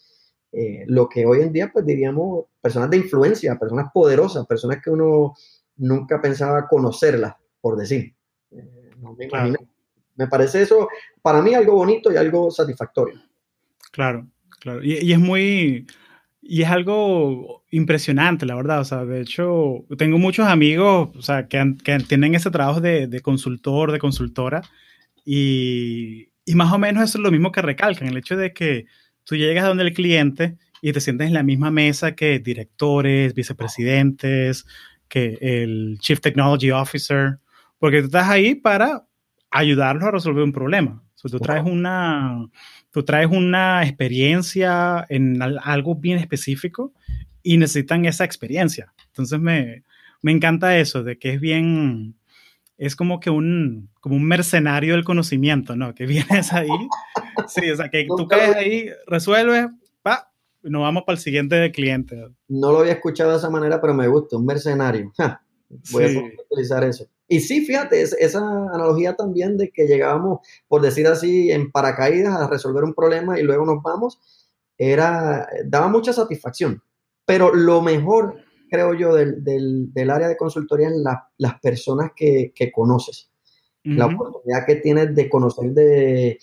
eh, 0.52 0.84
lo 0.86 1.08
que 1.08 1.24
hoy 1.24 1.40
en 1.40 1.52
día, 1.52 1.70
pues 1.72 1.86
diríamos, 1.86 2.44
personas 2.60 2.90
de 2.90 2.98
influencia, 2.98 3.58
personas 3.58 3.86
poderosas, 3.92 4.46
personas 4.46 4.82
que 4.82 4.90
uno 4.90 5.34
nunca 5.76 6.20
pensaba 6.20 6.68
conocerlas, 6.68 7.34
por 7.60 7.76
decir. 7.76 8.14
Eh, 8.50 8.90
me, 9.18 9.56
me 10.16 10.26
parece 10.26 10.62
eso, 10.62 10.88
para 11.22 11.40
mí, 11.40 11.54
algo 11.54 11.74
bonito 11.74 12.12
y 12.12 12.16
algo 12.16 12.50
satisfactorio. 12.50 13.20
Claro, 13.90 14.26
claro. 14.60 14.82
Y, 14.82 15.12
es 15.12 15.18
muy, 15.18 15.86
y 16.42 16.62
es 16.62 16.68
algo 16.68 17.64
impresionante, 17.70 18.44
la 18.44 18.54
verdad. 18.54 18.80
O 18.80 18.84
sea, 18.84 19.04
de 19.04 19.20
hecho, 19.22 19.84
tengo 19.96 20.18
muchos 20.18 20.46
amigos, 20.46 21.10
o 21.16 21.22
sea, 21.22 21.48
que, 21.48 21.76
que 21.82 21.98
tienen 22.00 22.34
ese 22.34 22.50
trabajo 22.50 22.80
de, 22.80 23.06
de, 23.06 23.20
consultor, 23.20 23.90
de 23.90 23.98
consultora, 23.98 24.62
y, 25.24 26.28
y 26.44 26.54
más 26.54 26.72
o 26.72 26.78
menos 26.78 27.04
eso 27.04 27.18
es 27.18 27.24
lo 27.24 27.30
mismo 27.30 27.52
que 27.52 27.62
recalcan, 27.62 28.08
el 28.08 28.16
hecho 28.16 28.36
de 28.36 28.52
que 28.52 28.86
tú 29.24 29.36
llegas 29.36 29.64
a 29.64 29.68
donde 29.68 29.84
el 29.84 29.94
cliente 29.94 30.56
y 30.80 30.92
te 30.92 31.00
sientes 31.00 31.28
en 31.28 31.34
la 31.34 31.42
misma 31.42 31.70
mesa 31.70 32.14
que 32.14 32.38
directores, 32.38 33.34
vicepresidentes, 33.34 34.66
que 35.08 35.38
el 35.40 35.98
Chief 36.00 36.20
Technology 36.20 36.70
Officer, 36.70 37.38
porque 37.78 38.00
tú 38.00 38.06
estás 38.06 38.28
ahí 38.28 38.54
para 38.54 39.06
ayudarlos 39.50 40.04
a 40.04 40.10
resolver 40.10 40.42
un 40.42 40.52
problema. 40.52 41.02
O 41.24 41.28
tú 41.28 41.38
traes 41.38 41.62
una, 41.64 42.48
tú 42.90 43.04
traes 43.04 43.28
una 43.30 43.84
experiencia 43.84 45.06
en 45.08 45.40
algo 45.40 45.94
bien 45.94 46.18
específico 46.18 46.92
y 47.42 47.58
necesitan 47.58 48.04
esa 48.06 48.24
experiencia. 48.24 48.92
Entonces 49.08 49.38
me, 49.38 49.84
me 50.22 50.32
encanta 50.32 50.78
eso, 50.78 51.02
de 51.02 51.18
que 51.18 51.34
es 51.34 51.40
bien, 51.40 52.16
es 52.78 52.96
como 52.96 53.20
que 53.20 53.30
un, 53.30 53.90
como 54.00 54.16
un 54.16 54.24
mercenario 54.24 54.94
del 54.94 55.04
conocimiento, 55.04 55.76
¿no? 55.76 55.94
Que 55.94 56.06
vienes 56.06 56.52
ahí, 56.52 56.68
sí, 57.48 57.70
o 57.70 57.76
sea, 57.76 57.88
que 57.88 58.06
tú 58.16 58.26
caes 58.28 58.56
ahí, 58.56 58.90
resuelves, 59.06 59.66
pa, 60.02 60.32
nos 60.62 60.82
vamos 60.82 61.04
para 61.04 61.16
el 61.16 61.22
siguiente 61.22 61.70
cliente. 61.72 62.28
No 62.48 62.72
lo 62.72 62.80
había 62.80 62.92
escuchado 62.92 63.32
de 63.32 63.38
esa 63.38 63.50
manera, 63.50 63.80
pero 63.80 63.94
me 63.94 64.08
gusta, 64.08 64.36
un 64.36 64.46
mercenario. 64.46 65.12
voy 65.92 66.04
a 66.04 66.42
utilizar 66.50 66.84
eso. 66.84 67.06
Y 67.28 67.40
sí, 67.40 67.64
fíjate, 67.64 68.02
esa 68.02 68.40
analogía 68.40 69.14
también 69.14 69.56
de 69.56 69.70
que 69.70 69.86
llegábamos, 69.86 70.40
por 70.68 70.82
decir 70.82 71.06
así, 71.06 71.50
en 71.50 71.70
paracaídas 71.70 72.34
a 72.34 72.48
resolver 72.48 72.84
un 72.84 72.94
problema 72.94 73.40
y 73.40 73.42
luego 73.42 73.64
nos 73.64 73.82
vamos, 73.82 74.20
era, 74.76 75.48
daba 75.64 75.88
mucha 75.88 76.12
satisfacción. 76.12 76.82
Pero 77.24 77.54
lo 77.54 77.80
mejor, 77.80 78.36
creo 78.68 78.94
yo, 78.94 79.14
del, 79.14 79.42
del, 79.44 80.10
área 80.10 80.28
de 80.28 80.36
consultoría 80.36 80.88
es 80.88 80.94
las 81.38 81.60
personas 81.60 82.10
que, 82.14 82.52
que 82.54 82.70
conoces. 82.70 83.30
La 83.84 84.06
oportunidad 84.06 84.64
que 84.64 84.76
tienes 84.76 85.12
de 85.14 85.28
conocer 85.28 85.72
de 85.72 86.38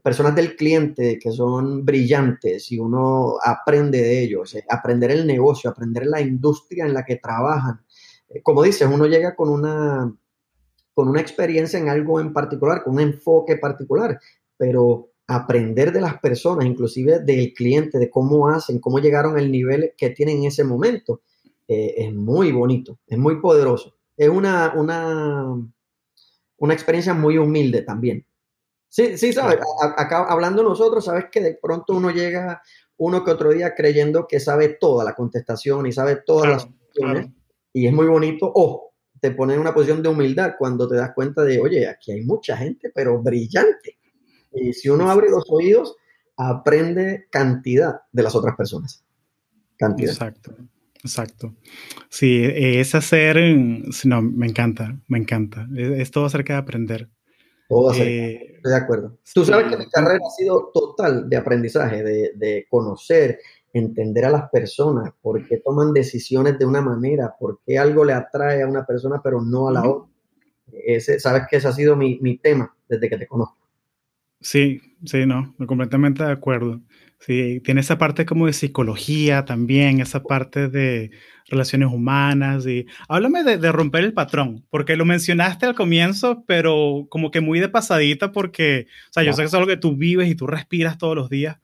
personas 0.00 0.34
del 0.34 0.56
cliente 0.56 1.18
que 1.18 1.30
son 1.30 1.84
brillantes 1.84 2.70
y 2.72 2.78
uno 2.78 3.36
aprende 3.44 4.00
de 4.00 4.22
ellos, 4.22 4.54
eh, 4.54 4.64
aprender 4.68 5.10
el 5.10 5.26
negocio, 5.26 5.70
aprender 5.70 6.06
la 6.06 6.20
industria 6.20 6.86
en 6.86 6.94
la 6.94 7.04
que 7.04 7.16
trabajan. 7.16 7.80
Eh, 8.28 8.42
como 8.42 8.62
dices, 8.62 8.88
uno 8.90 9.06
llega 9.06 9.34
con 9.34 9.48
una, 9.48 10.14
con 10.94 11.08
una 11.08 11.20
experiencia 11.20 11.78
en 11.78 11.88
algo 11.88 12.20
en 12.20 12.32
particular, 12.32 12.82
con 12.82 12.94
un 12.94 13.00
enfoque 13.00 13.56
particular, 13.56 14.18
pero 14.56 15.10
aprender 15.26 15.92
de 15.92 16.00
las 16.00 16.18
personas, 16.18 16.66
inclusive 16.66 17.20
del 17.20 17.52
cliente, 17.54 17.98
de 17.98 18.10
cómo 18.10 18.48
hacen, 18.48 18.80
cómo 18.80 18.98
llegaron 18.98 19.36
al 19.36 19.50
nivel 19.50 19.92
que 19.96 20.10
tienen 20.10 20.38
en 20.38 20.44
ese 20.44 20.64
momento, 20.64 21.22
eh, 21.68 21.94
es 21.96 22.12
muy 22.12 22.52
bonito, 22.52 22.98
es 23.06 23.18
muy 23.18 23.40
poderoso. 23.40 23.94
Es 24.16 24.28
una, 24.28 24.72
una, 24.76 25.56
una 26.58 26.74
experiencia 26.74 27.14
muy 27.14 27.38
humilde 27.38 27.82
también. 27.82 28.26
Sí, 28.92 29.16
sí, 29.16 29.32
sabes, 29.32 29.58
acá 29.96 30.26
hablando 30.28 30.62
nosotros, 30.62 31.06
sabes 31.06 31.24
que 31.32 31.40
de 31.40 31.54
pronto 31.54 31.94
uno 31.94 32.10
llega 32.10 32.60
uno 32.98 33.24
que 33.24 33.30
otro 33.30 33.50
día 33.50 33.74
creyendo 33.74 34.26
que 34.26 34.38
sabe 34.38 34.76
toda 34.78 35.02
la 35.02 35.14
contestación 35.14 35.86
y 35.86 35.92
sabe 35.92 36.16
todas 36.26 36.50
las 36.50 36.64
opciones 36.64 37.30
y 37.72 37.86
es 37.86 37.92
muy 37.94 38.04
bonito. 38.04 38.52
O 38.54 38.92
te 39.18 39.30
pone 39.30 39.54
en 39.54 39.60
una 39.60 39.72
posición 39.72 40.02
de 40.02 40.10
humildad 40.10 40.56
cuando 40.58 40.86
te 40.86 40.96
das 40.96 41.12
cuenta 41.14 41.42
de, 41.42 41.58
oye, 41.58 41.88
aquí 41.88 42.12
hay 42.12 42.20
mucha 42.20 42.54
gente, 42.54 42.92
pero 42.94 43.22
brillante. 43.22 43.96
Y 44.52 44.74
si 44.74 44.90
uno 44.90 45.10
abre 45.10 45.30
los 45.30 45.44
oídos, 45.48 45.96
aprende 46.36 47.28
cantidad 47.30 48.02
de 48.12 48.22
las 48.22 48.34
otras 48.34 48.56
personas. 48.56 49.02
Cantidad. 49.78 50.12
Exacto. 50.12 50.54
Exacto. 51.02 51.54
Sí, 52.10 52.42
es 52.44 52.94
hacer, 52.94 53.38
no, 54.04 54.20
me 54.20 54.46
encanta, 54.48 54.98
me 55.08 55.16
encanta. 55.16 55.66
Es, 55.74 56.10
todo 56.10 56.26
acerca 56.26 56.52
de 56.52 56.58
aprender. 56.58 57.08
Todo 57.72 57.90
eh, 57.94 58.56
estoy 58.56 58.70
de 58.70 58.76
acuerdo. 58.76 59.18
Tú 59.32 59.46
sabes 59.46 59.70
que 59.70 59.78
mi 59.78 59.88
carrera 59.88 60.18
ha 60.22 60.30
sido 60.30 60.70
total 60.74 61.26
de 61.30 61.36
aprendizaje, 61.38 62.02
de, 62.02 62.32
de 62.34 62.66
conocer, 62.68 63.38
entender 63.72 64.26
a 64.26 64.30
las 64.30 64.50
personas, 64.50 65.14
por 65.22 65.46
qué 65.48 65.56
toman 65.56 65.94
decisiones 65.94 66.58
de 66.58 66.66
una 66.66 66.82
manera, 66.82 67.34
por 67.40 67.60
qué 67.64 67.78
algo 67.78 68.04
le 68.04 68.12
atrae 68.12 68.62
a 68.62 68.66
una 68.66 68.84
persona 68.84 69.22
pero 69.24 69.40
no 69.40 69.68
a 69.68 69.72
la 69.72 69.88
otra. 69.88 70.12
Ese, 70.70 71.18
sabes 71.18 71.44
que 71.48 71.56
ese 71.56 71.68
ha 71.68 71.72
sido 71.72 71.96
mi, 71.96 72.18
mi, 72.20 72.36
tema 72.36 72.74
desde 72.86 73.08
que 73.08 73.16
te 73.16 73.26
conozco. 73.26 73.56
Sí, 74.38 74.78
sí, 75.06 75.24
no, 75.24 75.54
completamente 75.66 76.24
de 76.24 76.32
acuerdo. 76.32 76.78
Sí, 77.24 77.60
tiene 77.60 77.82
esa 77.82 77.98
parte 77.98 78.26
como 78.26 78.46
de 78.46 78.52
psicología 78.52 79.44
también, 79.44 80.00
esa 80.00 80.24
parte 80.24 80.68
de 80.68 81.12
relaciones 81.46 81.88
humanas 81.92 82.66
y 82.66 82.86
háblame 83.08 83.44
de, 83.44 83.58
de 83.58 83.70
romper 83.70 84.02
el 84.02 84.12
patrón, 84.12 84.64
porque 84.70 84.96
lo 84.96 85.04
mencionaste 85.04 85.66
al 85.66 85.76
comienzo, 85.76 86.42
pero 86.48 87.06
como 87.10 87.30
que 87.30 87.40
muy 87.40 87.60
de 87.60 87.68
pasadita 87.68 88.32
porque, 88.32 88.88
o 89.10 89.12
sea, 89.12 89.22
yo 89.22 89.32
sé 89.34 89.42
que 89.42 89.46
es 89.46 89.54
algo 89.54 89.68
que 89.68 89.76
tú 89.76 89.96
vives 89.96 90.28
y 90.28 90.34
tú 90.34 90.48
respiras 90.48 90.98
todos 90.98 91.14
los 91.14 91.30
días, 91.30 91.58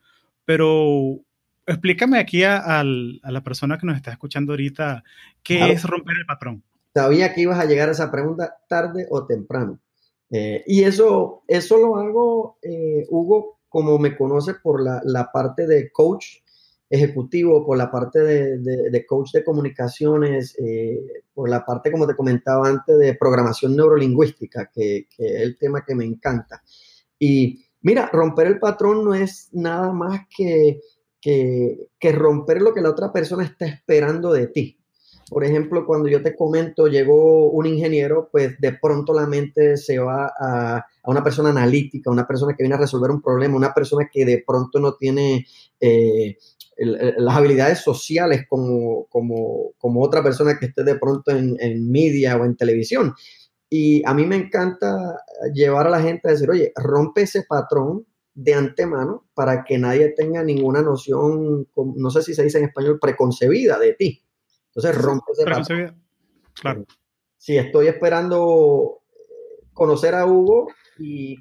pero 0.45 1.19
explícame 1.67 2.19
aquí 2.19 2.43
a, 2.43 2.81
la 2.83 3.43
persona 3.43 3.77
que 3.77 3.85
nos 3.85 3.97
está 3.97 4.11
escuchando 4.11 4.53
ahorita, 4.53 5.03
¿qué 5.43 5.71
es 5.71 5.83
romper 5.83 6.15
el 6.19 6.25
patrón? 6.25 6.63
Sabía 6.93 7.33
que 7.33 7.41
ibas 7.41 7.59
a 7.59 7.65
llegar 7.65 7.89
a 7.89 7.91
esa 7.91 8.09
pregunta 8.09 8.57
tarde 8.69 9.07
o 9.09 9.25
temprano. 9.25 9.79
Eh, 10.31 10.63
y 10.67 10.83
eso, 10.83 11.43
eso 11.47 11.77
lo 11.77 11.97
hago, 11.97 12.57
eh, 12.61 13.05
Hugo, 13.09 13.58
como 13.69 13.97
me 13.99 14.17
conoce 14.17 14.55
por 14.55 14.81
la, 14.83 15.29
parte 15.31 15.67
de 15.67 15.91
coach 15.91 16.37
ejecutivo, 16.89 17.65
por 17.65 17.77
la 17.77 17.91
parte 17.91 18.19
de, 18.19 19.05
coach 19.05 19.31
de 19.31 19.43
comunicaciones, 19.43 20.57
eh, 20.59 21.23
por 21.33 21.49
la 21.49 21.63
parte, 21.63 21.91
como 21.91 22.07
te 22.07 22.15
comentaba 22.15 22.67
antes, 22.67 22.97
de 22.97 23.13
programación 23.13 23.75
neurolingüística, 23.75 24.69
que, 24.73 25.07
que 25.15 25.25
es 25.25 25.41
el 25.41 25.57
tema 25.57 25.85
que 25.85 25.95
me 25.95 26.05
encanta. 26.05 26.63
Y 27.19 27.63
mira, 27.81 28.09
romper 28.11 28.47
el 28.47 28.59
patrón 28.59 29.05
no 29.05 29.13
es 29.13 29.49
nada 29.53 29.91
más 29.91 30.21
que 30.35 30.81
que, 31.21 32.11
romper 32.11 32.61
lo 32.61 32.73
que 32.73 32.81
la 32.81 32.89
otra 32.89 33.11
persona 33.11 33.43
está 33.43 33.65
esperando 33.65 34.31
de 34.31 34.47
ti. 34.47 34.78
Por 35.29 35.43
ejemplo, 35.43 35.85
cuando 35.85 36.09
yo 36.09 36.23
te 36.23 36.35
comento, 36.35 36.87
llegó 36.87 37.51
un 37.51 37.65
ingeniero, 37.65 38.29
pues 38.31 38.59
de 38.59 38.73
pronto 38.73 39.13
la 39.13 39.27
mente 39.27 39.77
se 39.77 39.99
va 39.99 40.33
a, 40.39 40.85
una 41.05 41.23
persona 41.23 41.49
analítica, 41.49 42.09
una 42.09 42.27
persona 42.27 42.55
que 42.55 42.63
viene 42.63 42.75
a 42.75 42.79
resolver 42.79 43.11
un 43.11 43.21
problema, 43.21 43.55
una 43.55 43.73
persona 43.73 44.09
que 44.11 44.25
de 44.25 44.43
pronto 44.45 44.79
no 44.79 44.95
tiene 44.95 45.45
eh, 45.79 46.37
las 46.77 47.35
habilidades 47.35 47.79
sociales 47.79 48.45
como, 48.49 49.05
como, 49.09 49.73
como, 49.77 50.01
otra 50.01 50.23
persona 50.23 50.57
que 50.57 50.67
esté 50.67 50.83
de 50.83 50.97
pronto 50.97 51.31
en, 51.31 51.57
en 51.59 51.91
media 51.91 52.37
o 52.37 52.45
en 52.45 52.55
televisión. 52.55 53.13
Y 53.69 54.01
a 54.07 54.13
mí 54.13 54.25
me 54.25 54.35
encanta 54.35 55.21
llevar 55.53 55.87
a 55.87 55.91
la 55.91 56.01
gente 56.01 56.27
a 56.27 56.31
decir, 56.31 56.49
oye, 56.49 56.71
rompe 56.75 57.21
ese 57.21 57.43
patrón 57.47 58.05
de 58.33 58.53
antemano 58.53 59.27
para 59.33 59.63
que 59.63 59.77
nadie 59.77 60.09
tenga 60.09 60.43
ninguna 60.43 60.81
noción, 60.81 61.67
no 61.75 62.09
sé 62.09 62.23
si 62.23 62.33
se 62.33 62.43
dice 62.43 62.57
en 62.57 62.65
español, 62.65 62.97
preconcebida 62.99 63.77
de 63.77 63.93
ti. 63.93 64.23
Entonces 64.73 65.01
rompe 65.01 65.31
ese 65.31 65.43
Preconcebida. 65.43 65.95
Claro. 66.61 66.85
Si 67.37 67.57
estoy 67.57 67.87
esperando 67.87 69.01
eh, 69.11 69.65
conocer 69.73 70.15
a 70.15 70.25
Hugo 70.25 70.67
y, 70.97 71.37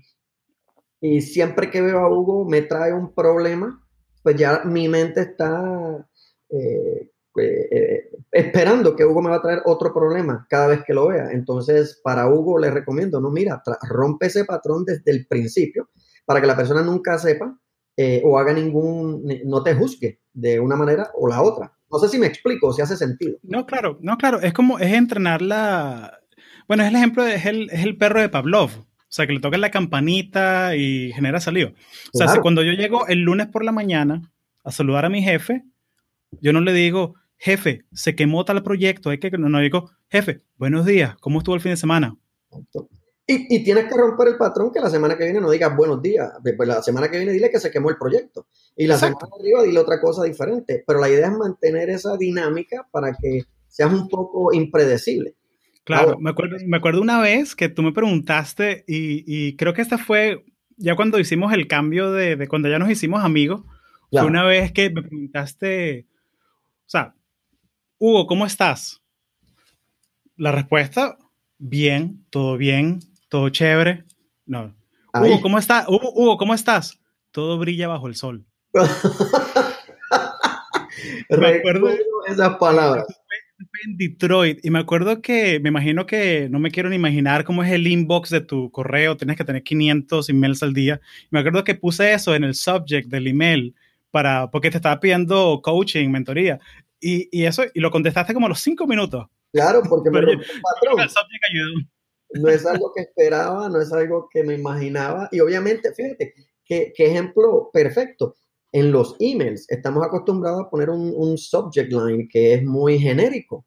siempre 1.20 1.70
que 1.70 1.80
veo 1.80 2.00
a 2.00 2.10
Hugo 2.10 2.44
me 2.44 2.62
trae 2.62 2.92
un 2.92 3.14
problema, 3.14 3.84
pues 4.22 4.36
ya 4.36 4.62
mi 4.64 4.88
mente 4.88 5.20
está 5.20 6.06
eh, 6.50 7.10
eh, 7.40 8.10
esperando 8.32 8.96
que 8.96 9.04
Hugo 9.04 9.22
me 9.22 9.30
va 9.30 9.36
a 9.36 9.42
traer 9.42 9.62
otro 9.64 9.92
problema 9.92 10.46
cada 10.48 10.68
vez 10.68 10.82
que 10.84 10.94
lo 10.94 11.08
vea. 11.08 11.30
Entonces, 11.30 12.00
para 12.02 12.28
Hugo 12.28 12.58
le 12.58 12.70
recomiendo, 12.70 13.20
no, 13.20 13.30
mira, 13.30 13.62
rompe 13.88 14.26
ese 14.26 14.44
patrón 14.44 14.84
desde 14.84 15.10
el 15.10 15.26
principio 15.26 15.88
para 16.24 16.40
que 16.40 16.46
la 16.46 16.56
persona 16.56 16.82
nunca 16.82 17.18
sepa 17.18 17.58
eh, 17.96 18.22
o 18.24 18.38
haga 18.38 18.52
ningún, 18.52 19.24
no 19.44 19.62
te 19.62 19.74
juzgue 19.74 20.20
de 20.32 20.60
una 20.60 20.76
manera 20.76 21.10
o 21.14 21.28
la 21.28 21.42
otra. 21.42 21.72
No 21.90 21.98
sé 21.98 22.08
si 22.08 22.18
me 22.18 22.26
explico, 22.26 22.72
si 22.72 22.82
hace 22.82 22.96
sentido. 22.96 23.38
No, 23.42 23.66
claro, 23.66 23.98
no, 24.00 24.18
claro, 24.18 24.40
es 24.40 24.52
como, 24.52 24.78
es 24.78 24.92
entrenar 24.92 25.42
la, 25.42 26.20
bueno, 26.66 26.82
es 26.82 26.90
el 26.90 26.96
ejemplo, 26.96 27.26
es 27.26 27.46
el, 27.46 27.70
es 27.70 27.82
el 27.82 27.96
perro 27.96 28.20
de 28.20 28.28
Pavlov. 28.28 28.70
O 28.70 29.10
sea, 29.10 29.26
que 29.26 29.32
le 29.32 29.40
toca 29.40 29.56
la 29.56 29.70
campanita 29.70 30.76
y 30.76 31.12
genera 31.14 31.40
salido. 31.40 31.70
O 32.12 32.18
sea, 32.18 32.28
si 32.28 32.40
cuando 32.40 32.62
yo 32.62 32.72
llego 32.72 33.06
el 33.06 33.20
lunes 33.20 33.46
por 33.46 33.64
la 33.64 33.72
mañana 33.72 34.30
a 34.64 34.70
saludar 34.70 35.06
a 35.06 35.08
mi 35.08 35.22
jefe, 35.22 35.64
yo 36.42 36.52
no 36.52 36.60
le 36.60 36.74
digo, 36.74 37.14
jefe, 37.38 37.86
se 37.90 38.14
quemó 38.14 38.44
tal 38.44 38.62
proyecto, 38.62 39.08
hay 39.08 39.18
que, 39.18 39.30
no, 39.30 39.48
no 39.48 39.60
digo, 39.60 39.90
jefe, 40.10 40.42
buenos 40.58 40.84
días, 40.84 41.16
¿cómo 41.20 41.38
estuvo 41.38 41.54
el 41.54 41.62
fin 41.62 41.70
de 41.70 41.78
semana? 41.78 42.18
Y, 43.30 43.62
tienes 43.62 43.84
que 43.84 43.94
romper 43.94 44.28
el 44.28 44.36
patrón 44.38 44.72
que 44.72 44.80
la 44.80 44.88
semana 44.88 45.16
que 45.16 45.24
viene 45.24 45.40
no 45.40 45.50
digas 45.50 45.76
buenos 45.76 46.00
días. 46.00 46.32
Pues 46.42 46.66
la 46.66 46.82
semana 46.82 47.10
que 47.10 47.18
viene 47.18 47.32
dile 47.32 47.50
que 47.50 47.60
se 47.60 47.70
quemó 47.70 47.90
el 47.90 47.98
proyecto. 47.98 48.46
Y 48.78 48.86
la 48.86 48.96
semana 48.96 49.18
arriba 49.38 49.64
dile 49.64 49.80
otra 49.80 50.00
cosa 50.00 50.22
diferente. 50.22 50.84
Pero 50.86 51.00
la 51.00 51.08
idea 51.08 51.26
es 51.26 51.36
mantener 51.36 51.90
esa 51.90 52.16
dinámica 52.16 52.86
para 52.92 53.12
que 53.12 53.42
seas 53.66 53.92
un 53.92 54.08
poco 54.08 54.52
impredecible. 54.52 55.34
Claro, 55.82 56.16
me, 56.20 56.30
acuerdo, 56.30 56.56
me 56.64 56.76
acuerdo 56.76 57.02
una 57.02 57.20
vez 57.20 57.56
que 57.56 57.68
tú 57.68 57.82
me 57.82 57.92
preguntaste 57.92 58.84
y, 58.86 59.56
creo 59.56 59.74
que 59.74 59.82
esta 59.82 59.98
fue 59.98 60.44
ya 60.76 60.94
cuando 60.94 61.18
hicimos 61.18 61.52
el 61.52 61.66
cambio 61.66 62.12
de, 62.12 62.46
cuando 62.46 62.68
ya 62.68 62.78
nos 62.78 62.90
hicimos 62.90 63.24
amigos. 63.24 63.62
Fue 64.10 64.24
una 64.24 64.44
vez 64.44 64.70
que 64.70 64.90
me 64.90 65.02
preguntaste, 65.02 66.06
o 66.86 66.88
sea, 66.88 67.14
Hugo, 67.98 68.26
¿cómo 68.26 68.46
estás? 68.46 69.02
La 70.36 70.52
respuesta, 70.52 71.18
bien, 71.58 72.24
todo 72.30 72.56
bien, 72.56 73.00
todo 73.28 73.48
chévere. 73.48 74.04
No. 74.46 74.74
Hugo, 75.14 75.40
¿cómo 75.42 75.58
estás? 75.58 75.86
Hugo, 75.88 76.38
¿cómo 76.38 76.54
estás? 76.54 77.00
Todo 77.32 77.58
brilla 77.58 77.88
bajo 77.88 78.06
el 78.06 78.14
sol. 78.14 78.46
Recuerdo 81.28 81.90
esas 82.26 82.56
palabras. 82.56 83.06
en 83.84 83.96
Detroit 83.96 84.64
y 84.64 84.70
me 84.70 84.78
acuerdo 84.78 85.20
que, 85.20 85.60
me 85.60 85.68
imagino 85.68 86.06
que, 86.06 86.48
no 86.48 86.58
me 86.58 86.70
quiero 86.70 86.88
ni 86.88 86.96
imaginar 86.96 87.44
cómo 87.44 87.62
es 87.62 87.72
el 87.72 87.86
inbox 87.86 88.30
de 88.30 88.40
tu 88.40 88.70
correo, 88.70 89.16
tienes 89.16 89.36
que 89.36 89.44
tener 89.44 89.62
500 89.62 90.28
emails 90.28 90.62
al 90.62 90.72
día. 90.72 91.00
Me 91.30 91.40
acuerdo 91.40 91.64
que 91.64 91.74
puse 91.74 92.12
eso 92.12 92.34
en 92.34 92.44
el 92.44 92.54
subject 92.54 93.08
del 93.08 93.26
email 93.26 93.74
para, 94.10 94.50
porque 94.50 94.70
te 94.70 94.78
estaba 94.78 95.00
pidiendo 95.00 95.60
coaching, 95.62 96.08
mentoría. 96.08 96.58
Y, 97.00 97.28
y 97.30 97.44
eso, 97.44 97.64
y 97.74 97.80
lo 97.80 97.90
contestaste 97.90 98.34
como 98.34 98.46
a 98.46 98.48
los 98.48 98.60
cinco 98.60 98.86
minutos. 98.86 99.26
Claro, 99.52 99.82
porque 99.88 100.10
me 100.10 100.20
patrón. 100.20 101.00
El 101.00 101.08
subject 101.08 101.44
ayudó. 101.50 101.72
No 102.34 102.48
es 102.50 102.66
algo 102.66 102.92
que 102.94 103.02
esperaba, 103.02 103.68
no 103.70 103.80
es 103.80 103.90
algo 103.92 104.28
que 104.30 104.42
me 104.42 104.54
imaginaba. 104.54 105.28
Y 105.32 105.40
obviamente, 105.40 105.94
fíjate, 105.94 106.34
qué, 106.64 106.92
qué 106.94 107.06
ejemplo 107.06 107.70
perfecto 107.72 108.36
en 108.72 108.92
los 108.92 109.16
emails 109.18 109.66
estamos 109.68 110.04
acostumbrados 110.04 110.66
a 110.66 110.70
poner 110.70 110.90
un, 110.90 111.38
subject 111.38 111.92
line 111.92 112.28
que 112.28 112.54
es 112.54 112.64
muy 112.64 112.98
genérico. 112.98 113.64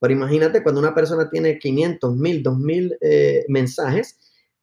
Pero 0.00 0.12
imagínate 0.12 0.62
cuando 0.62 0.80
una 0.80 0.94
persona 0.94 1.30
tiene 1.30 1.58
500, 1.58 2.16
1000, 2.16 2.42
2000 2.42 2.98
eh, 3.00 3.44
mensajes, 3.48 4.18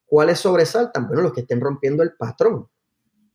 ¿cuáles 0.06 0.40
sobresaltan? 0.40 1.08
Bueno, 1.08 1.22
los 1.22 1.34
que 1.34 1.42
estén 1.42 1.62
rompiendo 1.62 2.04
el 2.04 2.14
patrón. 2.14 2.68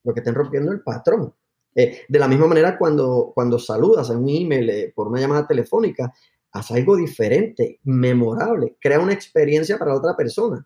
Los 0.02 0.12
que 0.14 0.20
estén 0.20 0.34
rompiendo 0.34 0.70
el 0.70 0.82
patrón. 0.82 1.34
Eh, 1.74 2.02
de 2.08 2.18
la 2.18 2.28
misma 2.28 2.46
manera, 2.46 2.76
cuando, 2.78 3.32
cuando 3.34 3.58
saludas 3.58 4.10
en 4.10 4.18
un 4.18 4.28
email 4.28 4.70
eh, 4.70 4.92
por 4.94 5.08
una 5.08 5.20
llamada 5.20 5.46
telefónica, 5.46 6.12
haz 6.52 6.70
algo 6.70 6.96
diferente, 6.96 7.80
memorable, 7.82 8.76
crea 8.80 9.00
una 9.00 9.12
experiencia 9.12 9.76
para 9.78 9.92
la 9.92 9.98
otra 9.98 10.16
persona. 10.16 10.64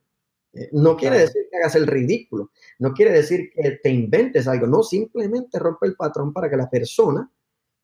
Eh, 0.52 0.70
no 0.72 0.96
quiere 0.96 1.18
decir 1.18 1.46
que 1.50 1.58
hagas 1.58 1.74
el 1.74 1.86
ridículo, 1.86 2.50
no 2.78 2.92
quiere 2.92 3.12
decir 3.12 3.50
que 3.54 3.72
te 3.82 3.90
inventes 3.90 4.48
algo, 4.48 4.66
no, 4.66 4.82
simplemente 4.82 5.58
rompe 5.58 5.86
el 5.86 5.94
patrón 5.94 6.32
para 6.32 6.48
que 6.48 6.56
la 6.56 6.70
persona 6.70 7.30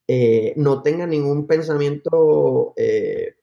eh, 0.09 0.55
no 0.57 0.83
tenga 0.83 1.07
ningún 1.07 1.46
pensamiento, 1.46 2.72
eh, 2.77 3.37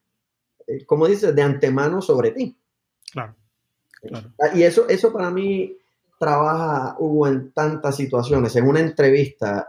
como 0.86 1.08
dices, 1.08 1.36
de 1.36 1.42
antemano 1.42 2.02
sobre 2.02 2.32
ti. 2.32 2.58
Claro. 3.12 3.36
Y 4.56 4.64
eso, 4.64 4.88
eso 4.90 5.14
para 5.14 5.30
mí 5.30 5.78
trabaja, 6.20 6.96
Hugo, 7.00 7.28
en 7.28 7.52
tantas 7.52 7.96
situaciones, 7.96 8.56
en 8.56 8.68
una 8.68 8.80
entrevista, 8.80 9.68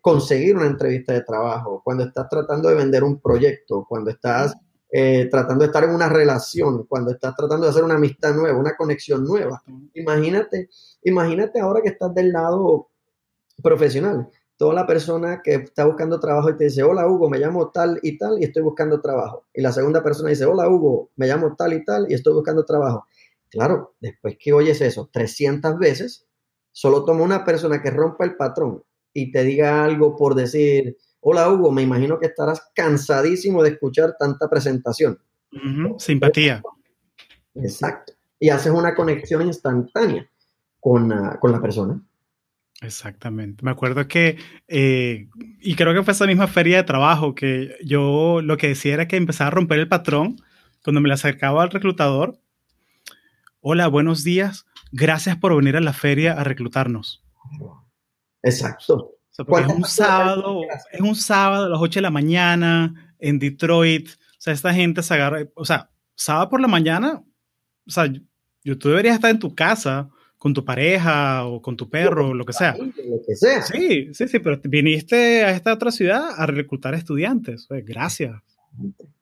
conseguir 0.00 0.56
una 0.56 0.66
entrevista 0.66 1.12
de 1.12 1.22
trabajo, 1.22 1.82
cuando 1.84 2.04
estás 2.04 2.28
tratando 2.28 2.68
de 2.70 2.76
vender 2.76 3.02
un 3.02 3.20
proyecto, 3.20 3.84
cuando 3.86 4.10
estás 4.10 4.56
eh, 4.92 5.28
tratando 5.30 5.62
de 5.62 5.66
estar 5.66 5.84
en 5.84 5.90
una 5.90 6.08
relación, 6.08 6.84
cuando 6.86 7.12
estás 7.12 7.34
tratando 7.36 7.64
de 7.64 7.70
hacer 7.70 7.84
una 7.84 7.94
amistad 7.94 8.34
nueva, 8.34 8.58
una 8.58 8.76
conexión 8.76 9.24
nueva. 9.24 9.62
Imagínate, 9.94 10.68
imagínate 11.04 11.60
ahora 11.60 11.80
que 11.80 11.90
estás 11.90 12.12
del 12.14 12.32
lado 12.32 12.88
profesional. 13.62 14.28
Toda 14.56 14.74
la 14.74 14.86
persona 14.86 15.40
que 15.42 15.54
está 15.54 15.86
buscando 15.86 16.20
trabajo 16.20 16.50
y 16.50 16.56
te 16.56 16.64
dice, 16.64 16.82
hola 16.82 17.06
Hugo, 17.06 17.30
me 17.30 17.38
llamo 17.38 17.70
tal 17.70 17.98
y 18.02 18.18
tal 18.18 18.38
y 18.40 18.44
estoy 18.44 18.62
buscando 18.62 19.00
trabajo. 19.00 19.46
Y 19.54 19.62
la 19.62 19.72
segunda 19.72 20.02
persona 20.02 20.30
dice, 20.30 20.44
hola 20.44 20.68
Hugo, 20.68 21.10
me 21.16 21.26
llamo 21.26 21.54
tal 21.56 21.72
y 21.72 21.84
tal 21.84 22.10
y 22.10 22.14
estoy 22.14 22.34
buscando 22.34 22.64
trabajo. 22.64 23.06
Claro, 23.48 23.94
después 24.00 24.36
que 24.38 24.52
oyes 24.52 24.80
eso 24.80 25.08
300 25.12 25.78
veces, 25.78 26.26
solo 26.72 27.04
toma 27.04 27.22
una 27.22 27.44
persona 27.44 27.80
que 27.82 27.90
rompa 27.90 28.24
el 28.24 28.36
patrón 28.36 28.84
y 29.12 29.32
te 29.32 29.42
diga 29.44 29.84
algo 29.84 30.16
por 30.16 30.34
decir, 30.34 30.96
Hola 31.22 31.50
Hugo, 31.50 31.70
me 31.70 31.82
imagino 31.82 32.18
que 32.18 32.26
estarás 32.26 32.70
cansadísimo 32.74 33.62
de 33.62 33.70
escuchar 33.70 34.16
tanta 34.18 34.48
presentación. 34.48 35.18
Simpatía. 35.98 36.62
Exacto. 37.54 38.14
Y 38.38 38.48
haces 38.48 38.72
una 38.72 38.94
conexión 38.94 39.42
instantánea 39.42 40.26
con, 40.78 41.12
ah, 41.12 41.38
la 41.42 41.60
persona. 41.60 42.00
Exactamente. 42.80 43.62
Me 43.62 43.70
acuerdo 43.70 44.08
que, 44.08 44.38
eh, 44.66 45.28
y 45.60 45.74
creo 45.74 45.92
que 45.92 46.02
fue 46.02 46.14
esa 46.14 46.26
misma 46.26 46.46
feria 46.46 46.78
de 46.78 46.84
trabajo 46.84 47.34
que 47.34 47.76
yo 47.84 48.40
lo 48.42 48.56
que 48.56 48.68
decía 48.68 48.94
era 48.94 49.08
que 49.08 49.16
empezaba 49.16 49.48
a 49.48 49.50
romper 49.50 49.78
el 49.78 49.88
patrón 49.88 50.36
cuando 50.82 51.02
me 51.02 51.08
le 51.08 51.14
acercaba 51.14 51.62
al 51.62 51.70
reclutador. 51.70 52.38
Hola, 53.60 53.88
buenos 53.88 54.24
días. 54.24 54.64
Gracias 54.90 55.36
por 55.36 55.54
venir 55.54 55.76
a 55.76 55.82
la 55.82 55.92
feria 55.92 56.32
a 56.32 56.44
reclutarnos. 56.44 57.22
Exacto 58.42 59.19
es 59.38 59.66
un 59.74 59.84
sábado, 59.84 60.62
es 60.92 61.00
un 61.00 61.14
sábado 61.14 61.66
a 61.66 61.68
las 61.68 61.80
8 61.80 61.98
de 61.98 62.02
la 62.02 62.10
mañana 62.10 63.14
en 63.18 63.38
Detroit. 63.38 64.08
O 64.08 64.12
sea, 64.38 64.52
esta 64.52 64.72
gente 64.72 65.02
se 65.02 65.14
agarra, 65.14 65.46
o 65.54 65.64
sea, 65.64 65.90
sábado 66.14 66.50
por 66.50 66.60
la 66.60 66.68
mañana, 66.68 67.22
o 67.86 67.90
sea, 67.90 68.10
yo, 68.62 68.78
tú 68.78 68.88
deberías 68.88 69.14
estar 69.14 69.30
en 69.30 69.38
tu 69.38 69.54
casa 69.54 70.08
con 70.38 70.54
tu 70.54 70.64
pareja 70.64 71.44
o 71.44 71.60
con 71.60 71.76
tu 71.76 71.90
perro, 71.90 72.30
o 72.30 72.34
lo 72.34 72.44
que 72.46 72.54
sea. 72.54 72.74
Lo 72.76 73.20
que 73.26 73.36
sea. 73.36 73.62
Sí, 73.62 74.14
sí, 74.14 74.28
sí, 74.28 74.38
pero 74.38 74.58
viniste 74.64 75.44
a 75.44 75.50
esta 75.50 75.74
otra 75.74 75.90
ciudad 75.90 76.30
a 76.34 76.46
reclutar 76.46 76.94
estudiantes. 76.94 77.66
Gracias. 77.68 78.40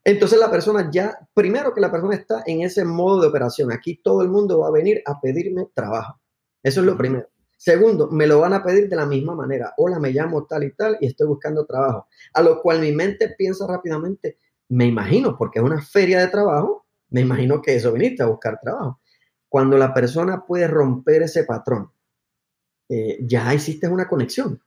Entonces 0.04 0.38
la 0.38 0.50
persona 0.50 0.90
ya, 0.92 1.18
primero 1.34 1.74
que 1.74 1.80
la 1.80 1.90
persona 1.90 2.14
está 2.14 2.42
en 2.46 2.62
ese 2.62 2.84
modo 2.84 3.22
de 3.22 3.28
operación. 3.28 3.72
Aquí 3.72 4.00
todo 4.02 4.22
el 4.22 4.28
mundo 4.28 4.60
va 4.60 4.68
a 4.68 4.72
venir 4.72 5.02
a 5.06 5.20
pedirme 5.20 5.66
trabajo. 5.74 6.20
Eso 6.62 6.80
es 6.80 6.86
lo 6.86 6.96
primero. 6.96 7.28
Segundo, 7.58 8.08
me 8.08 8.28
lo 8.28 8.38
van 8.38 8.52
a 8.52 8.62
pedir 8.62 8.88
de 8.88 8.94
la 8.94 9.04
misma 9.04 9.34
manera. 9.34 9.74
Hola, 9.78 9.98
me 9.98 10.12
llamo 10.12 10.46
tal 10.46 10.62
y 10.62 10.72
tal 10.74 10.96
y 11.00 11.06
estoy 11.06 11.26
buscando 11.26 11.66
trabajo. 11.66 12.06
A 12.32 12.40
lo 12.40 12.62
cual 12.62 12.80
mi 12.80 12.92
mente 12.92 13.34
piensa 13.36 13.66
rápidamente, 13.66 14.38
me 14.68 14.86
imagino, 14.86 15.36
porque 15.36 15.58
es 15.58 15.64
una 15.64 15.82
feria 15.82 16.20
de 16.20 16.28
trabajo, 16.28 16.86
me 17.10 17.20
imagino 17.20 17.60
que 17.60 17.74
eso 17.74 17.92
viniste 17.92 18.22
a 18.22 18.26
buscar 18.26 18.60
trabajo. 18.60 19.00
Cuando 19.48 19.76
la 19.76 19.92
persona 19.92 20.46
puede 20.46 20.68
romper 20.68 21.22
ese 21.22 21.42
patrón, 21.42 21.90
eh, 22.88 23.18
ya 23.22 23.52
hiciste 23.52 23.88
una 23.88 24.06
conexión. 24.06 24.62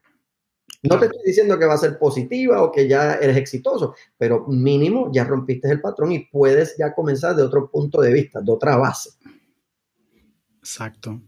No 0.84 0.99
te 0.99 1.06
estoy 1.06 1.21
diciendo 1.25 1.58
que 1.58 1.65
va 1.65 1.75
a 1.75 1.77
ser 1.77 1.97
positiva 1.97 2.62
o 2.62 2.73
que 2.73 2.89
ya 2.89 3.13
eres 3.13 3.38
exitoso, 3.38 3.95
pero 4.17 4.47
mínimo 4.47 5.10
ya 5.13 5.23
rompiste 5.23 5.69
el 5.69 5.80
patrón 5.80 6.12
y 6.12 6.25
puedes 6.25 6.75
ya 6.77 6.93
comenzar 6.93 7.38
de 7.38 7.43
otro 7.43 7.71
punto 7.71 8.01
de 8.01 8.12
vista, 8.12 8.41
de 8.41 8.51
otra 8.51 8.75
base. 8.75 9.12
Exacto. 10.60 11.21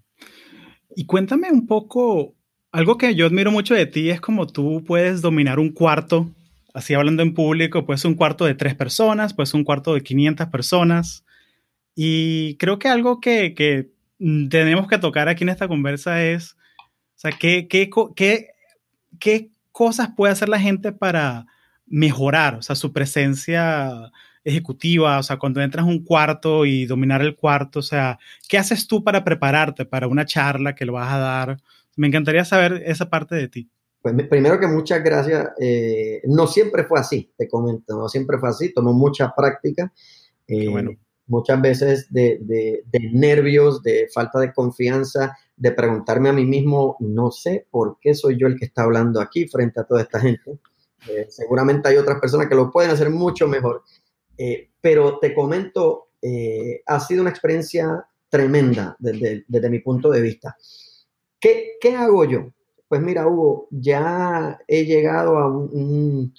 Y 0.95 1.05
cuéntame 1.05 1.51
un 1.51 1.67
poco, 1.67 2.35
algo 2.71 2.97
que 2.97 3.15
yo 3.15 3.25
admiro 3.25 3.51
mucho 3.51 3.73
de 3.73 3.85
ti 3.85 4.09
es 4.09 4.21
como 4.21 4.47
tú 4.47 4.83
puedes 4.85 5.21
dominar 5.21 5.59
un 5.59 5.71
cuarto, 5.71 6.31
así 6.73 6.93
hablando 6.93 7.23
en 7.23 7.33
público, 7.33 7.85
pues 7.85 8.05
un 8.05 8.15
cuarto 8.15 8.45
de 8.45 8.55
tres 8.55 8.75
personas, 8.75 9.33
pues 9.33 9.53
un 9.53 9.63
cuarto 9.63 9.93
de 9.93 10.01
500 10.01 10.47
personas. 10.47 11.25
Y 11.95 12.55
creo 12.57 12.79
que 12.79 12.87
algo 12.87 13.19
que, 13.19 13.53
que 13.53 13.91
tenemos 14.17 14.87
que 14.87 14.97
tocar 14.97 15.29
aquí 15.29 15.43
en 15.43 15.49
esta 15.49 15.67
conversa 15.67 16.23
es, 16.23 16.53
o 16.53 17.19
sea, 17.19 17.31
¿qué, 17.31 17.67
qué, 17.67 17.89
qué, 18.15 18.47
qué 19.19 19.49
cosas 19.71 20.09
puede 20.15 20.33
hacer 20.33 20.49
la 20.49 20.59
gente 20.59 20.91
para 20.91 21.45
mejorar, 21.85 22.55
o 22.55 22.61
sea, 22.61 22.75
su 22.75 22.93
presencia 22.93 24.11
ejecutiva, 24.43 25.19
o 25.19 25.23
sea, 25.23 25.37
cuando 25.37 25.61
entras 25.61 25.85
a 25.85 25.89
un 25.89 26.03
cuarto 26.03 26.65
y 26.65 26.85
dominar 26.85 27.21
el 27.21 27.35
cuarto, 27.35 27.79
o 27.79 27.83
sea, 27.83 28.19
¿qué 28.47 28.57
haces 28.57 28.87
tú 28.87 29.03
para 29.03 29.23
prepararte 29.23 29.85
para 29.85 30.07
una 30.07 30.25
charla 30.25 30.75
que 30.75 30.85
lo 30.85 30.93
vas 30.93 31.11
a 31.11 31.17
dar? 31.17 31.57
Me 31.95 32.07
encantaría 32.07 32.43
saber 32.43 32.83
esa 32.85 33.09
parte 33.09 33.35
de 33.35 33.47
ti. 33.47 33.69
Pues 34.01 34.15
primero 34.27 34.59
que 34.59 34.67
muchas 34.67 35.01
gracias. 35.01 35.47
Eh, 35.59 36.21
no 36.25 36.45
siempre 36.45 36.83
fue 36.83 36.99
así, 36.99 37.31
te 37.37 37.47
comento, 37.47 37.97
no 37.97 38.09
siempre 38.09 38.37
fue 38.37 38.49
así, 38.49 38.73
tomó 38.73 38.93
mucha 38.93 39.33
práctica. 39.35 39.93
Eh, 40.47 40.67
bueno. 40.69 40.91
Muchas 41.25 41.61
veces 41.61 42.11
de, 42.11 42.37
de, 42.41 42.83
de, 42.85 42.99
nervios, 43.13 43.81
de 43.81 44.09
falta 44.13 44.39
de 44.39 44.51
confianza, 44.51 45.37
de 45.55 45.71
preguntarme 45.71 46.27
a 46.27 46.33
mí 46.33 46.45
mismo, 46.45 46.97
no 46.99 47.31
sé 47.31 47.65
por 47.71 47.97
qué 48.01 48.13
soy 48.13 48.37
yo 48.37 48.47
el 48.47 48.59
que 48.59 48.65
está 48.65 48.83
hablando 48.83 49.21
aquí 49.21 49.47
frente 49.47 49.79
a 49.79 49.85
toda 49.85 50.01
esta 50.01 50.19
gente. 50.19 50.59
Eh, 51.07 51.27
seguramente 51.29 51.87
hay 51.87 51.95
otras 51.95 52.19
personas 52.19 52.47
que 52.47 52.55
lo 52.55 52.71
pueden 52.71 52.91
hacer 52.91 53.09
mucho 53.09 53.47
mejor. 53.47 53.83
Eh, 54.37 54.71
pero 54.81 55.19
te 55.19 55.33
comento, 55.33 56.09
eh, 56.21 56.81
ha 56.85 56.99
sido 56.99 57.21
una 57.21 57.29
experiencia 57.29 58.05
tremenda 58.29 58.95
desde, 58.99 59.69
mi 59.69 59.79
punto 59.79 60.09
de 60.09 60.21
vista. 60.21 60.57
¿Qué, 61.39 61.73
¿Qué, 61.79 61.95
hago 61.95 62.25
yo? 62.25 62.51
Pues 62.87 63.01
mira, 63.01 63.27
Hugo, 63.27 63.67
ya 63.71 64.59
he 64.67 64.85
llegado 64.85 65.37
a 65.37 65.47
un, 65.47 66.33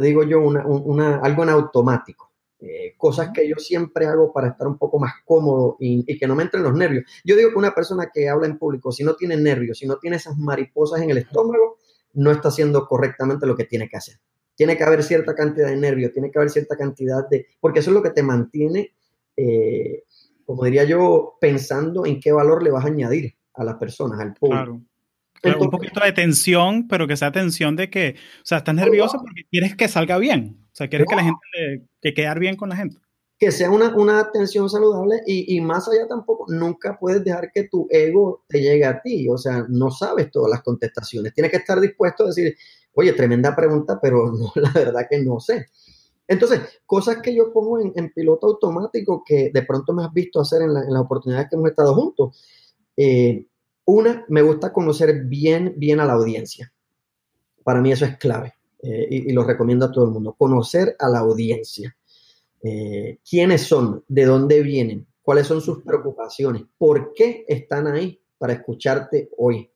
digo 0.00 0.24
yo, 0.24 0.40
una, 0.40 1.16
algo 1.16 1.42
en 1.42 1.48
automático. 1.48 2.30
Eh, 2.60 2.94
cosas 2.98 3.30
que 3.32 3.48
yo 3.48 3.56
siempre 3.56 4.06
hago 4.06 4.32
para 4.32 4.48
estar 4.48 4.66
un 4.66 4.76
poco 4.76 4.98
más 4.98 5.14
cómodo 5.24 5.76
y, 5.80 6.04
y, 6.06 6.18
que 6.18 6.26
no 6.26 6.34
me 6.34 6.42
entren 6.42 6.62
los 6.62 6.74
nervios. 6.74 7.04
Yo 7.24 7.34
digo 7.34 7.50
que 7.50 7.58
una 7.58 7.74
persona 7.74 8.10
que 8.12 8.28
habla 8.28 8.46
en 8.46 8.58
público, 8.58 8.92
si 8.92 9.02
no 9.02 9.16
tiene 9.16 9.36
nervios, 9.36 9.78
si 9.78 9.86
no 9.86 9.96
tiene 9.96 10.16
esas 10.16 10.36
mariposas 10.36 11.00
en 11.00 11.10
el 11.10 11.18
estómago, 11.18 11.78
no 12.12 12.30
está 12.30 12.48
haciendo 12.48 12.86
correctamente 12.86 13.46
lo 13.46 13.56
que 13.56 13.64
tiene 13.64 13.88
que 13.88 13.96
hacer 13.96 14.20
tiene 14.60 14.76
que 14.76 14.84
haber 14.84 15.02
cierta 15.02 15.34
cantidad 15.34 15.68
de 15.68 15.76
nervios, 15.78 16.12
tiene 16.12 16.30
que 16.30 16.38
haber 16.38 16.50
cierta 16.50 16.76
cantidad 16.76 17.26
de, 17.30 17.46
porque 17.60 17.78
eso 17.78 17.88
es 17.88 17.94
lo 17.94 18.02
que 18.02 18.10
te 18.10 18.22
mantiene, 18.22 18.92
eh, 19.34 20.04
como 20.44 20.64
diría 20.64 20.84
yo, 20.84 21.38
pensando 21.40 22.04
en 22.04 22.20
qué 22.20 22.30
valor 22.30 22.62
le 22.62 22.70
vas 22.70 22.84
a 22.84 22.88
añadir 22.88 23.36
a 23.54 23.64
las 23.64 23.76
personas, 23.76 24.20
al 24.20 24.34
público. 24.34 24.82
Claro. 25.40 25.60
un 25.62 25.70
poquito 25.70 26.04
de 26.04 26.12
tensión, 26.12 26.88
pero 26.88 27.08
que 27.08 27.16
sea 27.16 27.32
tensión 27.32 27.74
de 27.74 27.88
que, 27.88 28.16
o 28.18 28.44
sea, 28.44 28.58
estás 28.58 28.74
nervioso 28.74 29.16
porque 29.22 29.44
quieres 29.50 29.74
que 29.76 29.88
salga 29.88 30.18
bien, 30.18 30.58
o 30.62 30.76
sea, 30.76 30.88
quieres 30.88 31.06
que 31.08 31.16
la 31.16 31.24
gente, 31.24 31.40
le, 31.56 31.86
que 32.02 32.12
quedar 32.12 32.38
bien 32.38 32.56
con 32.56 32.68
la 32.68 32.76
gente. 32.76 32.98
Que 33.38 33.52
sea 33.52 33.70
una, 33.70 33.96
una 33.96 34.30
tensión 34.30 34.68
saludable 34.68 35.22
y, 35.26 35.56
y, 35.56 35.62
más 35.62 35.88
allá 35.88 36.06
tampoco, 36.06 36.44
nunca 36.52 36.98
puedes 37.00 37.24
dejar 37.24 37.50
que 37.50 37.64
tu 37.64 37.88
ego 37.88 38.44
te 38.46 38.60
llegue 38.60 38.84
a 38.84 39.00
ti, 39.00 39.26
o 39.30 39.38
sea, 39.38 39.64
no 39.70 39.90
sabes 39.90 40.30
todas 40.30 40.50
las 40.50 40.62
contestaciones, 40.62 41.32
tienes 41.32 41.50
que 41.50 41.56
estar 41.56 41.80
dispuesto 41.80 42.24
a 42.24 42.26
decir, 42.26 42.54
Oye, 42.94 43.12
tremenda 43.12 43.54
pregunta, 43.54 43.98
pero 44.00 44.32
no, 44.32 44.52
la 44.56 44.72
verdad 44.72 45.06
que 45.08 45.22
no 45.22 45.40
sé. 45.40 45.66
Entonces, 46.26 46.60
cosas 46.86 47.16
que 47.22 47.34
yo 47.34 47.52
pongo 47.52 47.80
en, 47.80 48.12
piloto 48.12 48.46
automático 48.46 49.24
que 49.26 49.50
de 49.52 49.62
pronto 49.62 49.92
me 49.92 50.04
has 50.04 50.12
visto 50.12 50.40
hacer 50.40 50.62
en, 50.62 50.72
las 50.72 51.00
oportunidades 51.02 51.48
que 51.50 51.56
hemos 51.56 51.70
estado 51.70 51.92
juntos. 51.94 52.40
Eh, 52.96 53.46
una, 53.84 54.24
me 54.28 54.42
gusta 54.42 54.72
conocer 54.72 55.24
bien, 55.24 55.74
bien 55.76 55.98
a 55.98 56.04
la 56.04 56.12
audiencia. 56.12 56.72
Para 57.64 57.80
mí 57.80 57.90
eso 57.90 58.04
es 58.04 58.16
clave 58.16 58.54
eh, 58.82 59.08
y, 59.10 59.32
lo 59.32 59.42
recomiendo 59.42 59.86
a 59.86 59.90
todo 59.90 60.04
el 60.04 60.12
mundo. 60.12 60.34
Conocer 60.38 60.96
a 60.98 61.08
la 61.08 61.18
audiencia. 61.18 61.96
Eh, 62.62 63.18
¿Quiénes 63.28 63.62
son? 63.62 64.04
¿De 64.06 64.24
dónde 64.24 64.62
vienen? 64.62 65.06
¿Cuáles 65.22 65.46
son 65.46 65.60
sus 65.60 65.82
preocupaciones? 65.82 66.62
¿Por 66.78 67.12
qué 67.14 67.44
están 67.48 67.86
ahí 67.88 68.20
para 68.38 68.52
escucharte 68.52 69.30
hoy? 69.36 69.69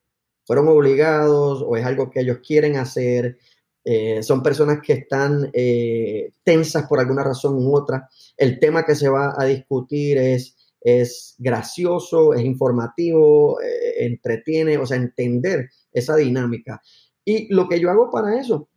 ¿Fueron 0.47 0.69
obligados 0.69 1.63
o 1.67 1.77
es 1.77 1.85
algo 1.85 2.11
que 2.11 2.21
ellos 2.21 2.39
quieren 2.47 2.77
hacer? 2.77 3.39
Eh, 3.85 4.23
son 4.23 4.43
personas 4.43 4.81
que 4.83 4.95
están 4.95 5.51
eh, 5.53 6.33
tensas 6.43 6.87
por 6.87 7.01
alguna 7.01 7.23
razón 7.23 7.55
u 7.55 7.77
otra. 7.77 8.09
El 8.37 8.59
tema 8.59 8.85
que 8.85 8.95
se 8.95 9.09
va 9.09 9.35
a 9.37 9.45
discutir 9.45 10.17
es, 10.17 10.57
es 10.81 11.35
gracioso, 11.39 12.33
es 12.33 12.43
informativo, 12.43 13.61
eh, 13.61 14.07
entretiene, 14.07 14.79
o 14.79 14.87
sea, 14.87 14.97
entender 14.97 15.69
esa 15.93 16.17
dinámica. 16.17 16.81
Y 17.25 17.53
lo 17.53 17.69
que 17.69 17.79
yo 17.79 17.91
hago 17.91 18.11
para 18.11 18.39
eso, 18.41 18.69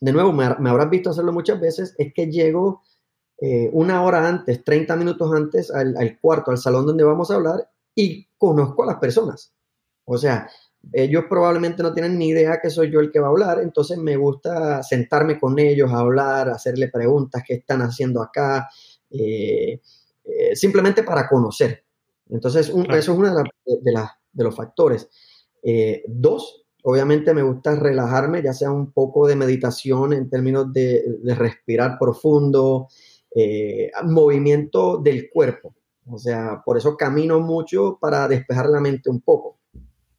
de 0.00 0.12
nuevo, 0.12 0.32
me, 0.32 0.44
habrás 0.44 0.90
visto 0.90 1.10
hacerlo 1.10 1.32
muchas 1.32 1.60
veces, 1.60 1.94
es 1.98 2.12
que 2.14 2.26
llego 2.26 2.82
una 3.72 4.02
hora 4.02 4.26
antes, 4.26 4.64
30 4.64 4.96
minutos 4.96 5.30
antes 5.34 5.70
al, 5.70 5.94
al 5.98 6.18
cuarto, 6.18 6.50
al 6.50 6.56
salón 6.56 6.86
donde 6.86 7.04
vamos 7.04 7.30
a 7.30 7.34
hablar 7.34 7.68
y 7.94 8.26
conozco 8.38 8.84
a 8.84 8.86
las 8.86 8.96
personas. 8.96 9.52
O 10.06 10.16
sea, 10.16 10.48
ellos 10.92 11.24
probablemente 11.28 11.82
no 11.82 11.92
tienen 11.92 12.18
ni 12.18 12.28
idea 12.28 12.60
que 12.60 12.70
soy 12.70 12.90
yo 12.90 13.00
el 13.00 13.10
que 13.10 13.20
va 13.20 13.26
a 13.26 13.30
hablar, 13.30 13.60
entonces 13.60 13.98
me 13.98 14.16
gusta 14.16 14.82
sentarme 14.82 15.38
con 15.38 15.58
ellos, 15.58 15.92
hablar, 15.92 16.48
hacerle 16.48 16.88
preguntas, 16.88 17.42
qué 17.46 17.54
están 17.54 17.82
haciendo 17.82 18.22
acá, 18.22 18.68
eh, 19.10 19.80
eh, 20.24 20.56
simplemente 20.56 21.02
para 21.02 21.28
conocer. 21.28 21.84
Entonces, 22.28 22.68
eso 22.68 22.96
es 22.96 23.08
uno 23.08 23.34
de, 23.34 24.44
los 24.44 24.56
factores. 24.56 25.08
Eh, 25.62 26.02
dos, 26.06 26.64
obviamente 26.82 27.34
me 27.34 27.42
gusta 27.42 27.74
relajarme, 27.74 28.42
ya 28.42 28.52
sea 28.52 28.70
un 28.70 28.92
poco 28.92 29.26
de 29.26 29.36
meditación 29.36 30.12
en 30.12 30.30
términos 30.30 30.72
de, 30.72 31.04
de 31.22 31.34
respirar 31.34 31.98
profundo, 31.98 32.88
movimiento 34.04 34.98
del 34.98 35.28
cuerpo. 35.28 35.74
O 36.06 36.18
sea, 36.18 36.62
por 36.64 36.76
eso 36.76 36.96
camino 36.96 37.40
mucho 37.40 37.98
para 38.00 38.28
despejar 38.28 38.68
la 38.68 38.80
mente 38.80 39.10
un 39.10 39.20
poco. 39.20 39.58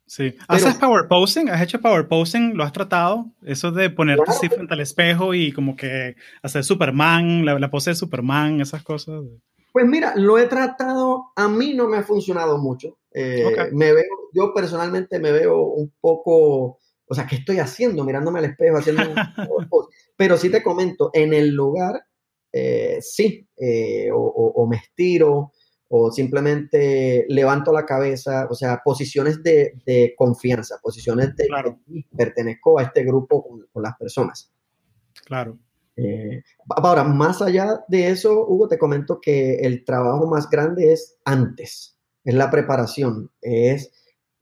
Sí. 0.08 0.36
¿Haces 0.48 0.76
power 0.76 1.08
posing? 1.08 1.50
¿Has 1.50 1.62
hecho 1.62 1.82
power 1.82 2.08
posing? 2.08 2.56
¿Lo 2.56 2.64
has 2.64 2.72
tratado? 2.72 3.32
Eso 3.44 3.72
de 3.72 3.90
ponerte 3.90 4.24
así 4.28 4.50
frente 4.50 4.74
al 4.74 4.82
espejo 4.82 5.34
y 5.34 5.52
como 5.52 5.76
que 5.76 6.16
hacer 6.44 6.64
Superman, 6.64 7.46
la, 7.46 7.70
pose 7.72 7.92
de 7.92 7.96
Superman, 7.96 8.62
esas 8.62 8.84
cosas. 8.84 9.24
Pues 9.72 9.86
mira, 9.88 10.14
lo 10.16 10.38
he 10.38 10.46
tratado, 10.46 11.32
a 11.36 11.48
mí 11.48 11.74
no 11.74 11.88
me 11.88 11.98
ha 11.98 12.04
funcionado 12.04 12.60
mucho. 12.60 13.00
Eh, 13.12 13.44
me 13.74 13.94
veo, 13.94 14.30
yo 14.34 14.54
personalmente 14.54 15.20
me 15.20 15.32
veo 15.32 15.64
un 15.64 15.92
poco, 16.00 16.80
o 17.08 17.16
sea, 17.16 17.26
¿qué 17.26 17.38
estoy 17.38 17.60
haciendo? 17.60 18.04
Mirándome 18.04 18.40
al 18.40 18.46
espejo, 18.46 18.78
haciendo 18.78 19.04
un 19.04 19.16
Pero 20.18 20.38
sí 20.38 20.50
te 20.50 20.64
comento, 20.64 21.10
en 21.14 21.34
el 21.34 21.50
lugar, 21.50 22.06
eh, 22.54 23.00
sí, 23.02 23.50
eh, 23.58 24.10
o, 24.14 24.66
me 24.70 24.78
estiro, 24.78 25.52
o 25.98 26.12
simplemente 26.12 27.26
levanto 27.30 27.72
la 27.72 27.86
cabeza, 27.86 28.48
o 28.50 28.54
sea, 28.54 28.82
posiciones 28.84 29.42
de, 29.42 30.14
confianza, 30.18 30.78
posiciones 30.84 31.34
de 31.38 31.48
claro. 31.48 31.80
pertenezco 32.18 32.78
a 32.78 32.84
este 32.84 33.06
grupo 33.06 33.42
con, 33.72 33.82
las 33.82 33.96
personas. 33.98 34.52
Claro. 35.26 35.58
Eh, 35.96 36.44
ahora, 36.68 37.06
más 37.06 37.42
allá 37.42 37.86
de 37.88 38.10
eso, 38.10 38.46
Hugo, 38.46 38.68
te 38.68 38.78
comento 38.78 39.22
que 39.22 39.56
el 39.60 39.86
trabajo 39.86 40.28
más 40.28 40.50
grande 40.50 40.92
es 40.92 41.18
antes, 41.24 41.98
es 42.26 42.34
la 42.34 42.52
preparación, 42.52 43.32
es 43.42 43.94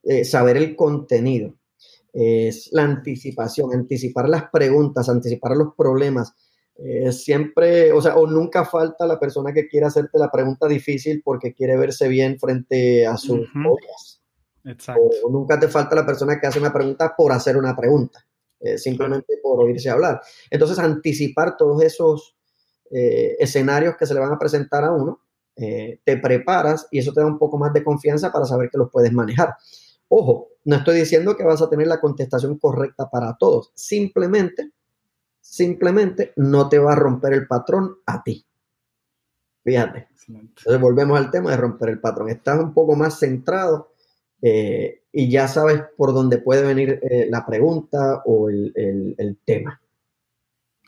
eh, 0.02 0.26
saber 0.26 0.58
el 0.58 0.76
contenido, 0.76 1.54
es 2.13 2.70
la 2.72 2.84
anticipación, 2.84 3.74
anticipar 3.74 4.28
las 4.28 4.50
preguntas, 4.52 5.08
anticipar 5.08 5.56
los 5.56 5.76
problemas, 5.78 6.34
eh, 6.76 7.12
siempre, 7.12 7.92
o 7.92 8.02
sea, 8.02 8.16
o 8.16 8.26
nunca 8.26 8.66
falta 8.66 9.06
la 9.06 9.20
persona 9.20 9.54
que 9.54 9.68
quiere 9.68 9.86
hacerte 9.86 10.18
la 10.18 10.32
pregunta 10.32 10.68
difícil 10.68 11.22
porque 11.24 11.54
quiere 11.54 11.78
verse 11.78 12.08
bien 12.08 12.40
frente 12.40 13.06
a 13.06 13.18
sus 13.18 13.42
uh 13.56 13.78
Exacto. 14.66 15.02
O 15.24 15.30
nunca 15.30 15.60
te 15.60 15.68
falta 15.68 15.94
la 15.94 16.06
persona 16.06 16.40
que 16.40 16.48
hace 16.48 16.58
una 16.58 16.72
pregunta 16.72 17.14
por 17.18 17.34
hacer 17.34 17.58
una 17.58 17.76
pregunta, 17.76 18.26
eh, 18.62 18.78
simplemente 18.78 19.36
por 19.44 19.60
oírse 19.60 19.90
hablar. 19.90 20.22
Entonces, 20.50 20.80
anticipar 20.80 21.58
todos 21.58 21.84
esos 21.84 22.38
eh, 22.90 23.36
escenarios 23.40 23.98
que 23.98 24.06
se 24.06 24.14
le 24.14 24.22
van 24.22 24.32
a 24.32 24.40
presentar 24.40 24.86
a 24.86 24.92
uno, 24.92 25.20
te 25.56 26.18
preparas 26.18 26.88
y 26.90 26.98
eso 26.98 27.14
te 27.14 27.20
da 27.20 27.28
un 27.28 27.38
poco 27.38 27.60
más 27.60 27.72
de 27.74 27.84
confianza 27.84 28.32
para 28.32 28.46
saber 28.46 28.70
que 28.72 28.78
los 28.78 28.90
puedes 28.90 29.12
manejar. 29.12 29.54
Ojo, 30.08 30.48
no 30.64 30.78
estoy 30.78 30.96
diciendo 30.96 31.36
que 31.36 31.44
vas 31.44 31.62
a 31.62 31.70
tener 31.70 31.86
la 31.86 32.00
contestación 32.00 32.58
correcta 32.58 33.10
para 33.12 33.36
todos, 33.38 33.72
simplemente 33.76 34.72
simplemente 35.43 36.34
no 36.38 36.69
te 36.69 36.79
va 36.79 36.93
a 36.93 36.95
romper 36.95 37.34
el 37.34 37.47
patrón 37.47 37.97
a 38.06 38.23
ti. 38.23 38.45
Fíjate. 39.63 40.08
Entonces 40.27 40.79
volvemos 40.79 41.19
al 41.19 41.29
tema 41.29 41.51
de 41.51 41.58
romper 41.58 41.89
el 41.89 41.99
patrón. 41.99 42.29
Estás 42.29 42.60
un 42.60 42.73
poco 42.73 42.95
más 42.95 43.19
centrado 43.19 43.93
eh, 44.41 45.03
y 45.12 45.29
ya 45.29 45.47
sabes 45.47 45.82
por 45.97 46.13
dónde 46.13 46.38
puede 46.38 46.65
venir 46.65 46.99
eh, 47.03 47.27
la 47.29 47.45
pregunta 47.45 48.23
o 48.25 48.49
el, 48.49 49.38
tema. 49.45 49.79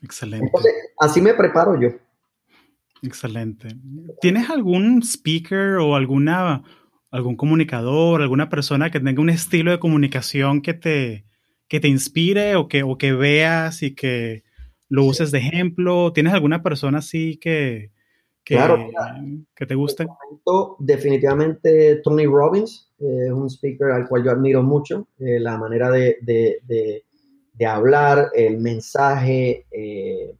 Excelente. 0.01 0.45
Entonces, 0.45 0.73
así 0.99 1.21
me 1.21 1.33
preparo 1.33 1.79
yo. 1.79 1.89
Excelente. 3.01 3.67
¿Tienes 4.21 4.49
algún 4.49 5.03
speaker 5.03 5.75
o 5.75 5.95
alguna, 5.95 6.63
algún 7.11 7.35
comunicador, 7.35 8.21
alguna 8.21 8.49
persona 8.49 8.89
que 8.89 9.01
tenga 9.01 9.21
un 9.21 9.29
estilo 9.29 9.71
de 9.71 9.79
comunicación 9.79 10.61
que 10.61 10.73
te, 10.73 11.25
que 11.67 11.79
te 11.79 11.87
inspire 11.87 12.55
o 12.55 12.67
que, 12.67 12.83
o 12.83 12.97
que 12.97 13.13
veas 13.13 13.83
y 13.83 13.95
que, 13.95 14.43
lo 14.89 15.05
uses 15.05 15.31
de 15.31 15.39
ejemplo? 15.39 16.13
¿Tienes 16.13 16.33
alguna 16.33 16.63
persona 16.63 16.99
así 16.99 17.37
que, 17.37 17.91
que, 18.43 18.57
que 19.55 19.65
te 19.65 19.75
guste? 19.75 20.05
Definitivamente 20.79 21.97
Tony 21.97 22.25
Robbins 22.25 22.91
es 22.99 23.31
un 23.31 23.49
speaker 23.49 23.91
al 23.91 24.07
cual 24.07 24.23
yo 24.23 24.31
admiro 24.31 24.63
mucho, 24.63 25.07
eh, 25.19 25.39
la 25.39 25.57
manera 25.57 25.89
de, 25.91 26.17
de, 26.21 27.03
de, 27.53 27.65
hablar, 27.65 28.31
el 28.33 28.57
mensaje, 28.57 29.65
eh, 29.71 30.35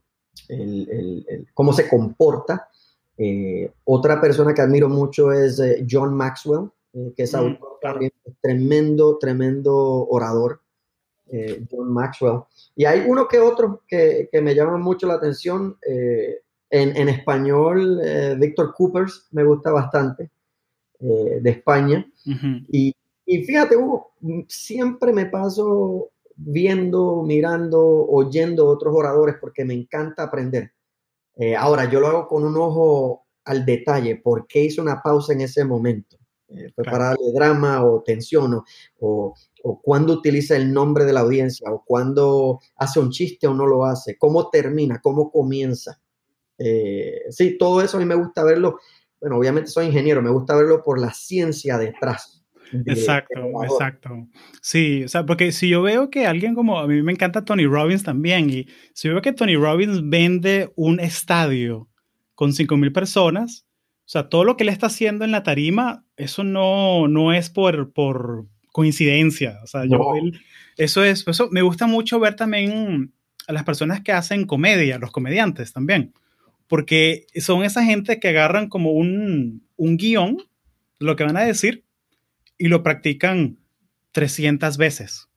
el, 0.49 1.47
cómo 1.53 1.73
se 1.73 1.87
comporta. 1.89 2.69
Eh, 3.17 3.71
otra 3.85 4.19
persona 4.19 4.53
que 4.53 4.61
admiro 4.61 4.89
mucho 4.89 5.31
es 5.31 5.61
John 5.89 6.13
Maxwell, 6.13 6.69
que 7.15 7.23
es 7.23 7.33
mm, 7.33 7.57
tremendo, 8.41 9.17
tremendo 9.17 9.75
orador. 10.07 10.61
Eh, 11.27 11.65
John 11.71 11.91
Maxwell. 11.91 12.41
Y 12.75 12.85
hay 12.85 13.03
uno 13.07 13.27
que 13.27 13.39
otro 13.39 13.83
que, 13.87 14.29
me 14.43 14.53
llama 14.53 14.77
mucho 14.77 15.07
la 15.07 15.15
atención. 15.15 15.77
Eh, 15.87 16.41
en, 16.69 17.07
español, 17.07 18.01
eh, 18.03 18.35
Víctor 18.37 18.73
Coopers 18.73 19.29
me 19.31 19.45
gusta 19.45 19.71
bastante, 19.71 20.29
de 20.99 21.49
España. 21.49 22.05
y, 22.69 22.93
fíjate, 23.25 23.77
Hugo, 23.77 24.13
siempre 24.49 25.13
me 25.13 25.27
paso 25.27 26.09
viendo, 26.35 27.23
mirando, 27.23 27.81
oyendo 27.81 28.67
otros 28.67 28.93
oradores 28.93 29.35
porque 29.39 29.63
me 29.63 29.73
encanta 29.73 30.23
aprender. 30.23 30.73
ahora, 31.57 31.89
yo 31.89 32.01
lo 32.01 32.07
hago 32.07 32.27
con 32.27 32.43
un 32.43 32.57
ojo 32.57 33.25
al 33.45 33.65
detalle, 33.65 34.17
por 34.17 34.45
qué 34.45 34.65
hice 34.65 34.81
una 34.81 35.01
pausa 35.01 35.31
en 35.31 35.41
ese 35.41 35.63
momento. 35.63 36.17
fue 36.75 36.83
para 36.83 37.09
darle 37.09 37.31
drama 37.33 37.85
o 37.85 38.01
tensión 38.01 38.53
o, 38.53 38.63
o 38.99 39.33
cuándo 39.81 40.13
utiliza 40.13 40.55
el 40.55 40.71
nombre 40.71 41.05
de 41.05 41.13
la 41.13 41.21
audiencia, 41.21 41.71
o 41.71 41.83
cuándo 41.83 42.59
hace 42.75 42.99
un 42.99 43.09
chiste 43.09 43.47
o 43.47 43.53
no 43.53 43.65
lo 43.65 43.85
hace, 43.85 44.17
cómo 44.17 44.49
termina, 44.49 44.99
cómo 45.01 45.31
comienza. 45.31 45.99
Eh, 46.57 47.21
sí, 47.29 47.57
todo 47.57 47.81
eso 47.81 47.97
a 47.97 47.99
mí 47.99 48.05
me 48.05 48.15
gusta 48.15 48.43
verlo. 48.43 48.79
Bueno, 49.19 49.37
obviamente 49.37 49.69
soy 49.69 49.87
ingeniero, 49.87 50.21
me 50.21 50.29
gusta 50.29 50.55
verlo 50.55 50.83
por 50.83 50.99
la 50.99 51.11
ciencia 51.13 51.77
detrás. 51.77 52.45
exacto, 52.85 53.39
exacto. 53.63 54.09
Sí, 54.61 55.03
o 55.03 55.07
sea, 55.07 55.25
porque 55.25 55.51
si 55.51 55.69
yo 55.69 55.81
veo 55.81 56.09
que 56.09 56.27
alguien 56.27 56.53
como, 56.53 56.79
a 56.79 56.87
mí 56.87 57.01
me 57.01 57.11
encanta 57.11 57.43
Tony 57.43 57.65
Robbins 57.65 58.03
también, 58.03 58.49
y 58.49 58.67
si 58.93 59.07
yo 59.07 59.15
veo 59.15 59.21
que 59.23 59.33
Tony 59.33 59.55
Robbins 59.55 60.07
vende 60.07 60.71
un 60.75 60.99
estadio 60.99 61.89
con 62.35 62.51
5.000 62.51 62.93
personas, 62.93 63.65
o 64.05 64.07
sea, 64.07 64.29
todo 64.29 64.43
lo 64.43 64.55
que 64.55 64.63
él 64.63 64.69
está 64.69 64.87
haciendo 64.87 65.25
en 65.25 65.31
la 65.31 65.41
tarima, 65.41 66.05
eso 66.17 66.43
no, 66.43 67.07
no 67.07 67.33
es 67.33 67.49
por, 67.49 67.91
por, 67.91 68.45
coincidencia. 68.75 69.61
O 69.63 69.67
sea, 69.67 69.85
yo, 69.85 69.97
eso 70.75 71.05
es, 71.05 71.25
eso 71.25 71.47
me 71.49 71.61
gusta 71.61 71.87
mucho 71.87 72.19
ver 72.19 72.35
también 72.35 73.13
a 73.47 73.53
las 73.53 73.63
personas 73.63 74.01
que 74.01 74.11
hacen 74.11 74.45
comedia, 74.45 74.99
los 74.99 75.11
comediantes 75.11 75.71
también, 75.71 76.13
porque 76.67 77.25
son 77.37 77.63
esa 77.63 77.85
gente 77.85 78.19
que 78.19 78.27
agarran 78.27 78.67
como 78.67 78.91
un, 78.91 79.65
un 79.77 79.95
guion, 79.95 80.39
lo 80.99 81.15
que 81.15 81.23
van 81.23 81.37
a 81.37 81.45
decir, 81.45 81.85
y 82.57 82.67
lo 82.67 82.83
practican 82.83 83.59
300 84.11 84.75
veces. 84.75 85.29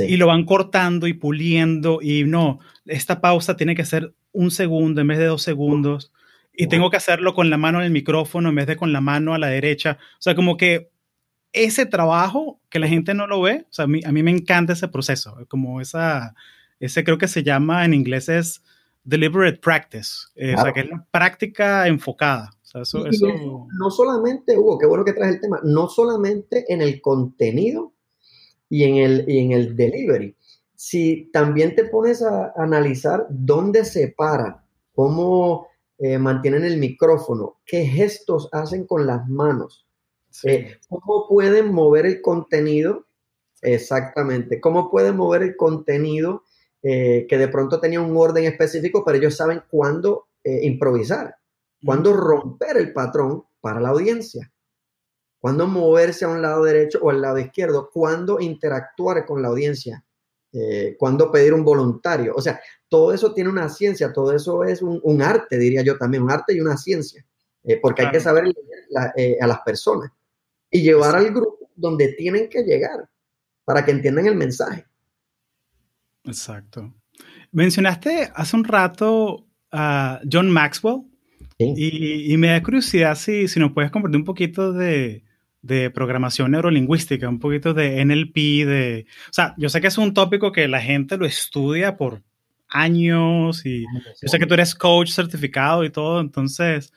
Y 0.00 0.16
lo 0.16 0.26
van 0.26 0.44
cortando 0.44 1.06
y 1.06 1.12
puliendo 1.12 2.00
y 2.02 2.24
no, 2.24 2.58
esta 2.86 3.20
pausa 3.20 3.56
tiene 3.56 3.76
que 3.76 3.84
ser 3.84 4.14
un 4.32 4.50
segundo 4.50 5.00
en 5.00 5.06
vez 5.06 5.18
de 5.18 5.26
dos 5.26 5.42
segundos 5.42 6.10
y 6.52 6.66
tengo 6.66 6.90
que 6.90 6.96
hacerlo 6.96 7.34
con 7.34 7.50
la 7.50 7.56
mano 7.56 7.78
en 7.78 7.84
el 7.84 7.92
micrófono 7.92 8.48
en 8.48 8.56
vez 8.56 8.66
de 8.66 8.76
con 8.76 8.92
la 8.92 9.00
mano 9.00 9.32
a 9.32 9.38
la 9.38 9.46
derecha. 9.46 9.98
O 10.14 10.22
sea, 10.22 10.34
como 10.34 10.56
que 10.56 10.90
ese 11.52 11.86
trabajo 11.86 12.60
que 12.68 12.78
la 12.78 12.88
gente 12.88 13.14
no 13.14 13.26
lo 13.26 13.40
ve, 13.42 13.66
o 13.68 13.72
sea, 13.72 13.84
a 13.84 13.88
mí, 13.88 14.00
a 14.04 14.12
mí 14.12 14.22
me 14.22 14.30
encanta 14.30 14.72
ese 14.72 14.88
proceso, 14.88 15.36
como 15.48 15.80
esa, 15.80 16.34
ese 16.78 17.04
creo 17.04 17.18
que 17.18 17.28
se 17.28 17.42
llama 17.42 17.84
en 17.84 17.94
inglés 17.94 18.28
es 18.28 18.62
deliberate 19.04 19.58
practice, 19.58 20.28
eh, 20.34 20.54
o 20.56 20.60
sea, 20.60 20.72
que 20.72 20.80
es 20.80 20.90
la 20.90 21.04
práctica 21.10 21.88
enfocada. 21.88 22.50
O 22.62 22.66
sea, 22.66 22.82
eso, 22.82 23.06
eso... 23.06 23.26
No 23.78 23.90
solamente, 23.90 24.56
Hugo, 24.56 24.78
qué 24.78 24.86
bueno 24.86 25.04
que 25.04 25.12
traes 25.12 25.34
el 25.34 25.40
tema, 25.40 25.60
no 25.64 25.88
solamente 25.88 26.64
en 26.68 26.82
el 26.82 27.00
contenido 27.00 27.92
y 28.68 28.84
en 28.84 28.96
el, 28.96 29.24
y 29.28 29.38
en 29.38 29.52
el 29.52 29.74
delivery, 29.74 30.36
si 30.76 31.30
también 31.32 31.74
te 31.74 31.84
pones 31.84 32.22
a 32.22 32.52
analizar 32.56 33.26
dónde 33.28 33.84
se 33.84 34.08
para, 34.16 34.64
cómo 34.94 35.66
eh, 35.98 36.18
mantienen 36.18 36.64
el 36.64 36.78
micrófono, 36.78 37.58
qué 37.66 37.84
gestos 37.84 38.48
hacen 38.52 38.86
con 38.86 39.06
las 39.06 39.28
manos, 39.28 39.86
eh, 40.44 40.78
cómo 40.88 41.26
pueden 41.28 41.72
mover 41.72 42.06
el 42.06 42.20
contenido, 42.20 43.06
exactamente, 43.62 44.60
cómo 44.60 44.90
pueden 44.90 45.16
mover 45.16 45.42
el 45.42 45.56
contenido 45.56 46.44
eh, 46.82 47.26
que 47.28 47.38
de 47.38 47.48
pronto 47.48 47.80
tenía 47.80 48.00
un 48.00 48.16
orden 48.16 48.44
específico, 48.44 49.04
pero 49.04 49.18
ellos 49.18 49.36
saben 49.36 49.62
cuándo 49.68 50.26
improvisar, 50.42 51.36
cuándo 51.84 52.14
romper 52.14 52.78
el 52.78 52.94
patrón 52.94 53.44
para 53.60 53.78
la 53.78 53.90
audiencia, 53.90 54.50
cuándo 55.38 55.66
moverse 55.66 56.24
a 56.24 56.28
un 56.28 56.40
lado 56.40 56.64
derecho 56.64 56.98
o 57.02 57.10
al 57.10 57.20
lado 57.20 57.38
izquierdo, 57.38 57.90
cuándo 57.92 58.40
interactuar 58.40 59.26
con 59.26 59.42
la 59.42 59.48
audiencia 59.48 60.02
eh, 60.52 60.96
cuándo 60.98 61.30
pedir 61.30 61.54
un 61.54 61.64
voluntario. 61.64 62.34
O 62.34 62.40
sea, 62.40 62.60
todo 62.88 63.12
eso 63.12 63.32
tiene 63.32 63.50
una 63.50 63.68
ciencia, 63.68 64.12
todo 64.12 64.32
eso 64.32 64.64
es 64.64 64.82
un, 64.82 65.22
arte, 65.22 65.56
diría 65.58 65.82
yo 65.82 65.96
también, 65.96 66.24
un 66.24 66.30
arte 66.32 66.54
y 66.54 66.60
una 66.60 66.76
ciencia, 66.76 67.24
eh, 67.62 67.78
porque 67.80 68.02
hay 68.02 68.10
que 68.10 68.18
saber 68.18 68.52
eh, 69.16 69.38
a 69.40 69.46
las 69.46 69.60
personas 69.60 70.10
y 70.70 70.82
llevar 70.82 71.16
al 71.16 71.30
grupo 71.30 71.70
donde 71.76 72.12
tienen 72.14 72.48
que 72.48 72.62
llegar 72.62 73.08
para 73.64 73.84
que 73.84 73.90
entiendan 73.90 74.26
el 74.26 74.36
mensaje. 74.36 74.84
Exacto. 76.24 76.92
Mencionaste 77.52 78.30
hace 78.34 78.56
un 78.56 78.64
rato 78.64 79.46
a 79.72 80.20
John 80.30 80.50
Maxwell 80.50 81.02
y, 81.58 82.34
me 82.38 82.48
da 82.48 82.62
curiosidad 82.62 83.14
si, 83.16 83.46
si 83.46 83.60
nos 83.60 83.72
puedes 83.72 83.90
compartir 83.90 84.18
un 84.18 84.24
poquito 84.24 84.72
de, 84.72 85.24
de 85.62 85.90
programación 85.90 86.52
neurolingüística, 86.52 87.28
un 87.28 87.38
poquito 87.38 87.74
de 87.74 88.02
NLP, 88.04 88.34
de... 88.66 89.06
O 89.28 89.32
sea, 89.32 89.54
yo 89.58 89.68
sé 89.68 89.80
que 89.80 89.88
es 89.88 89.98
un 89.98 90.14
tópico 90.14 90.52
que 90.52 90.68
la 90.68 90.80
gente 90.80 91.16
lo 91.16 91.26
estudia 91.26 91.96
por 91.96 92.22
años 92.68 93.66
y 93.66 93.82
yo 94.22 94.28
sé 94.28 94.38
que 94.38 94.46
tú 94.46 94.54
eres 94.54 94.74
coach 94.74 95.10
certificado 95.10 95.84
y 95.84 95.90
todo, 95.90 96.20
entonces, 96.20 96.92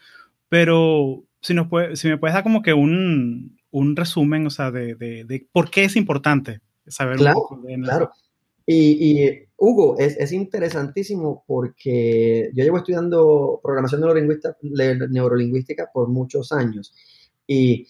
pero 0.48 1.24
si, 1.42 1.54
nos 1.54 1.68
puede, 1.68 1.96
si 1.96 2.08
me 2.08 2.18
puedes 2.18 2.36
dar 2.36 2.44
como 2.44 2.62
que 2.62 2.74
un, 2.74 3.60
un 3.74 3.96
resumen, 3.96 4.48
o 4.48 4.50
sea, 4.50 4.72
de, 4.72 4.96
de, 4.96 5.26
de, 5.26 5.48
por 5.52 5.70
qué 5.70 5.86
es 5.86 5.96
importante 5.96 6.62
saber 6.88 7.18
claro, 7.18 7.40
un 7.40 7.44
poco 7.44 7.62
de 7.68 7.78
NLP. 7.78 7.86
Claro. 7.86 8.12
Y, 8.66 8.76
y 9.26 9.48
Hugo, 9.58 9.98
es, 9.98 10.16
es, 10.18 10.32
interesantísimo 10.32 11.44
porque 11.46 12.52
yo 12.54 12.64
llevo 12.64 12.78
estudiando 12.78 13.60
programación 13.62 14.02
neurolingüística, 14.02 14.56
neurolingüística 14.62 15.90
por 15.94 16.08
muchos 16.08 16.54
años 16.54 16.94
y 17.46 17.88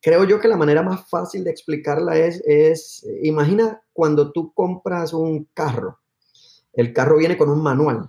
creo 0.00 0.24
yo 0.24 0.40
que 0.40 0.48
la 0.48 0.56
manera 0.56 0.82
más 0.82 1.10
fácil 1.10 1.44
de 1.44 1.50
explicarla 1.50 2.16
es, 2.16 2.42
es, 2.46 3.06
imagina 3.22 3.82
cuando 3.92 4.32
tú 4.32 4.54
compras 4.54 5.12
un 5.12 5.48
carro, 5.52 5.98
el 6.72 6.94
carro 6.94 7.18
viene 7.18 7.36
con 7.36 7.50
un 7.50 7.62
manual 7.62 8.08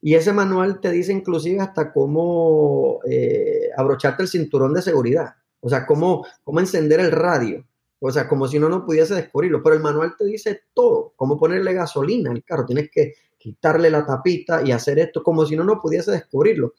y 0.00 0.14
ese 0.14 0.32
manual 0.32 0.80
te 0.80 0.92
dice 0.92 1.12
inclusive 1.12 1.60
hasta 1.60 1.92
cómo 1.92 3.00
eh, 3.06 3.68
abrocharte 3.76 4.22
el 4.22 4.28
cinturón 4.28 4.72
de 4.72 4.80
seguridad, 4.82 5.34
o 5.64 5.68
sea, 5.70 5.86
cómo, 5.86 6.26
cómo 6.44 6.60
encender 6.60 7.00
el 7.00 7.10
radio, 7.10 7.64
o 7.98 8.10
sea, 8.10 8.28
como 8.28 8.46
si 8.46 8.58
uno 8.58 8.68
no 8.68 8.84
pudiese 8.84 9.14
descubrirlo, 9.14 9.62
pero 9.62 9.76
el 9.76 9.80
manual 9.80 10.14
te 10.18 10.26
dice 10.26 10.64
todo, 10.74 11.14
cómo 11.16 11.38
ponerle 11.38 11.72
gasolina 11.72 12.30
al 12.30 12.44
carro, 12.44 12.66
tienes 12.66 12.90
que 12.90 13.14
quitarle 13.38 13.88
la 13.88 14.04
tapita 14.04 14.62
y 14.62 14.72
hacer 14.72 14.98
esto, 14.98 15.22
como 15.22 15.46
si 15.46 15.54
uno 15.54 15.64
no 15.64 15.80
pudiese 15.80 16.10
descubrirlo. 16.10 16.74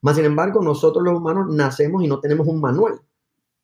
Más 0.00 0.16
sin 0.16 0.24
embargo, 0.24 0.62
nosotros 0.62 1.04
los 1.04 1.18
humanos 1.18 1.54
nacemos 1.54 2.02
y 2.02 2.08
no 2.08 2.20
tenemos 2.20 2.48
un 2.48 2.58
manual. 2.58 3.02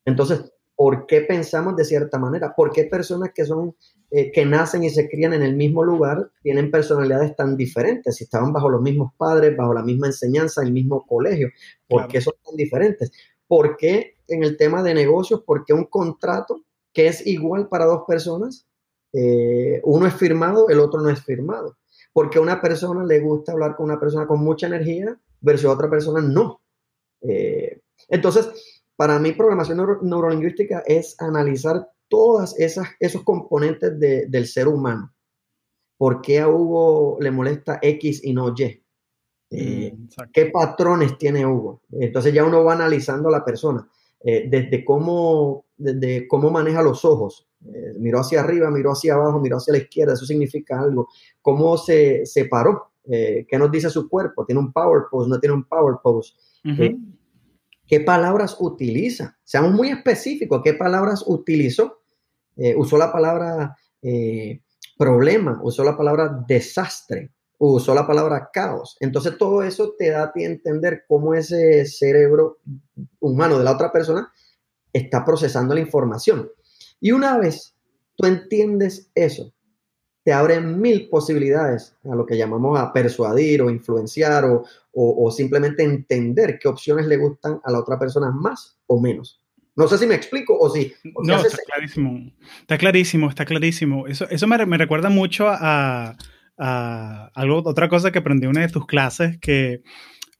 Entonces, 0.04 0.52
¿por 0.76 1.06
qué 1.06 1.22
pensamos 1.22 1.74
de 1.74 1.86
cierta 1.86 2.18
manera? 2.18 2.54
¿Por 2.54 2.70
qué 2.70 2.84
personas 2.84 3.30
que 3.34 3.46
son, 3.46 3.74
eh, 4.10 4.30
que 4.30 4.44
nacen 4.44 4.84
y 4.84 4.90
se 4.90 5.08
crían 5.08 5.32
en 5.32 5.42
el 5.42 5.56
mismo 5.56 5.82
lugar 5.82 6.30
tienen 6.42 6.70
personalidades 6.70 7.34
tan 7.34 7.56
diferentes? 7.56 8.16
Si 8.16 8.24
estaban 8.24 8.52
bajo 8.52 8.68
los 8.68 8.82
mismos 8.82 9.14
padres, 9.16 9.56
bajo 9.56 9.72
la 9.72 9.82
misma 9.82 10.08
enseñanza, 10.08 10.62
el 10.62 10.72
mismo 10.72 11.06
colegio, 11.06 11.48
¿por 11.88 12.06
qué 12.06 12.20
son 12.20 12.34
tan 12.44 12.54
diferentes? 12.54 13.10
¿Por 13.48 13.76
qué 13.76 14.14
en 14.28 14.44
el 14.44 14.56
tema 14.56 14.82
de 14.82 14.94
negocios, 14.94 15.42
por 15.42 15.64
qué 15.64 15.72
un 15.72 15.86
contrato 15.86 16.62
que 16.92 17.08
es 17.08 17.26
igual 17.26 17.68
para 17.68 17.86
dos 17.86 18.02
personas, 18.06 18.66
eh, 19.12 19.80
uno 19.84 20.06
es 20.06 20.14
firmado, 20.14 20.68
el 20.68 20.78
otro 20.78 21.00
no 21.00 21.10
es 21.10 21.20
firmado? 21.22 21.76
Porque 22.12 22.38
a 22.38 22.42
una 22.42 22.60
persona 22.60 23.04
le 23.04 23.20
gusta 23.20 23.52
hablar 23.52 23.74
con 23.74 23.86
una 23.86 23.98
persona 23.98 24.26
con 24.26 24.40
mucha 24.40 24.66
energía 24.66 25.18
versus 25.40 25.66
a 25.66 25.72
otra 25.72 25.90
persona 25.90 26.20
no. 26.20 26.60
Eh, 27.22 27.80
entonces, 28.08 28.48
para 28.96 29.18
mí, 29.18 29.32
programación 29.32 29.98
neurolingüística 30.02 30.82
es 30.86 31.16
analizar 31.20 31.88
esas 32.56 32.88
esos 33.00 33.22
componentes 33.22 33.98
del 33.98 34.46
ser 34.46 34.68
humano. 34.68 35.12
¿Por 35.96 36.22
qué 36.22 36.40
a 36.40 36.48
Hugo 36.48 37.18
le 37.20 37.30
molesta 37.30 37.78
X 37.82 38.24
y 38.24 38.32
no 38.32 38.54
Y? 38.56 38.82
Eh, 39.50 39.94
mm, 39.96 40.08
¿Qué 40.32 40.46
patrones 40.46 41.16
tiene 41.18 41.46
Hugo? 41.46 41.82
Entonces 41.92 42.32
ya 42.32 42.44
uno 42.44 42.64
va 42.64 42.74
analizando 42.74 43.28
a 43.28 43.32
la 43.32 43.44
persona, 43.44 43.88
eh, 44.20 44.46
desde, 44.48 44.84
cómo, 44.84 45.66
desde 45.76 46.28
cómo 46.28 46.50
maneja 46.50 46.82
los 46.82 47.04
ojos. 47.04 47.48
Eh, 47.64 47.94
miró 47.98 48.20
hacia 48.20 48.40
arriba, 48.40 48.70
miró 48.70 48.92
hacia 48.92 49.14
abajo, 49.14 49.40
miró 49.40 49.56
hacia 49.56 49.72
la 49.72 49.78
izquierda, 49.78 50.14
eso 50.14 50.26
significa 50.26 50.80
algo. 50.80 51.08
¿Cómo 51.42 51.76
se 51.76 52.26
separó? 52.26 52.92
¿Qué 53.10 53.56
nos 53.58 53.70
dice 53.70 53.88
su 53.88 54.06
cuerpo? 54.06 54.44
¿Tiene 54.44 54.60
un 54.60 54.70
power 54.70 55.04
pose? 55.10 55.30
¿No 55.30 55.40
tiene 55.40 55.54
un 55.54 55.64
power 55.64 55.96
pose? 56.02 56.34
qué 57.86 58.00
palabras 58.00 58.54
utiliza. 58.60 59.38
Seamos 59.44 59.72
muy 59.72 59.88
específicos, 59.88 60.60
qué 60.62 60.74
palabras 60.74 61.24
utilizó. 61.26 62.02
Usó 62.76 62.98
la 62.98 63.10
palabra 63.10 63.74
problema, 64.98 65.58
usó 65.62 65.84
la 65.84 65.96
palabra 65.96 66.44
desastre, 66.46 67.30
usó 67.58 67.94
la 67.94 68.06
palabra 68.06 68.50
caos. 68.52 68.96
Entonces 69.00 69.36
todo 69.36 69.62
eso 69.62 69.94
te 69.98 70.10
da 70.10 70.24
a 70.24 70.32
ti 70.32 70.44
entender 70.44 71.04
cómo 71.06 71.34
ese 71.34 71.84
cerebro 71.86 72.58
humano 73.20 73.58
de 73.58 73.64
la 73.64 73.72
otra 73.72 73.92
persona 73.92 74.32
está 74.92 75.24
procesando 75.24 75.74
la 75.74 75.80
información. 75.80 76.50
Y 77.00 77.12
una 77.12 77.36
vez 77.38 77.76
tú 78.16 78.26
entiendes 78.26 79.10
eso, 79.14 79.52
te 80.24 80.32
abren 80.32 80.80
mil 80.80 81.08
posibilidades 81.08 81.96
a 82.04 82.14
lo 82.14 82.26
que 82.26 82.36
llamamos 82.36 82.78
a 82.78 82.92
persuadir 82.92 83.62
o 83.62 83.70
influenciar 83.70 84.44
o, 84.44 85.30
simplemente 85.30 85.84
entender 85.84 86.58
qué 86.60 86.68
opciones 86.68 87.06
le 87.06 87.16
gustan 87.16 87.60
a 87.64 87.70
la 87.70 87.78
otra 87.78 87.98
persona 87.98 88.30
más 88.30 88.78
o 88.86 89.00
menos. 89.00 89.40
No 89.76 89.86
sé 89.86 89.96
si 89.96 90.06
me 90.06 90.16
explico 90.16 90.58
o 90.58 90.68
si... 90.68 90.92
no, 91.22 91.36
está 91.36 91.58
clarísimo. 91.64 92.32
Está 92.60 92.76
clarísimo, 92.76 93.28
está 93.28 93.44
clarísimo. 93.44 94.06
Eso, 94.08 94.28
eso 94.28 94.46
me, 94.48 94.76
recuerda 94.76 95.08
mucho 95.08 95.46
a, 95.48 96.16
algo, 96.58 97.62
otra 97.64 97.88
cosa 97.88 98.10
que 98.10 98.18
aprendí 98.18 98.44
en 98.44 98.50
una 98.50 98.62
de 98.62 98.68
tus 98.68 98.86
clases 98.86 99.38
que 99.38 99.82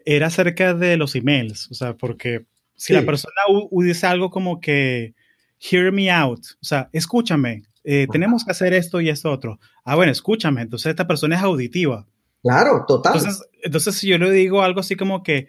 era 0.05 0.27
acerca 0.29 0.75
de 0.75 0.97
los 0.97 1.15
emails. 1.15 1.71
O 1.71 1.75
sea, 1.75 1.97
porque 1.97 2.47
si 2.75 2.93
la 2.93 3.03
persona 3.03 3.35
dice 3.71 4.07
algo 4.07 4.31
como 4.31 4.61
que, 4.61 5.15
hear 5.61 5.91
me 5.93 6.11
out, 6.11 6.41
o 6.63 6.65
sea, 6.65 6.89
escúchame, 6.93 7.65
eh, 7.83 8.07
tenemos 8.11 8.45
que 8.45 8.53
hacer 8.53 8.73
esto 8.73 9.01
y 9.01 9.09
esto 9.09 9.31
otro. 9.31 9.59
Ah, 9.85 9.97
bueno, 9.97 10.13
escúchame, 10.13 10.63
entonces 10.63 10.91
esta 10.91 11.07
persona 11.07 11.37
es 11.37 11.43
auditiva. 11.43 12.07
Claro, 12.43 12.85
total. 12.87 13.17
Entonces, 13.17 13.49
entonces 13.63 13.95
si 13.97 14.09
yo 14.09 14.19
le 14.19 14.31
digo 14.31 14.63
algo 14.63 14.81
así 14.81 14.95
como 14.95 15.23
que 15.23 15.49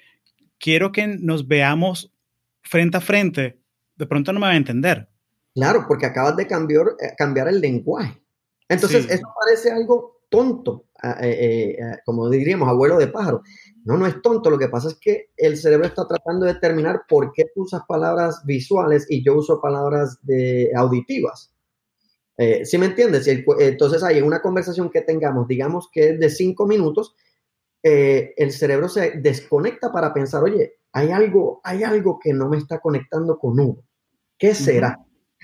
quiero 0.57 0.91
que 0.91 1.07
nos 1.07 1.47
veamos 1.47 2.11
frente 2.61 2.97
a 2.97 3.01
frente, 3.01 3.59
de 3.95 4.05
pronto 4.07 4.33
no 4.33 4.39
me 4.39 4.47
va 4.47 4.53
a 4.53 4.57
entender. 4.57 5.09
Claro, 5.53 5.85
porque 5.87 6.05
acabas 6.05 6.35
de 6.35 6.47
cambiar, 6.47 6.85
eh, 6.99 7.13
cambiar 7.17 7.47
el 7.47 7.61
lenguaje. 7.61 8.21
Entonces, 8.67 9.09
eso 9.09 9.27
parece 9.45 9.71
algo 9.71 10.18
tonto, 10.29 10.85
eh, 11.21 11.77
como 12.05 12.29
diríamos, 12.29 12.69
abuelo 12.69 12.97
de 12.97 13.07
pájaro. 13.07 13.41
No, 13.83 13.97
no 13.97 14.05
es 14.05 14.21
tonto. 14.21 14.49
Lo 14.49 14.57
que 14.57 14.69
pasa 14.69 14.89
es 14.89 14.95
que 14.95 15.31
el 15.35 15.57
cerebro 15.57 15.87
está 15.87 16.07
tratando 16.07 16.45
de 16.45 16.53
determinar 16.53 17.01
por 17.07 17.31
qué 17.33 17.45
tú 17.53 17.63
usas 17.63 17.81
palabras 17.87 18.43
visuales 18.45 19.05
y 19.09 19.23
yo 19.23 19.35
uso 19.35 19.59
palabras 19.61 20.19
de 20.23 20.71
auditivas. 20.75 21.53
Eh, 22.37 22.65
¿Sí 22.65 22.77
me 22.77 22.85
entiendes? 22.85 23.27
entonces 23.27 24.01
hay 24.01 24.21
una 24.21 24.41
conversación 24.41 24.89
que 24.89 25.01
tengamos, 25.01 25.45
digamos 25.45 25.89
que 25.91 26.11
es 26.11 26.19
de 26.21 26.29
cinco 26.29 26.65
minutos, 26.65 27.13
eh, 27.83 28.33
el 28.37 28.53
cerebro 28.53 28.87
se 28.87 29.19
desconecta 29.19 29.91
para 29.91 30.13
pensar, 30.13 30.43
oye, 30.43 30.75
hay 30.93 31.11
algo, 31.11 31.59
hay 31.65 31.83
algo 31.83 32.17
que 32.17 32.31
no 32.31 32.47
me 32.47 32.57
está 32.57 32.79
conectando 32.79 33.37
con 33.37 33.59
uno. 33.59 33.83
¿Qué 34.37 34.55
será? 34.55 34.97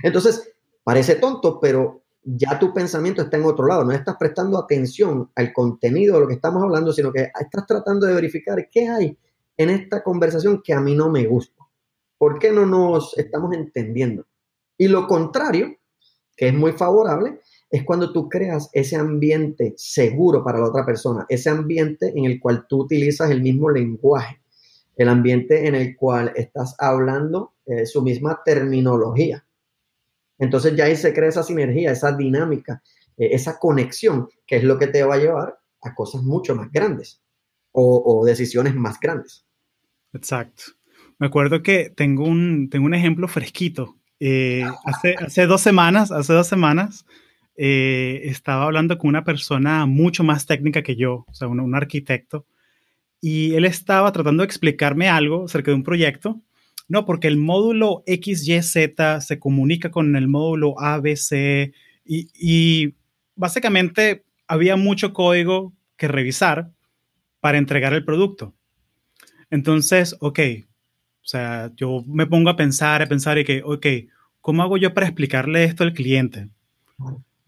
Entonces, 0.03 0.53
parece 0.85 1.15
tonto, 1.15 1.59
pero 1.59 2.04
ya 2.25 2.57
tu 2.57 2.73
pensamiento 2.73 3.21
está 3.21 3.37
en 3.37 3.45
otro 3.45 3.67
lado, 3.67 3.85
no 3.85 3.91
estás 3.91 4.15
prestando 4.17 4.57
atención 4.57 5.29
al 5.35 5.53
contenido 5.53 6.15
de 6.15 6.21
lo 6.21 6.27
que 6.27 6.33
estamos 6.33 6.63
hablando, 6.63 6.91
sino 6.91 7.11
que 7.11 7.29
estás 7.39 7.67
tratando 7.67 8.07
de 8.07 8.15
verificar 8.15 8.67
qué 8.71 8.89
hay 8.89 9.17
en 9.57 9.69
esta 9.69 10.03
conversación 10.03 10.61
que 10.63 10.73
a 10.73 10.81
mí 10.81 10.95
no 10.95 11.09
me 11.09 11.25
gusta. 11.27 11.63
¿Por 12.17 12.39
qué 12.39 12.51
no 12.51 12.65
nos 12.65 13.15
estamos 13.17 13.53
entendiendo? 13.53 14.25
Y 14.77 14.87
lo 14.87 15.07
contrario, 15.07 15.75
que 16.35 16.47
es 16.47 16.53
muy 16.53 16.71
favorable, 16.71 17.41
es 17.69 17.83
cuando 17.83 18.11
tú 18.11 18.27
creas 18.27 18.69
ese 18.73 18.95
ambiente 18.95 19.73
seguro 19.77 20.43
para 20.43 20.59
la 20.59 20.67
otra 20.67 20.85
persona, 20.85 21.25
ese 21.29 21.49
ambiente 21.49 22.11
en 22.15 22.25
el 22.25 22.39
cual 22.39 22.65
tú 22.67 22.81
utilizas 22.81 23.29
el 23.29 23.41
mismo 23.41 23.69
lenguaje, 23.69 24.41
el 24.95 25.09
ambiente 25.09 25.67
en 25.67 25.75
el 25.75 25.95
cual 25.95 26.31
estás 26.35 26.75
hablando 26.79 27.53
eh, 27.65 27.85
su 27.85 28.01
misma 28.01 28.41
terminología. 28.43 29.44
Entonces 30.37 30.75
ya 30.75 30.85
ahí 30.85 30.95
se 30.95 31.13
crea 31.13 31.29
esa 31.29 31.43
sinergia, 31.43 31.91
esa 31.91 32.11
dinámica, 32.11 32.81
eh, 33.17 33.29
esa 33.31 33.57
conexión, 33.59 34.27
que 34.45 34.57
es 34.57 34.63
lo 34.63 34.77
que 34.77 34.87
te 34.87 35.03
va 35.03 35.15
a 35.15 35.19
llevar 35.19 35.59
a 35.81 35.93
cosas 35.93 36.23
mucho 36.23 36.55
más 36.55 36.71
grandes 36.71 37.21
o, 37.71 38.23
decisiones 38.25 38.73
más 38.73 38.99
grandes. 38.99 39.45
Exacto. 40.13 40.63
Me 41.19 41.27
acuerdo 41.27 41.61
que 41.61 41.89
tengo 41.89 42.23
un, 42.23 42.69
tengo 42.69 42.85
un 42.85 42.93
ejemplo 42.93 43.27
fresquito. 43.27 43.97
Eh, 44.19 44.65
hace, 44.85 45.15
hace 45.15 45.45
dos 45.45 45.61
semanas, 45.61 46.11
hace 46.11 46.31
dos 46.31 46.47
semanas, 46.47 47.05
eh, 47.57 48.21
estaba 48.25 48.63
hablando 48.65 48.97
con 48.97 49.09
una 49.09 49.23
persona 49.23 49.85
mucho 49.85 50.23
más 50.23 50.45
técnica 50.45 50.83
que 50.83 50.95
yo, 50.95 51.25
o 51.27 51.33
sea, 51.33 51.49
un, 51.49 51.59
un, 51.59 51.75
arquitecto, 51.75 52.45
y 53.21 53.55
él 53.55 53.65
estaba 53.65 54.11
tratando 54.11 54.41
de 54.41 54.47
explicarme 54.47 55.09
algo 55.09 55.45
acerca 55.45 55.71
de 55.71 55.75
un 55.75 55.83
proyecto. 55.83 56.41
No, 56.87 57.05
porque 57.05 57.27
el 57.27 57.37
módulo 57.37 58.03
XYZ 58.05 59.23
se 59.25 59.39
comunica 59.39 59.89
con 59.89 60.15
el 60.15 60.27
módulo 60.27 60.79
ABC 60.79 61.73
y, 62.05 62.29
y 62.35 62.95
básicamente 63.35 64.23
había 64.47 64.75
mucho 64.75 65.13
código 65.13 65.73
que 65.97 66.07
revisar 66.07 66.71
para 67.39 67.57
entregar 67.57 67.93
el 67.93 68.05
producto. 68.05 68.53
Entonces, 69.49 70.15
ok, 70.19 70.39
o 71.25 71.27
sea, 71.27 71.71
yo 71.75 72.03
me 72.05 72.27
pongo 72.27 72.51
a 72.51 72.55
pensar, 72.55 73.01
a 73.01 73.07
pensar 73.07 73.37
y 73.39 73.45
que, 73.45 73.63
ok, 73.63 73.87
¿cómo 74.41 74.61
hago 74.61 74.77
yo 74.77 74.93
para 74.93 75.07
explicarle 75.07 75.63
esto 75.63 75.83
al 75.83 75.93
cliente? 75.93 76.49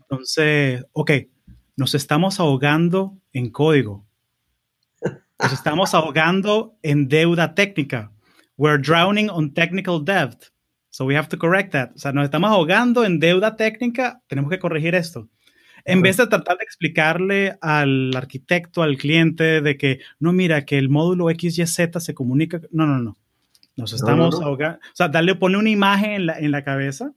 Entonces, 0.02 0.84
ok, 0.94 1.12
nos 1.76 1.94
estamos 1.94 2.40
ahogando 2.40 3.18
en 3.34 3.52
código. 3.52 4.04
Nos 5.40 5.54
estamos 5.54 5.94
ahogando 5.94 6.76
en 6.82 7.08
deuda 7.08 7.54
técnica. 7.54 8.12
We're 8.58 8.82
drowning 8.82 9.30
on 9.30 9.54
technical 9.54 10.04
debt. 10.04 10.52
So 10.90 11.06
we 11.06 11.16
have 11.16 11.30
to 11.30 11.38
correct 11.38 11.74
that. 11.74 11.92
O 11.96 12.00
sea, 12.00 12.12
nos 12.12 12.26
estamos 12.26 12.50
ahogando 12.50 13.06
en 13.06 13.20
deuda 13.20 13.56
técnica, 13.56 14.22
tenemos 14.28 14.50
que 14.50 14.58
corregir 14.58 14.96
esto. 14.96 15.30
En 15.86 16.02
vez 16.02 16.18
de 16.18 16.28
tratar 16.28 16.58
de 16.58 16.64
explicarle 16.64 17.58
al 17.62 18.14
arquitecto, 18.16 18.82
al 18.84 18.98
cliente, 18.98 19.62
de 19.62 19.78
que, 19.78 20.00
no, 20.20 20.34
mira, 20.34 20.66
que 20.66 20.78
el 20.78 20.90
módulo 20.90 21.30
XYZ 21.30 21.90
se 22.00 22.14
comunica. 22.14 22.60
No, 22.72 22.86
no, 22.86 23.00
no. 23.00 23.18
Nos 23.78 23.94
estamos 23.94 24.42
ahogando. 24.42 24.80
O 24.80 24.96
sea, 24.96 25.08
darle, 25.08 25.36
pone 25.36 25.58
una 25.58 25.70
imagen 25.70 26.12
en 26.12 26.26
la, 26.26 26.40
en 26.40 26.52
la 26.52 26.64
cabeza. 26.64 27.14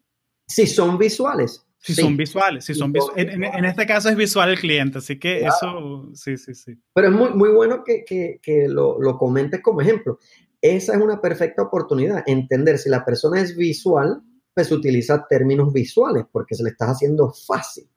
Si 0.47 0.66
son 0.68 0.99
visuales. 0.99 1.66
Si 1.78 1.95
son 1.95 2.16
visuales, 2.16 2.66
si 2.66 2.74
son 2.74 2.93
visuales. 2.93 3.34
En, 3.34 3.64
este 3.64 3.86
caso 3.86 4.11
es 4.11 4.16
visual 4.16 4.51
el 4.51 4.59
cliente, 4.61 4.99
así 4.99 5.18
que 5.18 5.47
eso, 5.47 6.11
sí, 6.12 6.36
sí, 6.36 6.55
sí. 6.55 6.74
Pero 6.93 7.09
es 7.09 7.14
muy, 7.14 7.30
muy 7.30 7.49
bueno 7.49 7.82
que, 7.82 8.05
que, 8.05 8.38
que 8.43 8.68
lo, 8.68 9.01
lo, 9.01 9.16
comentes 9.16 9.62
como 9.62 9.80
ejemplo. 9.80 10.18
Esa 10.62 10.94
es 10.94 11.00
una 11.00 11.20
perfecta 11.20 11.62
oportunidad, 11.62 12.22
entender 12.26 12.78
si 12.78 12.90
la 12.90 13.04
persona 13.04 13.40
es 13.40 13.56
visual, 13.56 14.22
pues 14.52 14.70
utiliza 14.70 15.26
términos 15.28 15.72
visuales, 15.72 16.24
porque 16.30 16.54
se 16.54 16.62
le 16.62 16.70
está 16.70 16.90
haciendo 16.90 17.32
fácil. 17.32 17.88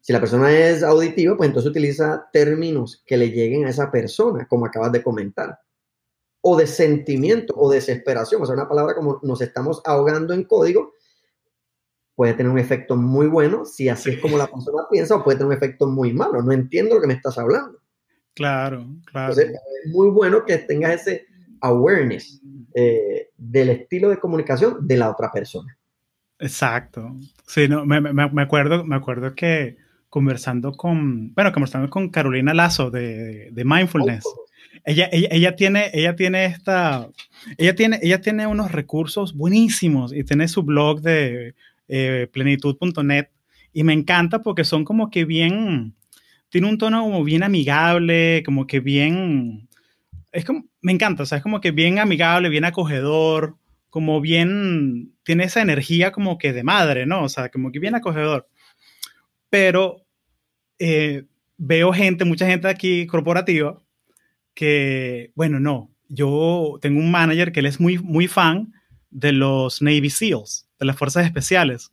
Si 0.00 0.12
la 0.12 0.20
persona 0.20 0.52
es 0.52 0.82
auditiva, 0.82 1.36
pues 1.36 1.48
entonces 1.48 1.70
utiliza 1.70 2.28
términos 2.32 3.02
que 3.06 3.16
le 3.16 3.30
lleguen 3.30 3.64
a 3.64 3.70
esa 3.70 3.90
persona, 3.90 4.46
como 4.48 4.66
acabas 4.66 4.92
de 4.92 5.02
comentar. 5.02 5.60
O 6.40 6.56
de 6.56 6.66
sentimiento 6.66 7.54
o 7.56 7.70
desesperación, 7.70 8.42
o 8.42 8.46
sea, 8.46 8.56
una 8.56 8.68
palabra 8.68 8.94
como 8.96 9.20
nos 9.22 9.40
estamos 9.40 9.80
ahogando 9.84 10.34
en 10.34 10.42
código, 10.42 10.92
puede 12.16 12.34
tener 12.34 12.50
un 12.50 12.58
efecto 12.58 12.96
muy 12.96 13.28
bueno 13.28 13.64
si 13.64 13.88
así 13.88 14.10
es 14.10 14.20
como 14.20 14.36
la 14.36 14.48
persona 14.48 14.82
piensa 14.90 15.14
o 15.14 15.24
puede 15.24 15.38
tener 15.38 15.52
un 15.52 15.56
efecto 15.56 15.86
muy 15.86 16.12
malo. 16.12 16.42
No 16.42 16.52
entiendo 16.52 16.96
lo 16.96 17.00
que 17.00 17.06
me 17.06 17.14
estás 17.14 17.38
hablando. 17.38 17.78
Claro, 18.34 18.86
claro. 19.04 19.34
es 19.34 19.52
muy 19.86 20.08
bueno 20.08 20.44
que 20.44 20.58
tengas 20.58 21.02
ese 21.02 21.26
awareness 21.62 22.40
eh, 22.74 23.30
del 23.36 23.70
estilo 23.70 24.10
de 24.10 24.18
comunicación 24.18 24.86
de 24.86 24.96
la 24.96 25.10
otra 25.10 25.30
persona. 25.32 25.76
Exacto. 26.38 27.16
Sí, 27.46 27.68
no, 27.68 27.86
me, 27.86 28.00
me, 28.00 28.42
acuerdo, 28.42 28.84
me 28.84 28.96
acuerdo 28.96 29.34
que 29.34 29.76
conversando 30.08 30.72
con, 30.72 31.32
bueno, 31.34 31.52
conversando 31.52 31.88
con 31.88 32.10
Carolina 32.10 32.52
Lazo 32.52 32.90
de, 32.90 33.50
de 33.50 33.64
Mindfulness. 33.64 34.24
Ella, 34.84 35.08
ella, 35.12 35.28
ella, 35.30 35.56
tiene, 35.56 35.90
ella 35.94 36.16
tiene 36.16 36.44
esta, 36.46 37.08
ella 37.56 37.74
tiene, 37.74 38.00
ella 38.02 38.20
tiene 38.20 38.46
unos 38.46 38.72
recursos 38.72 39.34
buenísimos 39.34 40.12
y 40.12 40.24
tiene 40.24 40.48
su 40.48 40.64
blog 40.64 41.00
de 41.00 41.54
eh, 41.88 42.28
plenitud.net 42.32 43.28
y 43.72 43.84
me 43.84 43.92
encanta 43.92 44.42
porque 44.42 44.64
son 44.64 44.84
como 44.84 45.10
que 45.10 45.24
bien, 45.24 45.94
tiene 46.48 46.68
un 46.68 46.78
tono 46.78 47.02
como 47.02 47.22
bien 47.22 47.42
amigable, 47.42 48.42
como 48.44 48.66
que 48.66 48.80
bien, 48.80 49.68
es 50.32 50.44
como, 50.44 50.64
me 50.80 50.92
encanta, 50.92 51.22
o 51.22 51.26
sea, 51.26 51.38
es 51.38 51.42
como 51.42 51.60
que 51.60 51.70
bien 51.70 51.98
amigable, 51.98 52.48
bien 52.48 52.64
acogedor, 52.64 53.56
como 53.90 54.20
bien, 54.22 55.12
tiene 55.22 55.44
esa 55.44 55.60
energía 55.60 56.12
como 56.12 56.38
que 56.38 56.52
de 56.54 56.64
madre, 56.64 57.04
¿no? 57.04 57.24
O 57.24 57.28
sea, 57.28 57.50
como 57.50 57.70
que 57.70 57.78
bien 57.78 57.94
acogedor. 57.94 58.48
Pero 59.50 60.06
eh, 60.78 61.26
veo 61.58 61.92
gente, 61.92 62.24
mucha 62.24 62.46
gente 62.46 62.68
aquí 62.68 63.06
corporativa, 63.06 63.82
que, 64.54 65.30
bueno, 65.34 65.60
no, 65.60 65.90
yo 66.08 66.78
tengo 66.80 67.00
un 67.00 67.10
manager 67.10 67.52
que 67.52 67.60
él 67.60 67.66
es 67.66 67.80
muy, 67.80 67.98
muy 67.98 68.28
fan 68.28 68.72
de 69.10 69.32
los 69.32 69.82
Navy 69.82 70.08
SEALs, 70.08 70.68
de 70.78 70.86
las 70.86 70.96
fuerzas 70.96 71.26
especiales. 71.26 71.92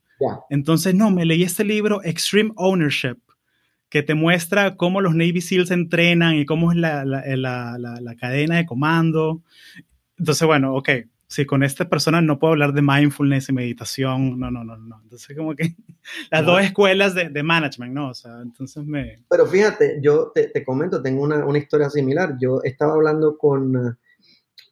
Entonces, 0.49 0.95
no, 0.95 1.11
me 1.11 1.25
leí 1.25 1.43
este 1.43 1.63
libro, 1.63 2.03
Extreme 2.03 2.51
Ownership, 2.55 3.17
que 3.89 4.03
te 4.03 4.13
muestra 4.13 4.75
cómo 4.75 5.01
los 5.01 5.15
Navy 5.15 5.41
SEALs 5.41 5.71
entrenan 5.71 6.35
y 6.35 6.45
cómo 6.45 6.71
es 6.71 6.77
la, 6.77 7.05
la, 7.05 7.23
la, 7.35 7.77
la 7.77 8.15
cadena 8.15 8.57
de 8.57 8.65
comando. 8.65 9.41
Entonces, 10.17 10.45
bueno, 10.45 10.75
ok, 10.75 10.89
si 11.29 11.45
con 11.45 11.61
esta 11.61 11.87
persona 11.87 12.21
no 12.21 12.39
puedo 12.39 12.53
hablar 12.53 12.73
de 12.73 12.81
mindfulness 12.81 13.49
y 13.49 13.53
meditación, 13.53 14.39
no, 14.39 14.49
no, 14.49 14.63
no, 14.63 14.77
no. 14.77 14.99
Entonces, 15.03 15.37
como 15.37 15.55
que 15.55 15.75
las 16.31 16.43
dos 16.43 16.59
escuelas 16.61 17.13
de, 17.13 17.29
de, 17.29 17.43
management, 17.43 17.93
¿no? 17.93 18.09
O 18.09 18.13
sea, 18.15 18.41
entonces 18.41 18.83
me... 18.83 19.23
Pero 19.29 19.45
fíjate, 19.45 19.99
yo 20.01 20.31
te, 20.33 20.47
te 20.47 20.63
comento, 20.63 21.03
tengo 21.03 21.21
una, 21.21 21.45
una, 21.45 21.59
historia 21.59 21.87
similar. 21.91 22.35
Yo 22.41 22.61
estaba 22.63 22.93
hablando 22.93 23.37
con, 23.37 23.97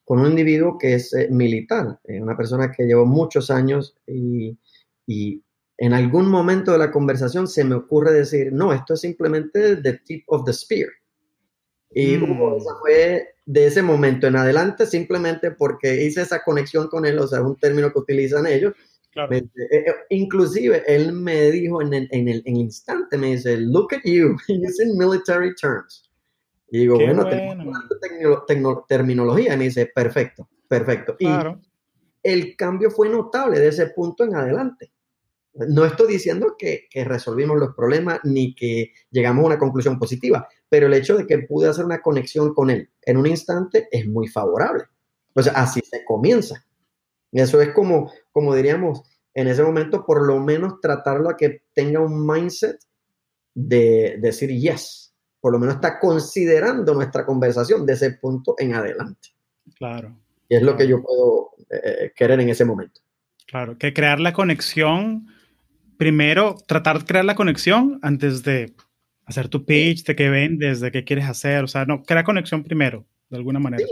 con 0.03 0.20
un 0.20 0.28
individuo 0.28 0.80
que 0.80 0.95
es 0.95 1.13
eh, 1.13 1.28
militar, 1.30 1.99
eh, 2.05 2.20
una 2.20 2.36
persona 2.36 2.72
que 2.72 2.86
llevó 2.86 3.05
muchos 3.05 3.51
años 3.51 3.95
y, 4.07 4.57
y 5.05 5.43
en 5.78 5.93
algún 5.93 6.28
momento 6.28 6.71
de 6.71 6.80
la 6.80 6.91
conversación 6.91 7.47
se 7.47 7.63
me 7.63 7.75
ocurre 7.75 8.11
decir, 8.11 8.51
no, 8.51 8.73
esto 8.73 8.95
es 8.95 9.01
simplemente 9.01 9.78
the 9.78 9.93
tip 10.05 10.23
of 10.28 10.45
the 10.45 10.53
spear. 10.53 10.89
Y 11.91 12.17
mm. 12.17 12.61
fue 12.82 13.36
de 13.45 13.65
ese 13.65 13.82
momento 13.82 14.28
en 14.28 14.36
adelante 14.36 14.86
simplemente 14.86 15.51
porque 15.51 16.03
hice 16.03 16.21
esa 16.21 16.43
conexión 16.43 16.88
con 16.88 17.05
él, 17.05 17.17
o 17.19 17.28
sea, 17.28 17.41
un 17.41 17.55
término 17.55 17.91
que 17.91 17.99
utilizan 17.99 18.47
ellos. 18.47 18.73
Eh, 19.32 19.43
eh, 19.71 19.86
inclusive, 20.09 20.84
él 20.86 21.13
me 21.13 21.49
dijo 21.49 21.82
en 21.82 21.93
el, 21.93 22.07
en 22.11 22.28
el, 22.28 22.43
en 22.45 22.57
instante, 22.57 23.17
me 23.17 23.32
dice, 23.32 23.57
look 23.57 23.93
at 23.93 24.01
you, 24.03 24.36
using 24.47 24.97
military 24.97 25.55
terms. 25.55 26.11
Y 26.69 26.80
digo, 26.80 26.95
bueno, 26.97 27.25
tengo 28.47 28.86
terminología. 28.88 29.53
Y 29.53 29.57
me 29.57 29.63
dice, 29.65 29.89
perfecto, 29.93 30.49
perfecto. 30.67 31.15
Y 31.19 31.28
el 32.23 32.55
cambio 32.57 32.91
fue 32.91 33.09
notable 33.09 33.59
de 33.59 33.69
ese 33.69 33.88
punto 33.88 34.25
en 34.25 34.36
adelante. 34.36 34.91
No 35.68 35.86
estoy 35.86 36.08
diciendo 36.08 36.55
que, 36.58 36.88
resolvimos 37.05 37.58
los 37.58 37.76
problemas 37.76 38.20
ni 38.24 38.53
que 38.53 38.91
llegamos 39.12 39.43
a 39.43 39.47
una 39.47 39.60
conclusión 39.60 39.97
positiva, 39.97 40.47
pero 40.70 40.88
el 40.88 40.93
hecho 40.93 41.18
de 41.18 41.26
que 41.26 41.39
pude 41.39 41.70
hacer 41.70 41.86
una 41.86 42.01
conexión 42.01 42.53
con 42.53 42.70
él 42.70 42.89
en 43.03 43.18
un 43.18 43.28
instante 43.28 43.88
es 43.91 44.08
muy 44.08 44.28
favorable. 44.28 44.84
Pues 45.34 45.47
así 45.47 45.82
se 45.82 46.03
comienza. 46.05 46.66
Y 47.32 47.41
eso 47.41 47.62
es 47.62 47.70
como, 47.70 48.12
como 48.32 48.55
diríamos, 48.55 49.01
en 49.34 49.47
ese 49.47 49.64
momento 49.64 50.05
por 50.05 50.26
lo 50.26 50.39
menos 50.39 50.80
tratarlo 50.82 51.30
a 51.30 51.38
que 51.38 51.64
tenga 51.74 51.99
un 51.99 52.26
mindset 52.26 52.80
de, 53.53 54.18
decir 54.20 54.49
yes. 54.49 55.14
Por 55.39 55.53
lo 55.53 55.60
menos 55.60 55.76
está 55.76 55.99
considerando 55.99 56.93
nuestra 56.93 57.26
conversación 57.26 57.86
de 57.86 57.93
ese 57.93 58.12
punto 58.12 58.55
en 58.58 58.74
adelante. 58.74 59.30
Claro. 59.76 60.18
Y 60.49 60.55
es 60.55 60.62
lo 60.62 60.76
que 60.76 60.88
yo 60.88 61.01
puedo 61.01 61.51
eh, 61.70 62.12
querer 62.16 62.39
en 62.39 62.49
ese 62.49 62.66
momento. 62.66 63.01
Claro, 63.45 63.78
que 63.78 63.93
crear 63.93 64.20
la 64.20 64.34
conexión 64.34 65.28
primero 65.98 66.56
tratar 66.68 67.00
de 67.00 67.06
crear 67.06 67.26
la 67.26 67.36
conexión 67.36 68.00
antes 68.02 68.43
de 68.43 68.74
hacer 69.26 69.50
tu 69.50 69.66
pitch, 69.66 70.06
de 70.06 70.16
qué 70.16 70.30
vendes, 70.30 70.80
de 70.80 70.91
qué 70.91 71.04
quieres 71.04 71.26
hacer. 71.26 71.64
O 71.64 71.68
sea, 71.68 71.86
no, 71.86 72.04
crea 72.04 72.24
conexión 72.24 72.64
primero, 72.64 73.06
de 73.30 73.38
alguna 73.38 73.60
manera. 73.60 73.86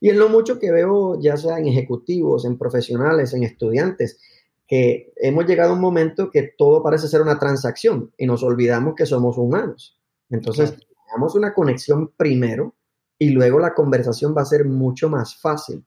Y 0.00 0.08
en 0.08 0.18
lo 0.18 0.28
mucho 0.28 0.58
que 0.58 0.72
veo, 0.72 1.20
ya 1.20 1.36
sea 1.36 1.58
en 1.58 1.68
ejecutivos, 1.68 2.44
en 2.44 2.58
profesionales, 2.58 3.34
en 3.34 3.44
estudiantes, 3.44 4.18
que 4.66 5.12
hemos 5.16 5.46
llegado 5.46 5.72
a 5.72 5.74
un 5.74 5.80
momento 5.80 6.30
que 6.30 6.54
todo 6.56 6.82
parece 6.82 7.08
ser 7.08 7.20
una 7.20 7.38
transacción 7.38 8.12
y 8.16 8.26
nos 8.26 8.42
olvidamos 8.42 8.94
que 8.94 9.04
somos 9.04 9.36
humanos. 9.36 9.98
Entonces, 10.30 10.74
tenemos 11.06 11.34
una 11.34 11.52
conexión 11.52 12.12
primero 12.16 12.74
y 13.18 13.30
luego 13.30 13.58
la 13.58 13.74
conversación 13.74 14.34
va 14.36 14.42
a 14.42 14.46
ser 14.46 14.64
mucho 14.64 15.10
más 15.10 15.36
fácil. 15.36 15.84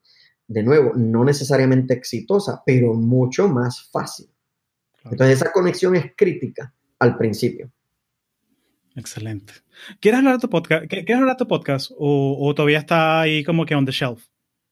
De 0.48 0.62
nuevo, 0.62 0.92
no 0.96 1.24
necesariamente 1.24 1.94
exitosa, 1.94 2.62
pero 2.66 2.94
mucho 2.94 3.48
más 3.48 3.90
fácil. 3.90 4.33
Entonces, 5.06 5.42
esa 5.42 5.52
conexión 5.52 5.96
es 5.96 6.14
crítica 6.16 6.74
al 7.00 7.18
principio. 7.18 7.72
Excelente. 8.96 9.54
¿Quieres 10.00 10.20
hablar 10.20 10.36
de 10.36 10.42
tu 10.42 10.50
podcast? 10.50 10.86
¿Quieres 10.88 11.16
hablar 11.16 11.36
de 11.36 11.44
tu 11.44 11.48
podcast 11.48 11.92
o, 11.98 12.54
todavía 12.56 12.80
está 12.80 13.22
ahí 13.22 13.44
como 13.44 13.66
que 13.66 13.76
on 13.76 13.86
the 13.86 13.92
shelf? 13.92 14.26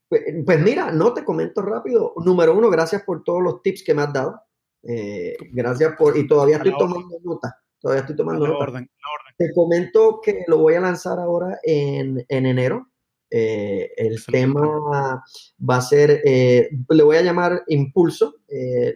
Pues, 0.08 0.22
pues, 0.46 0.60
mira, 0.60 0.92
no 0.92 1.14
te 1.14 1.24
comento 1.24 1.62
rápido. 1.62 2.14
Número 2.18 2.56
uno, 2.56 2.70
gracias 2.70 3.04
por 3.04 3.24
todos 3.24 3.42
los 3.42 3.62
tips 3.62 3.84
que 3.84 3.94
me 3.94 4.04
has 4.04 4.14
dado. 4.14 4.42
Eh, 4.84 5.36
gracias 5.52 5.96
por, 5.98 6.18
y 6.18 6.28
todavía 6.28 6.58
estoy 6.58 6.74
tomando 6.78 7.18
nota. 7.24 7.56
Todavía 7.80 8.02
estoy 8.02 8.16
tomando 8.16 8.48
nota. 8.48 8.64
Orden, 8.64 8.90
Te 9.38 9.52
comento 9.54 10.22
que 10.24 10.44
lo 10.48 10.60
voy 10.60 10.76
a 10.76 10.82
lanzar 10.82 11.20
ahora 11.20 11.60
en, 11.64 12.24
en 12.28 12.46
enero. 12.46 12.91
Eh, 13.32 13.92
el 13.96 14.24
tema 14.26 15.24
va 15.70 15.78
a 15.78 15.82
ser, 15.82 16.22
eh, 16.26 16.70
le 16.90 17.04
voy 17.04 17.16
a 17.16 17.22
llamar 17.22 17.64
Impulso, 17.68 18.36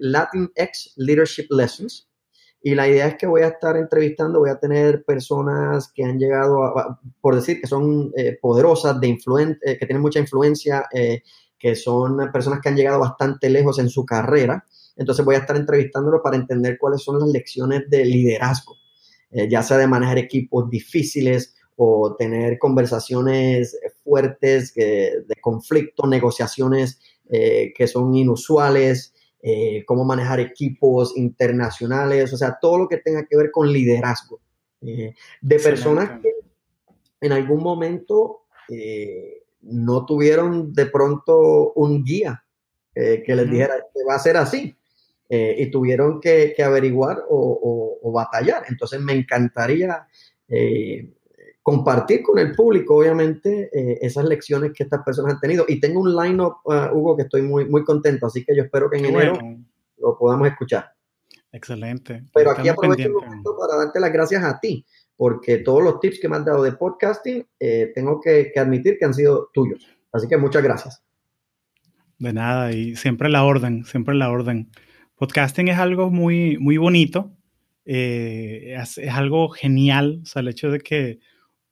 Latin 0.01 0.51
X 0.55 0.93
Leadership 0.97 1.47
Lessons. 1.49 2.09
Y 2.67 2.73
la 2.73 2.87
idea 2.87 3.05
es 3.05 3.15
que 3.15 3.27
voy 3.27 3.43
a 3.43 3.49
estar 3.49 3.77
entrevistando, 3.77 4.39
voy 4.39 4.49
a 4.49 4.59
tener 4.59 5.03
personas 5.05 5.91
que 5.93 6.03
han 6.03 6.17
llegado, 6.17 6.63
a, 6.63 6.99
por 7.21 7.35
decir, 7.35 7.61
que 7.61 7.67
son 7.67 8.11
eh, 8.17 8.39
poderosas, 8.41 8.99
de 8.99 9.09
eh, 9.09 9.77
que 9.77 9.85
tienen 9.85 10.01
mucha 10.01 10.17
influencia, 10.17 10.87
eh, 10.91 11.21
que 11.59 11.75
son 11.75 12.31
personas 12.31 12.61
que 12.61 12.69
han 12.69 12.75
llegado 12.75 12.99
bastante 12.99 13.51
lejos 13.51 13.77
en 13.77 13.87
su 13.87 14.03
carrera. 14.03 14.65
Entonces 14.95 15.23
voy 15.23 15.35
a 15.35 15.39
estar 15.41 15.55
entrevistándolo 15.55 16.23
para 16.23 16.37
entender 16.37 16.79
cuáles 16.79 17.03
son 17.03 17.19
las 17.19 17.29
lecciones 17.29 17.87
de 17.87 18.03
liderazgo, 18.03 18.77
ya 19.29 19.61
sea 19.61 19.77
de 19.77 19.85
manejar 19.85 20.17
equipos 20.17 20.67
difíciles 20.67 21.53
o 21.75 22.15
tener 22.15 22.57
conversaciones 22.57 23.77
fuertes 24.03 24.73
de 24.73 25.23
conflicto, 25.41 26.07
negociaciones 26.07 26.99
que 27.29 27.87
son 27.87 28.15
inusuales, 28.15 29.13
eh, 29.47 29.85
cómo 29.85 30.03
manejar 30.03 30.39
equipos 30.39 31.15
internacionales, 31.15 32.33
o 32.33 32.37
sea, 32.37 32.57
todo 32.59 32.79
lo 32.79 32.87
que 32.87 32.97
tenga 32.97 33.27
que 33.27 33.37
ver 33.37 33.51
con 33.51 33.71
liderazgo. 33.71 34.41
Eh, 34.81 35.13
de 35.39 35.59
personas 35.59 36.19
que 36.19 36.31
en 37.21 37.31
algún 37.31 37.61
momento 37.61 38.45
eh, 38.67 39.43
no 39.61 40.03
tuvieron 40.07 40.73
de 40.73 40.87
pronto 40.87 41.73
un 41.73 42.03
guía 42.03 42.43
que 42.95 43.35
les 43.35 43.51
dijera 43.51 43.75
que 43.93 44.03
va 44.09 44.15
a 44.15 44.19
ser 44.19 44.35
así. 44.37 44.75
y 45.29 45.69
tuvieron 45.69 46.19
que, 46.19 46.55
averiguar 46.63 47.23
o, 47.29 48.11
batallar. 48.11 48.63
Entonces 48.67 48.99
me 48.99 49.13
encantaría 49.13 50.07
compartir 51.65 52.21
con 52.21 52.37
el 52.37 52.51
público, 52.51 52.97
obviamente, 52.97 53.71
eh, 53.73 53.97
esas 53.99 54.25
lecciones 54.25 54.71
que 54.71 54.83
estas 54.83 55.03
personas 55.03 55.33
han 55.33 55.39
tenido. 55.39 55.65
Y 55.67 55.79
tengo 55.79 55.99
un 55.99 56.15
line-up, 56.15 56.57
uh, 56.63 56.95
Hugo, 56.95 57.17
que 57.17 57.23
estoy 57.23 57.41
muy, 57.41 57.65
muy 57.65 57.83
contento, 57.83 58.27
así 58.27 58.45
que 58.45 58.55
yo 58.55 58.61
espero 58.61 58.87
que 58.87 58.99
en 58.99 59.05
enero 59.05 59.39
lo 59.97 60.15
podamos 60.15 60.47
escuchar. 60.47 60.91
Excelente. 61.51 62.23
Pero 62.35 62.51
aquí 62.51 62.69
aprovecho 62.69 63.07
el 63.07 63.13
momento 63.13 63.57
para 63.57 63.77
darte 63.77 63.99
las 63.99 64.13
gracias 64.13 64.43
a 64.43 64.59
ti, 64.59 64.85
porque 65.17 65.57
todos 65.57 65.81
los 65.81 65.99
tips 65.99 66.19
que 66.19 66.29
me 66.29 66.35
has 66.35 66.45
dado 66.45 66.61
de 66.61 66.73
podcasting, 66.73 67.43
eh, 67.59 67.91
tengo 67.95 68.21
que, 68.21 68.53
admitir 68.55 68.97
que 68.99 69.05
han 69.05 69.15
sido 69.15 69.49
tuyos. 69.51 69.87
Así 70.11 70.27
que 70.27 70.37
muchas 70.37 70.61
gracias. 70.61 71.03
De 72.19 72.31
nada, 72.31 72.73
y 72.73 72.95
siempre 72.95 73.27
la 73.27 73.43
orden, 73.43 73.85
siempre 73.85 74.13
la 74.13 74.29
orden. 74.29 74.69
Podcasting 75.15 75.69
es 75.69 75.79
algo 75.79 76.11
muy, 76.11 76.59
muy 76.59 76.77
bonito, 76.77 77.31
eh, 77.85 78.75
es, 78.79 78.99
es, 78.99 79.13
algo 79.15 79.49
genial, 79.49 80.19
o 80.21 80.25
sea, 80.27 80.41
el 80.41 80.49
hecho 80.49 80.69
de 80.69 80.79
que 80.79 81.19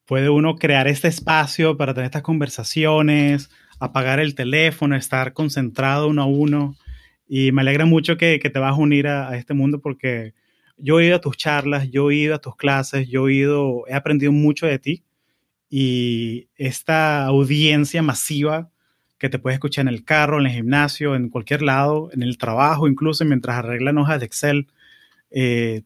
puede 0.05 0.29
uno 0.29 0.55
crear 0.55 0.87
este 0.87 1.07
espacio 1.07 1.77
para 1.77 1.93
tener 1.93 2.05
estas 2.05 2.21
conversaciones, 2.23 3.49
apagar 3.79 4.19
el 4.19 4.35
teléfono, 4.35 4.95
estar 4.95 5.33
concentrado 5.33 6.07
uno 6.07 6.23
a 6.23 6.25
uno. 6.25 6.75
Y 7.27 7.51
me 7.51 7.61
alegra 7.61 7.85
mucho 7.85 8.17
que, 8.17 8.39
te 8.39 8.59
vas 8.59 8.73
a 8.73 8.81
unir 8.81 9.07
a, 9.07 9.35
este 9.37 9.53
mundo 9.53 9.79
porque 9.79 10.33
yo 10.77 10.99
he 10.99 11.07
ido 11.07 11.17
a 11.17 11.21
tus 11.21 11.37
charlas, 11.37 11.89
yo 11.89 12.11
he 12.11 12.15
ido 12.15 12.35
a 12.35 12.39
tus 12.39 12.55
clases, 12.55 13.07
yo 13.07 13.27
he 13.27 13.33
ido, 13.33 13.83
he 13.87 13.93
aprendido 13.93 14.31
mucho 14.31 14.65
de 14.67 14.79
ti. 14.79 15.03
Y 15.69 16.49
esta 16.55 17.25
audiencia 17.25 18.01
masiva 18.03 18.69
que 19.17 19.29
te 19.29 19.39
puede 19.39 19.55
escuchar 19.55 19.83
en 19.83 19.93
el 19.93 20.03
carro, 20.03 20.39
en 20.39 20.47
el 20.47 20.51
gimnasio, 20.51 21.15
en 21.15 21.29
cualquier 21.29 21.61
lado, 21.61 22.09
en 22.11 22.23
el 22.23 22.37
trabajo, 22.37 22.87
incluso 22.87 23.23
mientras 23.25 23.57
arreglan 23.57 23.97
hojas 23.97 24.19
de 24.19 24.25
Excel, 24.25 24.67
eh, 25.31 25.83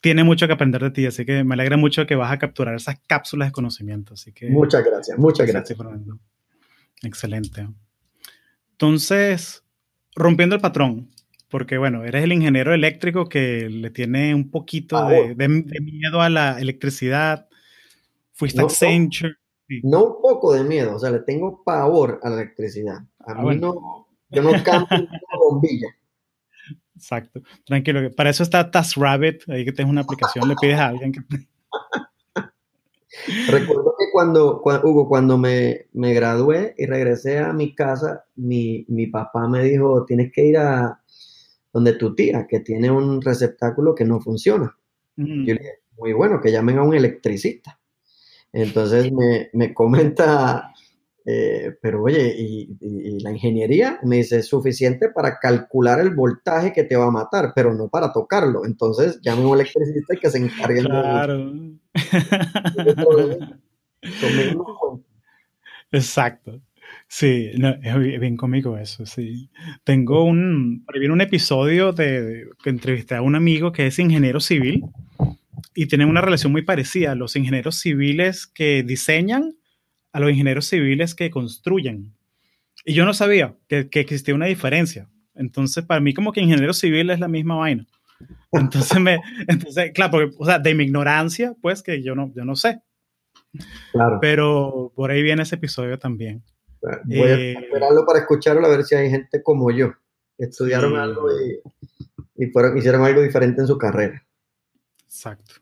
tiene 0.00 0.24
mucho 0.24 0.46
que 0.46 0.52
aprender 0.52 0.82
de 0.82 0.90
ti, 0.90 1.06
así 1.06 1.24
que 1.24 1.44
me 1.44 1.54
alegra 1.54 1.76
mucho 1.76 2.06
que 2.06 2.14
vas 2.14 2.32
a 2.32 2.38
capturar 2.38 2.74
esas 2.74 3.00
cápsulas 3.06 3.48
de 3.48 3.52
conocimiento. 3.52 4.14
Así 4.14 4.32
que, 4.32 4.48
muchas 4.48 4.84
gracias, 4.84 5.18
muchas 5.18 5.46
gracias. 5.46 5.78
Excelente. 7.02 7.68
Entonces, 8.72 9.64
rompiendo 10.14 10.54
el 10.54 10.60
patrón, 10.60 11.10
porque 11.48 11.78
bueno, 11.78 12.04
eres 12.04 12.24
el 12.24 12.32
ingeniero 12.32 12.74
eléctrico 12.74 13.28
que 13.28 13.68
le 13.68 13.90
tiene 13.90 14.34
un 14.34 14.50
poquito 14.50 15.08
de, 15.08 15.48
miedo 15.48 16.20
a 16.20 16.28
la 16.28 16.60
electricidad, 16.60 17.48
fuiste 18.32 18.60
a 18.60 18.64
Accenture. 18.64 19.34
No, 19.82 20.04
un 20.04 20.22
poco 20.22 20.54
de 20.54 20.64
miedo, 20.64 20.94
o 20.94 20.98
sea, 20.98 21.10
le 21.10 21.20
tengo 21.20 21.62
pavor 21.62 22.20
a 22.22 22.30
la 22.30 22.36
electricidad. 22.36 22.98
A 23.20 23.32
ah, 23.32 23.42
mí 23.42 23.56
no, 23.56 24.08
yo 24.30 24.42
no 24.42 24.52
cambio 24.62 24.86
una 24.90 25.38
bombilla. 25.38 25.88
Exacto. 26.98 27.40
Tranquilo, 27.64 28.10
para 28.14 28.30
eso 28.30 28.42
está 28.42 28.70
TaskRabbit, 28.70 29.48
ahí 29.48 29.64
que 29.64 29.72
tienes 29.72 29.90
una 29.90 30.00
aplicación, 30.00 30.48
le 30.48 30.56
pides 30.60 30.78
a 30.78 30.88
alguien 30.88 31.12
que... 31.12 31.20
Recuerdo 33.48 33.94
que 33.98 34.06
cuando, 34.12 34.62
Hugo, 34.84 35.08
cuando 35.08 35.38
me, 35.38 35.86
me, 35.92 36.12
gradué 36.12 36.74
y 36.76 36.86
regresé 36.86 37.38
a 37.38 37.52
mi 37.52 37.74
casa, 37.74 38.24
mi, 38.36 38.84
mi, 38.88 39.06
papá 39.06 39.48
me 39.48 39.62
dijo, 39.64 40.04
tienes 40.04 40.32
que 40.32 40.44
ir 40.44 40.58
a 40.58 41.00
donde 41.72 41.94
tu 41.94 42.14
tía, 42.14 42.46
que 42.48 42.60
tiene 42.60 42.90
un 42.90 43.20
receptáculo 43.20 43.94
que 43.94 44.04
no 44.04 44.20
funciona. 44.20 44.76
Mm. 45.16 45.46
Yo 45.46 45.54
le 45.54 45.60
dije, 45.60 45.72
muy 45.96 46.12
bueno, 46.12 46.40
que 46.40 46.52
llamen 46.52 46.78
a 46.78 46.82
un 46.82 46.94
electricista. 46.94 47.78
Entonces 48.52 49.12
me, 49.12 49.50
me 49.52 49.74
comenta 49.74 50.72
eh, 51.30 51.76
pero 51.82 52.04
oye, 52.04 52.34
y, 52.38 53.18
la 53.20 53.30
ingeniería 53.30 53.98
me 54.02 54.16
dice, 54.16 54.38
es 54.38 54.48
suficiente 54.48 55.10
para 55.10 55.38
calcular 55.38 56.00
el 56.00 56.14
voltaje 56.14 56.72
que 56.72 56.84
te 56.84 56.96
va 56.96 57.08
a 57.08 57.10
matar, 57.10 57.52
pero 57.54 57.74
no 57.74 57.90
para 57.90 58.14
tocarlo. 58.14 58.64
Entonces 58.64 59.20
llame 59.20 59.42
a 59.42 59.46
un 59.48 59.54
electricista 59.56 60.14
y 60.14 60.18
que 60.18 60.30
se 60.30 60.38
encargue 60.38 60.80
claro. 60.84 61.52
Exacto. 65.92 66.62
Sí, 67.08 67.50
es 67.82 68.20
bien 68.20 68.38
cómico 68.38 68.78
eso, 68.78 69.04
sí. 69.04 69.50
Tengo 69.84 70.24
un, 70.24 70.86
viene 70.94 71.12
un 71.12 71.20
episodio 71.20 71.92
de, 71.92 72.46
que 72.64 72.70
entrevisté 72.70 73.16
a 73.16 73.22
un 73.22 73.34
amigo 73.34 73.70
que 73.72 73.86
es 73.86 73.98
ingeniero 73.98 74.40
civil 74.40 74.84
y 75.74 75.88
tienen 75.88 76.08
una 76.08 76.22
relación 76.22 76.52
muy 76.52 76.62
parecida. 76.62 77.14
Los 77.14 77.36
ingenieros 77.36 77.78
civiles 77.78 78.46
que 78.46 78.82
diseñan 78.82 79.57
a 80.18 80.20
los 80.20 80.30
ingenieros 80.30 80.66
civiles 80.66 81.14
que 81.14 81.30
construyen. 81.30 82.12
Y 82.84 82.92
yo 82.92 83.04
no 83.04 83.14
sabía 83.14 83.54
que, 83.68 83.88
existía 83.92 84.34
una 84.34 84.46
diferencia. 84.46 85.08
Entonces, 85.34 85.84
para 85.84 86.00
mí 86.00 86.12
como 86.12 86.32
que 86.32 86.40
ingeniero 86.40 86.72
civil 86.72 87.10
es 87.10 87.20
la 87.20 87.28
misma 87.28 87.54
vaina. 87.54 87.86
Entonces, 88.52 89.00
me, 89.00 89.20
entonces 89.46 89.92
claro, 89.94 90.10
porque, 90.10 90.34
o 90.36 90.44
sea, 90.44 90.58
de 90.58 90.74
mi 90.74 90.82
ignorancia, 90.82 91.54
pues 91.62 91.84
que 91.84 92.02
yo 92.02 92.16
no, 92.16 92.32
yo 92.34 92.44
no 92.44 92.56
sé. 92.56 92.82
Claro. 93.92 94.18
Pero 94.20 94.92
por 94.96 95.12
ahí 95.12 95.22
viene 95.22 95.44
ese 95.44 95.54
episodio 95.54 95.98
también. 96.00 96.42
Voy 97.04 97.28
a 97.28 97.34
eh, 97.36 97.52
esperarlo 97.52 98.04
para 98.04 98.18
escucharlo 98.18 98.66
a 98.66 98.70
ver 98.70 98.82
si 98.82 98.96
hay 98.96 99.08
gente 99.08 99.40
como 99.40 99.70
yo. 99.70 99.92
Estudiaron 100.36 100.96
algo 100.96 101.28
y, 102.34 102.46
fueron, 102.46 102.76
hicieron 102.76 103.04
algo 103.04 103.22
diferente 103.22 103.60
en 103.60 103.68
su 103.68 103.78
carrera. 103.78 104.26
Exacto. 105.04 105.54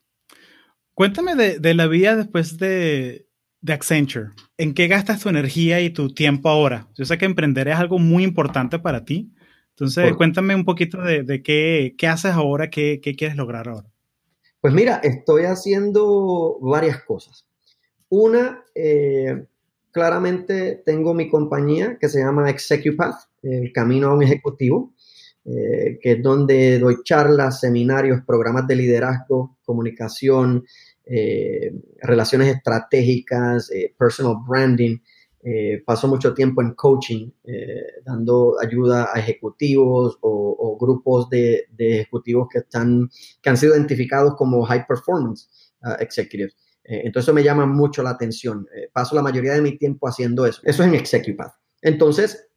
Cuéntame 0.95 1.35
de, 1.35 1.59
de 1.59 1.75
la 1.75 1.89
vida 1.89 2.17
después 2.17 2.57
de, 2.57 3.26
de 3.67 3.73
Accenture, 3.73 4.31
¿en 4.57 4.75
qué 4.75 4.87
gastas 4.87 5.21
tu 5.21 5.29
energía 5.29 5.81
y 5.81 5.91
tu 5.91 6.15
tiempo 6.15 6.49
ahora? 6.49 6.89
Yo 6.95 7.05
sé 7.05 7.19
que 7.19 7.25
emprender 7.25 7.67
es 7.67 7.77
algo 7.77 7.99
muy 7.99 8.23
importante 8.23 8.79
para 8.79 9.05
ti. 9.05 9.33
Entonces, 9.71 10.15
cuéntame 10.17 10.55
un 10.55 10.65
poquito 10.65 11.03
de, 11.03 11.43
qué, 11.43 11.95
qué, 11.99 12.07
haces 12.07 12.33
ahora, 12.33 12.71
qué, 12.71 13.01
qué, 13.03 13.15
quieres 13.15 13.37
lograr 13.37 13.69
ahora. 13.69 13.89
Pues 14.61 14.73
mira, 14.73 15.01
estoy 15.03 15.45
haciendo 15.45 16.59
varias 16.61 17.03
cosas. 17.03 17.45
Una, 18.09 18.65
eh, 18.75 19.47
claramente 19.91 20.83
tengo 20.87 21.13
mi 21.13 21.29
compañía 21.29 21.99
que 22.01 22.09
se 22.09 22.21
llama 22.21 22.49
Execupath, 22.49 23.17
el 23.43 23.73
camino 23.73 24.09
a 24.09 24.15
un 24.15 24.23
ejecutivo, 24.23 24.95
eh, 25.45 25.99
que 26.01 26.13
es 26.13 26.23
donde 26.23 26.79
doy 26.79 26.99
charlas, 27.05 27.61
seminarios, 27.61 28.21
programas 28.27 28.67
de 28.67 28.77
liderazgo, 28.77 29.59
comunicación, 29.65 30.65
eh, 31.09 31.73
relaciones 32.03 32.57
estratégicas, 32.57 33.71
eh, 33.71 33.95
personal 33.97 34.39
branding, 34.45 34.99
eh, 35.45 35.81
paso 35.87 36.09
mucho 36.09 36.35
tiempo 36.35 36.61
en 36.61 36.75
coaching, 36.75 37.31
dando 38.05 38.57
ayuda 38.61 39.11
a 39.15 39.21
ejecutivos 39.21 40.19
o, 40.21 40.77
grupos 40.81 41.31
de, 41.31 41.69
ejecutivos 41.79 42.49
que, 42.51 42.59
están, 42.59 43.09
que 43.41 43.49
han 43.49 43.57
sido 43.57 43.77
identificados 43.77 44.35
como 44.35 44.65
high 44.65 44.85
performance 44.87 45.49
uh, 45.83 46.03
executives. 46.03 46.55
entonces 46.85 47.25
eso 47.25 47.33
me 47.33 47.45
llama 47.45 47.65
mucho 47.65 48.03
la 48.03 48.11
atención. 48.11 48.67
paso 48.93 49.15
la 49.15 49.23
mayoría 49.23 49.55
de 49.55 49.63
mi 49.63 49.79
tiempo 49.79 50.09
haciendo 50.09 50.45
eso. 50.45 50.61
Eso 50.65 50.83
es 50.83 50.89
en 50.89 50.95
Executive. 50.97 51.45
Entonces, 51.81 52.49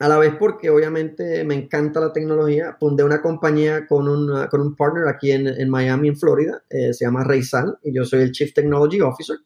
a 0.00 0.08
la 0.08 0.18
vez 0.18 0.34
porque 0.38 0.70
obviamente 0.70 1.44
me 1.44 1.54
encanta 1.54 2.00
la 2.00 2.10
tecnología, 2.10 2.74
fundé 2.80 3.04
una 3.04 3.20
compañía 3.20 3.86
con 3.86 4.08
un, 4.08 4.46
con 4.48 4.62
un 4.62 4.74
partner 4.74 5.06
aquí 5.06 5.30
en, 5.30 5.68
Miami, 5.68 6.08
en 6.08 6.16
Florida, 6.16 6.64
eh, 6.70 6.94
se 6.94 7.04
llama 7.04 7.22
Reysal 7.22 7.78
y 7.82 7.92
yo 7.92 8.06
soy 8.06 8.22
el 8.22 8.32
Chief 8.32 8.52
Technology 8.54 9.02
Officer. 9.02 9.36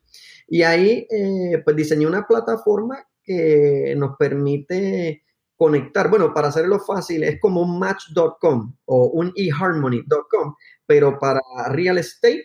Y 0.46 0.62
ahí 0.62 1.08
eh, 1.10 1.60
pues 1.64 1.74
diseñé 1.74 2.06
una 2.06 2.24
plataforma 2.24 3.04
que 3.24 3.94
nos 3.96 4.16
permite 4.16 5.24
conectar, 5.56 6.08
bueno, 6.08 6.32
para 6.32 6.48
hacerlo 6.48 6.78
fácil, 6.78 7.24
es 7.24 7.40
como 7.40 7.62
un 7.62 7.76
match.com 7.80 8.76
o 8.84 9.06
un 9.06 9.32
eharmony.com, 9.34 10.54
pero 10.86 11.18
para 11.18 11.40
real 11.70 11.98
estate 11.98 12.44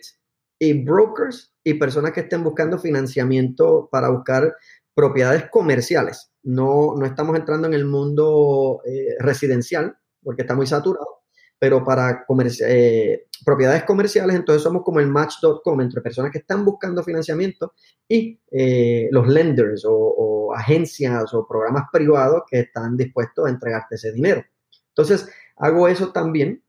y 0.58 0.72
brokers 0.82 1.54
y 1.62 1.74
personas 1.74 2.10
que 2.10 2.20
estén 2.20 2.42
buscando 2.42 2.76
financiamiento 2.76 3.88
para 3.92 4.08
buscar 4.08 4.52
propiedades 4.94 5.48
comerciales 5.48 6.29
no, 6.42 6.94
no 6.96 7.06
estamos 7.06 7.36
entrando 7.36 7.66
en 7.66 7.74
el 7.74 7.84
mundo 7.84 8.80
eh, 8.84 9.14
residencial 9.18 9.96
porque 10.22 10.42
está 10.42 10.54
muy 10.54 10.66
saturado, 10.66 11.22
pero 11.58 11.84
para 11.84 12.24
eh, 12.66 13.26
propiedades 13.44 13.84
comerciales, 13.84 14.36
entonces 14.36 14.62
somos 14.62 14.82
como 14.82 15.00
el 15.00 15.06
match.com 15.06 15.80
entre 15.80 16.00
personas 16.00 16.30
que 16.30 16.38
están 16.38 16.64
buscando 16.64 17.02
financiamiento 17.02 17.74
y 18.08 18.40
eh, 18.50 19.08
los 19.10 19.28
lenders 19.28 19.84
o, 19.86 20.52
agencias 20.54 21.32
o 21.32 21.46
programas 21.46 21.84
privados 21.92 22.42
que 22.50 22.60
están 22.60 22.96
dispuestos 22.96 23.46
a 23.46 23.50
entregarte 23.50 23.94
ese 23.94 24.10
dinero. 24.10 24.42
Entonces, 24.88 25.28
hago 25.56 25.86
eso 25.86 26.10
también 26.10 26.60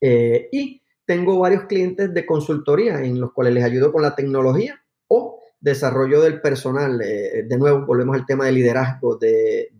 y 0.00 0.82
tengo 1.06 1.38
varios 1.38 1.64
clientes 1.66 2.12
de 2.12 2.26
consultoría 2.26 3.00
en 3.00 3.20
los 3.20 3.32
cuales 3.32 3.54
les 3.54 3.62
ayudo 3.62 3.92
con 3.92 4.02
la 4.02 4.16
tecnología 4.16 4.82
o 5.06 5.37
desarrollo 5.60 6.20
del 6.20 6.40
personal, 6.40 7.00
eh, 7.02 7.44
de 7.46 7.58
nuevo 7.58 7.84
volvemos 7.86 8.16
al 8.16 8.26
tema 8.26 8.46
de 8.46 8.52
liderazgo, 8.52 9.16
de, 9.16 9.70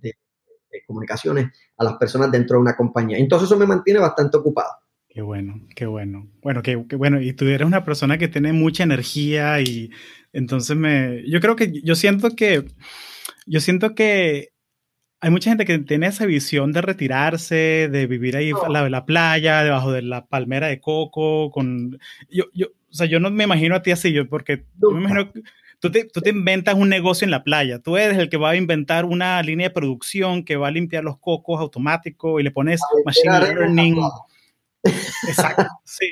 comunicaciones 0.86 1.48
a 1.76 1.84
las 1.84 1.94
personas 1.94 2.30
dentro 2.30 2.56
de 2.56 2.62
una 2.62 2.76
compañía. 2.76 3.18
Entonces 3.18 3.46
eso 3.46 3.58
me 3.58 3.66
mantiene 3.66 4.00
bastante 4.00 4.36
ocupado. 4.38 4.70
Qué 5.08 5.20
bueno, 5.20 5.60
qué 5.74 5.86
bueno. 5.86 6.28
Bueno, 6.40 6.62
qué, 6.62 6.76
bueno. 6.76 7.20
Y 7.20 7.32
tú 7.32 7.44
eres 7.46 7.66
una 7.66 7.84
persona 7.84 8.16
que 8.16 8.28
tiene 8.28 8.52
mucha 8.52 8.84
energía 8.84 9.60
y 9.60 9.90
entonces 10.32 10.76
me, 10.76 11.24
yo 11.28 11.40
creo 11.40 11.56
que, 11.56 11.72
yo 11.82 11.94
siento 11.94 12.30
que, 12.36 12.64
yo 13.46 13.60
siento 13.60 13.94
que 13.94 14.50
hay 15.20 15.30
mucha 15.30 15.50
gente 15.50 15.64
que 15.64 15.78
tiene 15.80 16.06
esa 16.06 16.26
visión 16.26 16.72
de 16.72 16.80
retirarse, 16.80 17.88
de 17.90 18.06
vivir 18.06 18.36
ahí 18.36 18.52
a 18.52 18.68
la, 18.68 18.88
la 18.88 19.04
playa, 19.04 19.64
debajo 19.64 19.90
de 19.90 20.02
la 20.02 20.26
palmera 20.26 20.68
de 20.68 20.80
coco, 20.80 21.50
con, 21.50 21.98
yo, 22.30 22.44
yo, 22.54 22.68
o 22.90 22.94
sea, 22.94 23.06
yo 23.06 23.20
no 23.20 23.30
me 23.30 23.44
imagino 23.44 23.74
a 23.74 23.82
ti 23.82 23.90
así, 23.90 24.12
yo, 24.12 24.28
porque 24.28 24.64
yo 24.80 24.90
me 24.90 25.00
imagino 25.00 25.32
Tú 25.80 25.92
te, 25.92 26.04
tú 26.04 26.20
te, 26.20 26.30
inventas 26.30 26.74
un 26.74 26.88
negocio 26.88 27.24
en 27.24 27.30
la 27.30 27.44
playa. 27.44 27.78
Tú 27.78 27.96
eres 27.96 28.18
el 28.18 28.28
que 28.28 28.36
va 28.36 28.50
a 28.50 28.56
inventar 28.56 29.04
una 29.04 29.40
línea 29.42 29.68
de 29.68 29.74
producción 29.74 30.44
que 30.44 30.56
va 30.56 30.68
a 30.68 30.72
limpiar 30.72 31.04
los 31.04 31.18
cocos 31.18 31.60
automático 31.60 32.40
y 32.40 32.42
le 32.42 32.50
pones 32.50 32.80
machine 33.04 33.38
learning. 33.38 33.96
Exacto, 35.28 35.64
sí, 35.84 36.06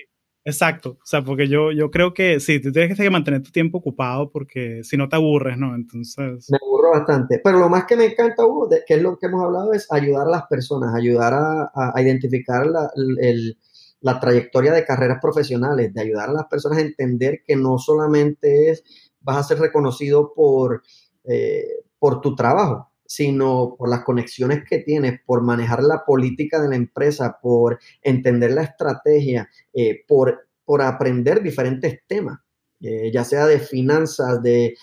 exacto. 0.45 0.91
O 0.91 1.07
sea, 1.07 1.23
porque 1.23 1.49
yo, 1.49 1.73
yo 1.73 1.91
creo 1.91 2.15
que 2.15 2.39
sí, 2.39 2.61
tú 2.61 2.71
tienes 2.71 2.97
que 2.97 3.11
mantener 3.11 3.43
tu 3.43 3.51
tiempo 3.51 3.79
ocupado 3.79 4.31
porque 4.31 4.85
si 4.85 4.97
no 4.97 5.09
te 5.09 5.17
aburres, 5.17 5.59
¿no? 5.59 5.75
Entonces. 5.75 6.49
Me 6.49 6.59
aburro 6.65 6.93
bastante. 6.93 7.41
Pero 7.43 7.59
lo 7.59 7.69
más 7.69 7.87
que 7.87 7.97
me 7.97 8.05
encanta, 8.05 8.47
Hugo, 8.47 8.69
que 8.87 8.95
es 8.95 9.03
lo 9.03 9.19
que 9.19 9.27
hemos 9.27 9.43
hablado, 9.43 9.73
es 9.73 9.91
ayudar 9.91 10.29
a 10.29 10.31
las 10.31 10.47
personas, 10.47 10.95
ayudar 10.95 11.35
a, 11.35 11.73
a, 11.75 12.01
identificar 12.01 12.67
la, 12.67 12.89
el, 12.95 13.59
la 14.01 14.21
trayectoria 14.21 14.73
de 14.73 14.85
carreras 14.85 15.19
profesionales, 15.21 15.93
de 15.93 16.01
ayudar 16.01 16.31
a 16.31 16.33
las 16.33 16.47
personas 16.47 16.79
a 16.79 16.83
entender 16.83 17.43
que 17.45 17.57
no 17.57 17.79
solamente 17.79 18.71
es 18.71 18.85
vas 19.27 19.39
a 19.39 19.43
ser 19.43 19.59
reconocido 19.59 20.33
por, 20.33 20.83
eh, 21.25 21.83
por 21.99 22.21
tu 22.21 22.37
trabajo, 22.37 22.93
sino 23.05 23.75
por 23.77 23.89
las 23.91 24.05
conexiones 24.05 24.63
que 24.65 24.79
tienes, 24.79 25.21
por 25.27 25.43
manejar 25.43 25.83
la 25.83 26.05
política 26.07 26.63
de 26.63 26.69
la 26.69 26.77
empresa, 26.77 27.39
por 27.43 27.81
entender 28.03 28.53
la 28.53 28.63
estrategia, 28.63 29.51
eh, 29.75 30.05
por, 30.07 30.47
por 30.65 30.81
aprender 30.81 31.43
diferentes 31.43 32.01
temas, 32.07 32.39
eh, 32.81 33.11
ya 33.13 33.25
sea 33.25 33.47
de 33.47 33.59
finanzas, 33.59 34.41
de, 34.43 34.75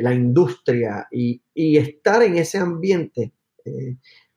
la 0.00 0.14
industria 0.14 1.06
y, 1.10 1.40
estar 1.54 2.22
en 2.22 2.38
ese 2.38 2.58
ambiente. 2.58 3.32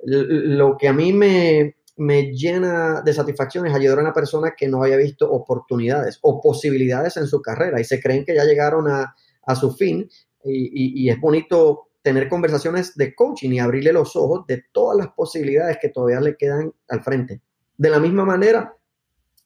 lo 0.03 0.77
que 0.77 0.87
a 0.87 0.93
mí 0.93 1.13
me, 1.13 1.75
me 1.97 2.31
llena 2.31 3.01
de 3.01 3.13
satisfacción 3.13 3.67
es 3.67 3.73
ayudar 3.73 3.99
a 3.99 4.03
una 4.03 4.13
persona 4.13 4.53
que 4.57 4.67
no 4.67 4.83
había 4.83 4.97
visto 4.97 5.29
oportunidades 5.29 6.19
o 6.21 6.41
posibilidades 6.41 7.17
en 7.17 7.27
su 7.27 7.41
carrera 7.41 7.79
y 7.79 7.83
se 7.83 8.01
creen 8.01 8.25
que 8.25 8.35
ya 8.35 8.43
llegaron 8.43 8.87
a, 8.87 9.15
su 9.55 9.73
fin 9.73 10.09
y, 10.43 11.09
es 11.09 11.19
bonito 11.19 11.89
tener 12.01 12.29
conversaciones 12.29 12.95
de 12.95 13.13
coaching 13.13 13.51
y 13.51 13.59
abrirle 13.59 13.91
los 13.91 14.15
ojos 14.15 14.47
de 14.47 14.63
todas 14.71 14.97
las 14.97 15.09
posibilidades 15.09 15.77
que 15.81 15.89
todavía 15.89 16.21
le 16.21 16.37
quedan 16.37 16.73
al 16.87 17.03
frente. 17.03 17.41
De 17.77 17.89
la 17.89 17.99
misma 17.99 18.23
manera, 18.25 18.75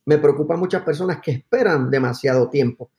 me 0.05 0.19
preocupan 0.19 0.59
muchas 0.59 0.83
personas 0.83 1.19
que 1.21 1.31
esperan 1.31 1.89
demasiado 1.89 2.49
tiempo 2.49 2.91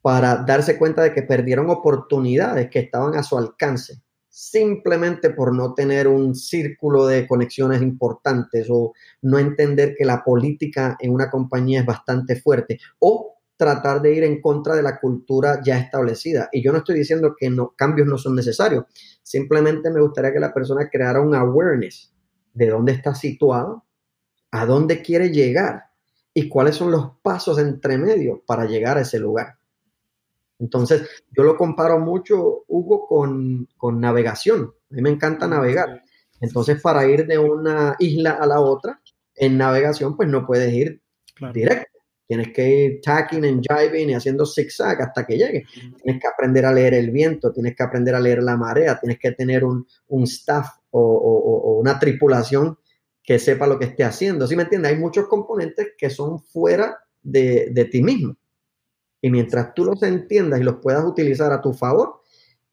para 0.00 0.36
darse 0.36 0.78
cuenta 0.78 1.02
de 1.02 1.12
que 1.12 1.22
perdieron 1.22 1.70
oportunidades 1.70 2.70
que 2.70 2.80
estaban 2.80 3.14
a 3.16 3.22
su 3.22 3.36
alcance 3.36 4.03
simplemente 4.36 5.30
por 5.30 5.54
no 5.54 5.74
tener 5.74 6.08
un 6.08 6.34
círculo 6.34 7.06
de 7.06 7.24
conexiones 7.24 7.80
importantes 7.80 8.66
o 8.68 8.92
no 9.22 9.38
entender 9.38 9.94
que 9.96 10.04
la 10.04 10.24
política 10.24 10.96
en 10.98 11.12
una 11.12 11.30
compañía 11.30 11.80
es 11.80 11.86
bastante 11.86 12.34
fuerte 12.34 12.80
o 12.98 13.36
tratar 13.56 14.02
de 14.02 14.12
ir 14.12 14.24
en 14.24 14.40
contra 14.40 14.74
de 14.74 14.82
la 14.82 14.98
cultura 14.98 15.60
ya 15.64 15.78
establecida. 15.78 16.48
Y 16.50 16.64
yo 16.64 16.72
no 16.72 16.78
estoy 16.78 16.98
diciendo 16.98 17.36
que 17.38 17.48
no, 17.48 17.74
cambios 17.76 18.08
no 18.08 18.18
son 18.18 18.34
necesarios, 18.34 18.86
simplemente 19.22 19.88
me 19.88 20.00
gustaría 20.00 20.32
que 20.32 20.40
la 20.40 20.52
persona 20.52 20.88
creara 20.90 21.20
un 21.20 21.36
awareness 21.36 22.12
de 22.54 22.70
dónde 22.70 22.90
está 22.90 23.14
situado, 23.14 23.84
a 24.50 24.66
dónde 24.66 25.00
quiere 25.00 25.30
llegar 25.30 25.84
y 26.34 26.48
cuáles 26.48 26.74
son 26.74 26.90
los 26.90 27.12
pasos 27.22 27.60
entre 27.60 27.98
medio 27.98 28.42
para 28.44 28.64
llegar 28.64 28.98
a 28.98 29.02
ese 29.02 29.20
lugar. 29.20 29.58
Entonces, 30.58 31.08
yo 31.36 31.42
lo 31.42 31.56
comparo 31.56 31.98
mucho, 31.98 32.64
Hugo, 32.68 33.06
con, 33.06 33.68
navegación. 34.00 34.72
A 34.90 34.94
mí 34.94 35.02
me 35.02 35.10
encanta 35.10 35.46
navegar. 35.46 36.02
Entonces, 36.40 36.80
para 36.80 37.06
ir 37.06 37.26
de 37.26 37.38
una 37.38 37.96
isla 37.98 38.32
a 38.32 38.46
la 38.46 38.60
otra, 38.60 39.00
en 39.36 39.58
navegación, 39.58 40.16
pues 40.16 40.28
no 40.28 40.46
puedes 40.46 40.72
ir 40.72 41.02
directo. 41.52 41.98
Tienes 42.26 42.52
que 42.52 42.68
ir 42.68 43.00
tacking 43.02 43.44
and 43.44 43.62
jiving 43.68 44.10
y 44.10 44.14
haciendo 44.14 44.46
zigzag 44.46 45.02
hasta 45.02 45.26
que 45.26 45.36
llegue. 45.36 45.66
Tienes 46.02 46.22
que 46.22 46.28
aprender 46.28 46.64
a 46.64 46.72
leer 46.72 46.94
el 46.94 47.10
viento, 47.10 47.52
tienes 47.52 47.76
que 47.76 47.82
aprender 47.82 48.14
a 48.14 48.20
leer 48.20 48.42
la 48.42 48.56
marea, 48.56 48.98
tienes 48.98 49.18
que 49.18 49.32
tener 49.32 49.62
un, 49.64 49.86
staff 50.24 50.68
o, 50.90 51.78
una 51.80 51.98
tripulación 51.98 52.78
que 53.22 53.38
sepa 53.38 53.66
lo 53.66 53.78
que 53.78 53.86
esté 53.86 54.04
haciendo. 54.04 54.46
¿Sí 54.46 54.56
me 54.56 54.62
entiendes? 54.62 54.92
Hay 54.92 54.98
muchos 54.98 55.28
componentes 55.28 55.92
que 55.98 56.08
son 56.08 56.40
fuera 56.40 56.98
de, 57.22 57.68
de 57.72 57.84
ti 57.86 58.02
mismo. 58.02 58.36
Y 59.24 59.30
mientras 59.30 59.72
tú 59.72 59.86
los 59.86 60.02
entiendas 60.02 60.60
y 60.60 60.64
los 60.64 60.76
puedas 60.82 61.02
utilizar 61.02 61.50
a 61.50 61.62
tu 61.62 61.72
favor, 61.72 62.20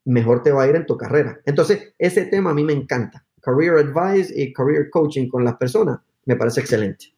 mejor 0.04 0.44
te 0.44 0.52
va 0.52 0.64
a 0.64 0.68
ir 0.68 0.76
en 0.76 0.86
tu 0.86 0.98
carrera. 0.98 1.40
Entonces, 1.46 1.94
ese 1.98 2.26
tema 2.26 2.52
a 2.52 2.54
mí 2.54 2.62
me 2.66 2.74
encanta. 2.74 3.26
Career 3.42 3.76
Advice 3.76 4.34
y 4.36 4.52
Career 4.52 4.90
Coaching 4.90 5.30
con 5.30 5.46
las 5.46 5.56
personas 5.56 6.00
me 6.26 6.36
parece 6.36 6.60
excelente. 6.60 7.14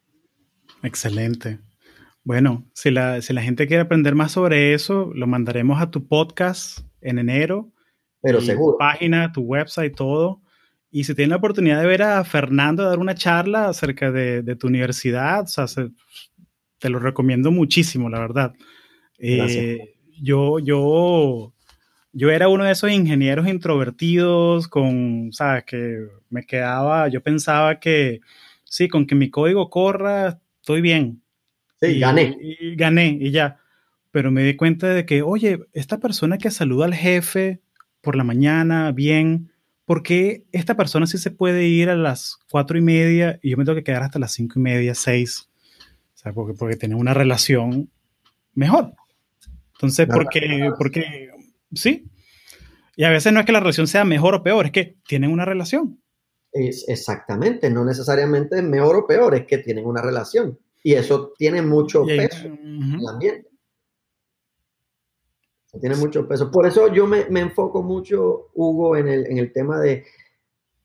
Excelente. 0.84 1.58
Bueno, 2.22 2.64
si 2.74 2.92
la, 2.92 3.20
si 3.22 3.32
la 3.32 3.42
gente 3.42 3.66
quiere 3.66 3.82
aprender 3.82 4.14
más 4.14 4.30
sobre 4.30 4.72
eso, 4.72 5.10
lo 5.12 5.26
mandaremos 5.26 5.82
a 5.82 5.90
tu 5.90 6.06
podcast 6.06 6.86
en 7.00 7.18
enero. 7.18 7.72
Pero 8.22 8.40
seguro. 8.40 8.74
Tu 8.74 8.78
página, 8.78 9.32
tu 9.32 9.40
website, 9.40 9.96
todo. 9.96 10.42
Y 10.92 11.02
si 11.02 11.14
tienen 11.16 11.30
la 11.30 11.38
oportunidad 11.38 11.80
de 11.80 11.88
ver 11.88 12.02
a 12.02 12.22
Fernando 12.22 12.84
dar 12.84 13.00
una 13.00 13.16
charla 13.16 13.68
acerca 13.68 14.12
de, 14.12 14.54
tu 14.54 14.68
universidad, 14.68 15.44
te 16.78 16.88
lo 16.88 17.00
recomiendo 17.00 17.50
muchísimo, 17.50 18.08
la 18.08 18.20
verdad. 18.20 18.54
Eh, 19.18 19.94
yo, 20.20 20.58
yo, 20.58 21.52
yo 22.12 22.30
era 22.30 22.48
uno 22.48 22.64
de 22.64 22.72
esos 22.72 22.90
ingenieros 22.90 23.48
introvertidos 23.48 24.68
con, 24.68 25.32
¿sabes? 25.32 25.64
Que 25.64 26.06
me 26.30 26.44
quedaba, 26.44 27.08
yo 27.08 27.22
pensaba 27.22 27.80
que, 27.80 28.20
sí, 28.64 28.88
con 28.88 29.06
que 29.06 29.14
mi 29.14 29.30
código 29.30 29.70
corra, 29.70 30.40
estoy 30.60 30.80
bien. 30.80 31.22
Sí, 31.80 31.98
gané. 31.98 32.36
Y, 32.40 32.76
gané 32.76 33.18
y 33.20 33.30
ya. 33.30 33.58
Pero 34.10 34.30
me 34.30 34.42
di 34.44 34.56
cuenta 34.56 34.88
de 34.88 35.04
que, 35.06 35.22
oye, 35.22 35.60
esta 35.72 35.98
persona 35.98 36.38
que 36.38 36.50
saluda 36.50 36.86
al 36.86 36.94
jefe 36.94 37.60
por 38.00 38.16
la 38.16 38.24
mañana, 38.24 38.92
bien, 38.92 39.50
¿por 39.84 40.02
qué 40.02 40.44
esta 40.52 40.76
persona 40.76 41.06
sí 41.06 41.18
se 41.18 41.30
puede 41.30 41.66
ir 41.66 41.90
a 41.90 41.96
las 41.96 42.38
cuatro 42.50 42.78
y 42.78 42.80
media 42.80 43.38
y 43.42 43.50
yo 43.50 43.56
me 43.56 43.64
tengo 43.64 43.76
que 43.76 43.84
quedar 43.84 44.02
hasta 44.02 44.18
las 44.18 44.32
cinco 44.32 44.58
y 44.60 44.62
media, 44.62 44.94
seis? 44.94 45.50
O 46.14 46.16
sea, 46.16 46.32
porque, 46.32 46.54
porque 46.54 46.76
tiene 46.76 46.94
una 46.94 47.12
relación 47.12 47.90
mejor. 48.54 48.94
Entonces, 49.74 50.06
porque, 50.12 50.70
porque, 50.78 51.30
sí. 51.74 52.10
Y 52.96 53.04
a 53.04 53.10
veces 53.10 53.32
no 53.32 53.40
es 53.40 53.46
que 53.46 53.52
la 53.52 53.60
relación 53.60 53.86
sea 53.86 54.04
mejor 54.04 54.34
o 54.34 54.42
peor, 54.42 54.66
es 54.66 54.72
que 54.72 54.96
tienen 55.06 55.30
una 55.30 55.44
relación. 55.44 56.00
Es 56.52 56.88
exactamente, 56.88 57.68
no 57.68 57.84
necesariamente 57.84 58.58
es 58.58 58.62
mejor 58.62 58.96
o 58.96 59.06
peor, 59.06 59.34
es 59.34 59.46
que 59.46 59.58
tienen 59.58 59.84
una 59.84 60.00
relación. 60.00 60.58
Y 60.84 60.94
eso 60.94 61.32
tiene 61.36 61.62
mucho 61.62 62.04
peso 62.04 62.46
en 62.46 63.00
el 63.00 63.08
ambiente. 63.08 63.48
tiene 65.80 65.96
mucho 65.96 66.28
peso. 66.28 66.50
Por 66.50 66.66
eso 66.66 66.92
yo 66.92 67.06
me, 67.06 67.26
enfoco 67.40 67.82
mucho, 67.82 68.50
Hugo, 68.54 68.96
en 68.96 69.08
el, 69.08 69.26
en 69.26 69.38
el 69.38 69.52
tema 69.52 69.80
de 69.80 70.04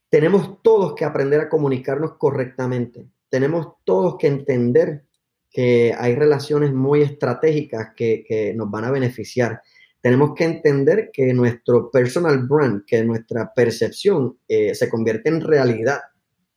tenemos 0.10 0.64
todos 0.64 0.96
que 0.96 1.06
aprender 1.06 1.40
a 1.42 1.50
comunicarnos 1.50 2.14
correctamente. 2.18 3.08
Tenemos 3.30 3.76
todos 3.84 4.18
que 4.18 4.28
entender 4.28 5.06
que 5.52 5.96
hay 5.98 6.16
relaciones 6.16 6.74
muy 6.74 7.02
estratégicas 7.02 7.90
que, 7.96 8.54
nos 8.56 8.70
van 8.70 8.86
a 8.86 8.92
beneficiar. 8.92 9.62
Tenemos 10.02 10.34
que 10.36 10.46
entender 10.46 11.10
que 11.12 11.34
nuestro 11.34 11.90
personal 11.92 12.46
brand, 12.48 12.86
que 12.86 13.04
nuestra 13.04 13.54
percepción 13.54 14.38
eh, 14.48 14.74
se 14.76 14.90
convierte 14.90 15.30
en 15.30 15.42
realidad. 15.42 16.00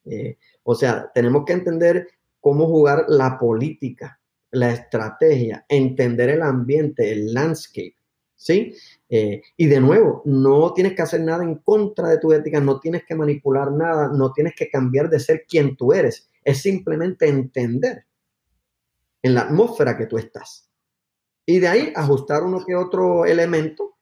Eh, 0.04 0.36
o 0.62 0.74
sea, 0.74 1.10
tenemos 1.12 1.44
que 1.44 1.54
entender 1.54 2.08
cómo 2.40 2.66
jugar 2.66 3.06
la 3.08 3.38
política, 3.38 4.20
la 4.50 4.72
estrategia, 4.72 5.64
entender 5.68 6.28
el 6.28 6.42
ambiente, 6.42 7.10
el 7.10 7.32
landscape, 7.32 7.96
¿sí? 8.36 8.74
Eh, 9.08 9.40
y 9.56 9.66
de 9.66 9.80
nuevo, 9.80 10.22
no 10.24 10.72
tienes 10.74 10.94
que 10.94 11.02
hacer 11.02 11.20
nada 11.22 11.42
en 11.42 11.56
contra 11.56 12.08
de 12.08 12.18
tu 12.18 12.32
ética, 12.32 12.60
no 12.60 12.78
tienes 12.78 13.04
que 13.04 13.14
manipular 13.14 13.72
nada, 13.72 14.10
no 14.12 14.32
tienes 14.32 14.54
que 14.54 14.68
cambiar 14.68 15.08
de 15.08 15.20
ser 15.20 15.44
quien 15.48 15.76
tú 15.76 15.92
eres, 15.92 16.28
es 16.44 16.58
simplemente 16.58 17.28
entender 17.28 18.04
en 19.22 19.34
la 19.34 19.42
atmósfera 19.42 19.96
que 19.96 20.06
tú 20.06 20.18
estás. 20.18 20.68
Y 21.46 21.58
de 21.58 21.68
ahí 21.68 21.92
ajustar 21.94 22.42
uno 22.42 22.64
que 22.64 22.74
otro 22.74 23.24
elemento 23.24 23.96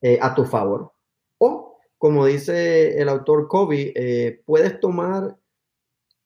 eh, 0.00 0.18
a 0.20 0.34
tu 0.34 0.44
favor. 0.44 0.92
O, 1.38 1.78
como 1.98 2.26
dice 2.26 3.00
el 3.00 3.08
autor 3.08 3.48
Kobe, 3.48 3.92
eh, 3.94 4.42
puedes 4.44 4.78
tomar 4.80 5.36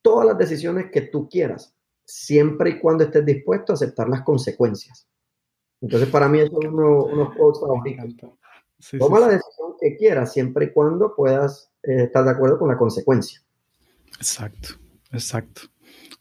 todas 0.01 0.27
las 0.27 0.37
decisiones 0.37 0.91
que 0.91 1.01
tú 1.01 1.27
quieras, 1.29 1.75
siempre 2.05 2.71
y 2.71 2.79
cuando 2.79 3.03
estés 3.03 3.25
dispuesto 3.25 3.73
a 3.73 3.75
aceptar 3.75 4.09
las 4.09 4.23
consecuencias. 4.23 5.07
Entonces, 5.81 6.09
para 6.09 6.27
mí, 6.27 6.39
eso 6.39 6.59
es 6.61 6.67
uno, 6.67 7.05
unos 7.05 7.35
quotes 7.35 7.61
favoritos. 7.61 8.31
Toma 8.97 9.19
la 9.19 9.27
decisión 9.27 9.75
que 9.79 9.95
quieras, 9.97 10.33
siempre 10.33 10.65
y 10.65 10.71
cuando 10.71 11.15
puedas 11.15 11.71
eh, 11.83 12.03
estar 12.03 12.23
de 12.25 12.31
acuerdo 12.31 12.59
con 12.59 12.69
la 12.69 12.77
consecuencia. 12.77 13.41
Exacto, 14.17 14.69
exacto. 15.11 15.61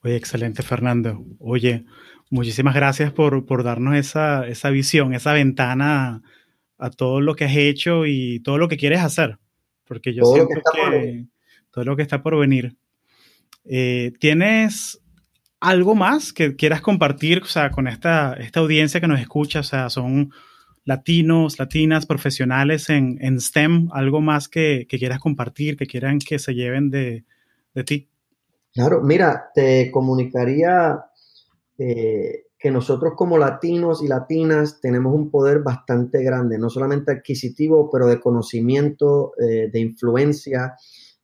Oye, 0.03 0.17
excelente, 0.17 0.63
Fernando. 0.63 1.25
Oye, 1.41 1.85
muchísimas 2.31 2.75
gracias 2.75 3.13
por, 3.13 3.47
por 3.47 3.65
darnos 3.65 3.97
esa, 3.97 4.47
esa, 4.47 4.71
visión, 4.71 5.15
esa 5.15 5.33
ventana 5.33 6.23
a, 6.79 6.91
todo 6.91 7.21
lo 7.21 7.35
que 7.35 7.45
has 7.45 7.57
hecho 7.57 8.07
y 8.07 8.41
todo 8.41 8.59
lo 8.59 8.69
que 8.69 8.77
quieres 8.77 9.01
hacer. 9.01 9.39
Porque 9.85 10.15
yo 10.15 10.25
siento 10.25 10.61
que, 10.75 11.27
todo 11.71 11.85
lo 11.85 11.97
que 11.97 12.03
está 12.03 12.23
por 12.23 12.39
venir. 12.39 12.77
Eh, 13.65 14.13
¿Tienes 14.21 15.01
algo 15.61 15.95
más 15.95 16.33
que 16.33 16.57
quieras 16.57 16.81
compartir 16.81 17.43
o 17.43 17.47
sea, 17.47 17.71
con 17.71 17.89
esta, 17.89 18.35
esta 18.35 18.61
audiencia 18.61 19.01
que 19.01 19.09
nos 19.09 19.21
escucha? 19.21 19.61
O 19.61 19.65
sea, 19.65 19.91
son 19.91 20.33
latinos, 20.85 21.59
latinas, 21.59 22.07
profesionales 22.07 22.89
en, 22.91 23.19
en 23.21 23.41
STEM, 23.41 23.89
algo 23.93 24.21
más 24.21 24.49
que, 24.49 24.87
que, 24.89 24.99
quieras 24.99 25.19
compartir, 25.19 25.77
que 25.77 25.87
quieran 25.87 26.19
que 26.19 26.39
se 26.39 26.55
lleven 26.55 26.91
de, 26.91 27.25
de 27.75 27.85
ti. 27.85 28.09
Claro, 28.73 29.03
mira, 29.03 29.51
te 29.55 29.91
comunicaría 29.91 30.99
eh, 31.81 32.47
que 32.59 32.73
nosotros 32.73 33.13
como 33.15 33.39
latinos 33.39 34.03
y 34.03 34.09
latinas 34.09 34.81
tenemos 34.81 35.15
un 35.15 35.31
poder 35.31 35.61
bastante 35.61 36.25
grande, 36.25 36.59
no 36.59 36.69
solamente 36.69 37.13
adquisitivo, 37.13 37.89
pero 37.89 38.09
de 38.09 38.19
conocimiento, 38.19 39.33
eh, 39.39 39.71
de 39.73 39.79
influencia. 39.79 40.75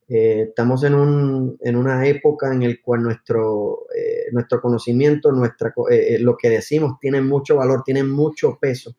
Eh, 0.07 0.45
estamos 0.47 0.85
en, 0.85 0.95
un, 0.95 1.57
en, 1.59 1.75
una 1.75 2.07
época 2.07 2.53
en 2.53 2.65
la 2.65 2.75
cual 2.81 3.03
nuestro, 3.03 3.87
nuestro 4.31 4.61
conocimiento, 4.61 5.33
nuestra, 5.33 5.73
lo 6.19 6.37
que 6.37 6.49
decimos 6.49 6.99
tiene 7.01 7.19
mucho 7.19 7.57
valor, 7.57 7.83
tiene 7.83 8.05
mucho 8.05 8.57
peso. 8.61 8.95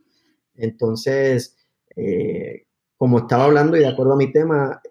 Entonces, 0.56 1.56
como 2.98 3.20
estaba 3.20 3.44
hablando 3.44 3.78
y 3.78 3.80
de 3.80 3.88
acuerdo 3.88 4.12
a 4.12 4.16
mi 4.16 4.30
tema, 4.30 4.82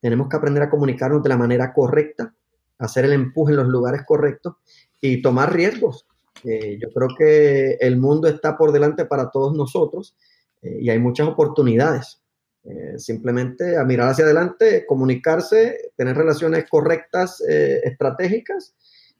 tenemos 0.00 0.28
que 0.28 0.36
aprender 0.36 0.64
a 0.64 0.70
comunicarnos 0.70 1.22
de 1.22 1.28
la 1.28 1.36
manera 1.36 1.72
correcta, 1.72 2.34
hacer 2.78 3.04
el 3.04 3.12
empuje 3.12 3.52
en 3.52 3.58
los 3.58 3.68
lugares 3.68 4.02
correctos 4.04 4.54
y 5.00 5.22
tomar 5.22 5.52
riesgos. 5.52 6.06
Eh, 6.44 6.78
yo 6.80 6.90
creo 6.90 7.08
que 7.16 7.76
el 7.80 7.96
mundo 7.96 8.28
está 8.28 8.56
por 8.56 8.72
delante 8.72 9.06
para 9.06 9.30
todos 9.30 9.54
nosotros 9.56 10.16
eh, 10.62 10.78
y 10.80 10.90
hay 10.90 10.98
muchas 10.98 11.28
oportunidades. 11.28 12.22
Eh, 12.64 12.98
simplemente 12.98 13.76
a 13.76 13.84
mirar 13.84 14.10
hacia 14.10 14.24
adelante, 14.24 14.84
comunicarse, 14.86 15.92
tener 15.96 16.16
relaciones 16.16 16.68
correctas, 16.68 17.40
estratégicas 17.40 18.74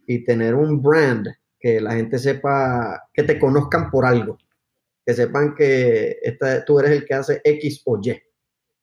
y 0.04 0.24
tener 0.24 0.56
un 0.56 0.82
brand 0.82 1.28
que 1.60 1.80
la 1.80 1.92
gente 1.92 2.18
sepa, 2.18 3.08
que 3.14 3.22
te 3.22 3.38
conozcan 3.38 3.88
por 3.88 4.04
algo, 4.04 4.36
que 5.04 5.14
sepan 5.14 5.54
que 5.54 6.18
esta, 6.22 6.64
tú 6.64 6.80
eres 6.80 6.90
el 6.90 7.04
que 7.04 7.14
hace 7.14 7.40
X 7.44 7.82
o 7.84 8.00
Y 8.02 8.20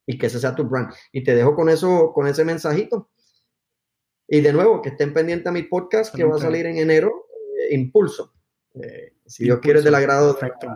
y 0.06 0.18
que 0.18 0.28
ese 0.28 0.40
sea 0.40 0.56
tu 0.56 0.64
brand. 0.64 0.94
Y 1.12 1.24
te 1.24 1.36
dejo 1.36 1.56
con 1.56 1.70
eso, 1.70 2.12
con 2.14 2.28
ese 2.28 2.44
mensajito. 2.46 3.10
Y 4.28 4.42
de 4.42 4.54
nuevo, 4.54 4.82
que 4.82 4.90
estén 4.90 5.14
pendientes 5.14 5.48
a 5.48 5.52
mi 5.52 5.64
podcast 5.64 6.16
que 6.16 6.24
va 6.24 6.36
a 6.36 6.40
salir 6.40 6.66
en 6.66 6.78
enero, 6.78 7.28
eh, 7.58 7.76
Impulso. 7.76 8.34
Eh, 8.76 9.14
si 9.26 9.46
Dios 9.46 9.60
quiere, 9.60 9.82
del 9.82 9.96
agrado. 9.96 10.38
Perfecto. 10.38 10.76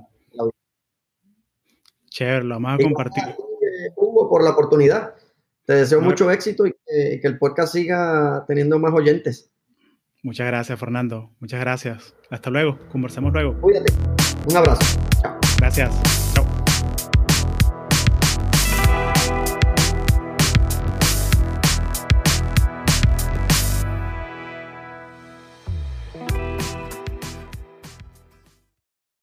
Chévere, 2.09 2.43
lo 2.43 2.55
vamos 2.55 2.79
a 2.79 2.83
compartir. 2.83 3.23
Hugo, 3.95 4.29
por 4.29 4.43
la 4.43 4.51
oportunidad. 4.51 5.15
Te 5.65 5.73
deseo 5.73 6.01
mucho 6.01 6.31
éxito 6.31 6.65
y 6.65 6.71
que, 6.71 7.19
que, 7.21 7.27
el 7.27 7.37
podcast 7.37 7.73
siga 7.73 8.45
teniendo 8.47 8.79
más 8.79 8.93
oyentes. 8.93 9.51
Muchas 10.23 10.47
gracias, 10.47 10.79
Fernando. 10.79 11.31
Muchas 11.39 11.59
gracias. 11.59 12.15
Hasta 12.29 12.49
luego. 12.49 12.79
Conversemos 12.91 13.33
luego. 13.33 13.59
Cuídate. 13.59 13.93
Un 14.49 14.57
abrazo. 14.57 14.99
Gracias. 15.59 16.26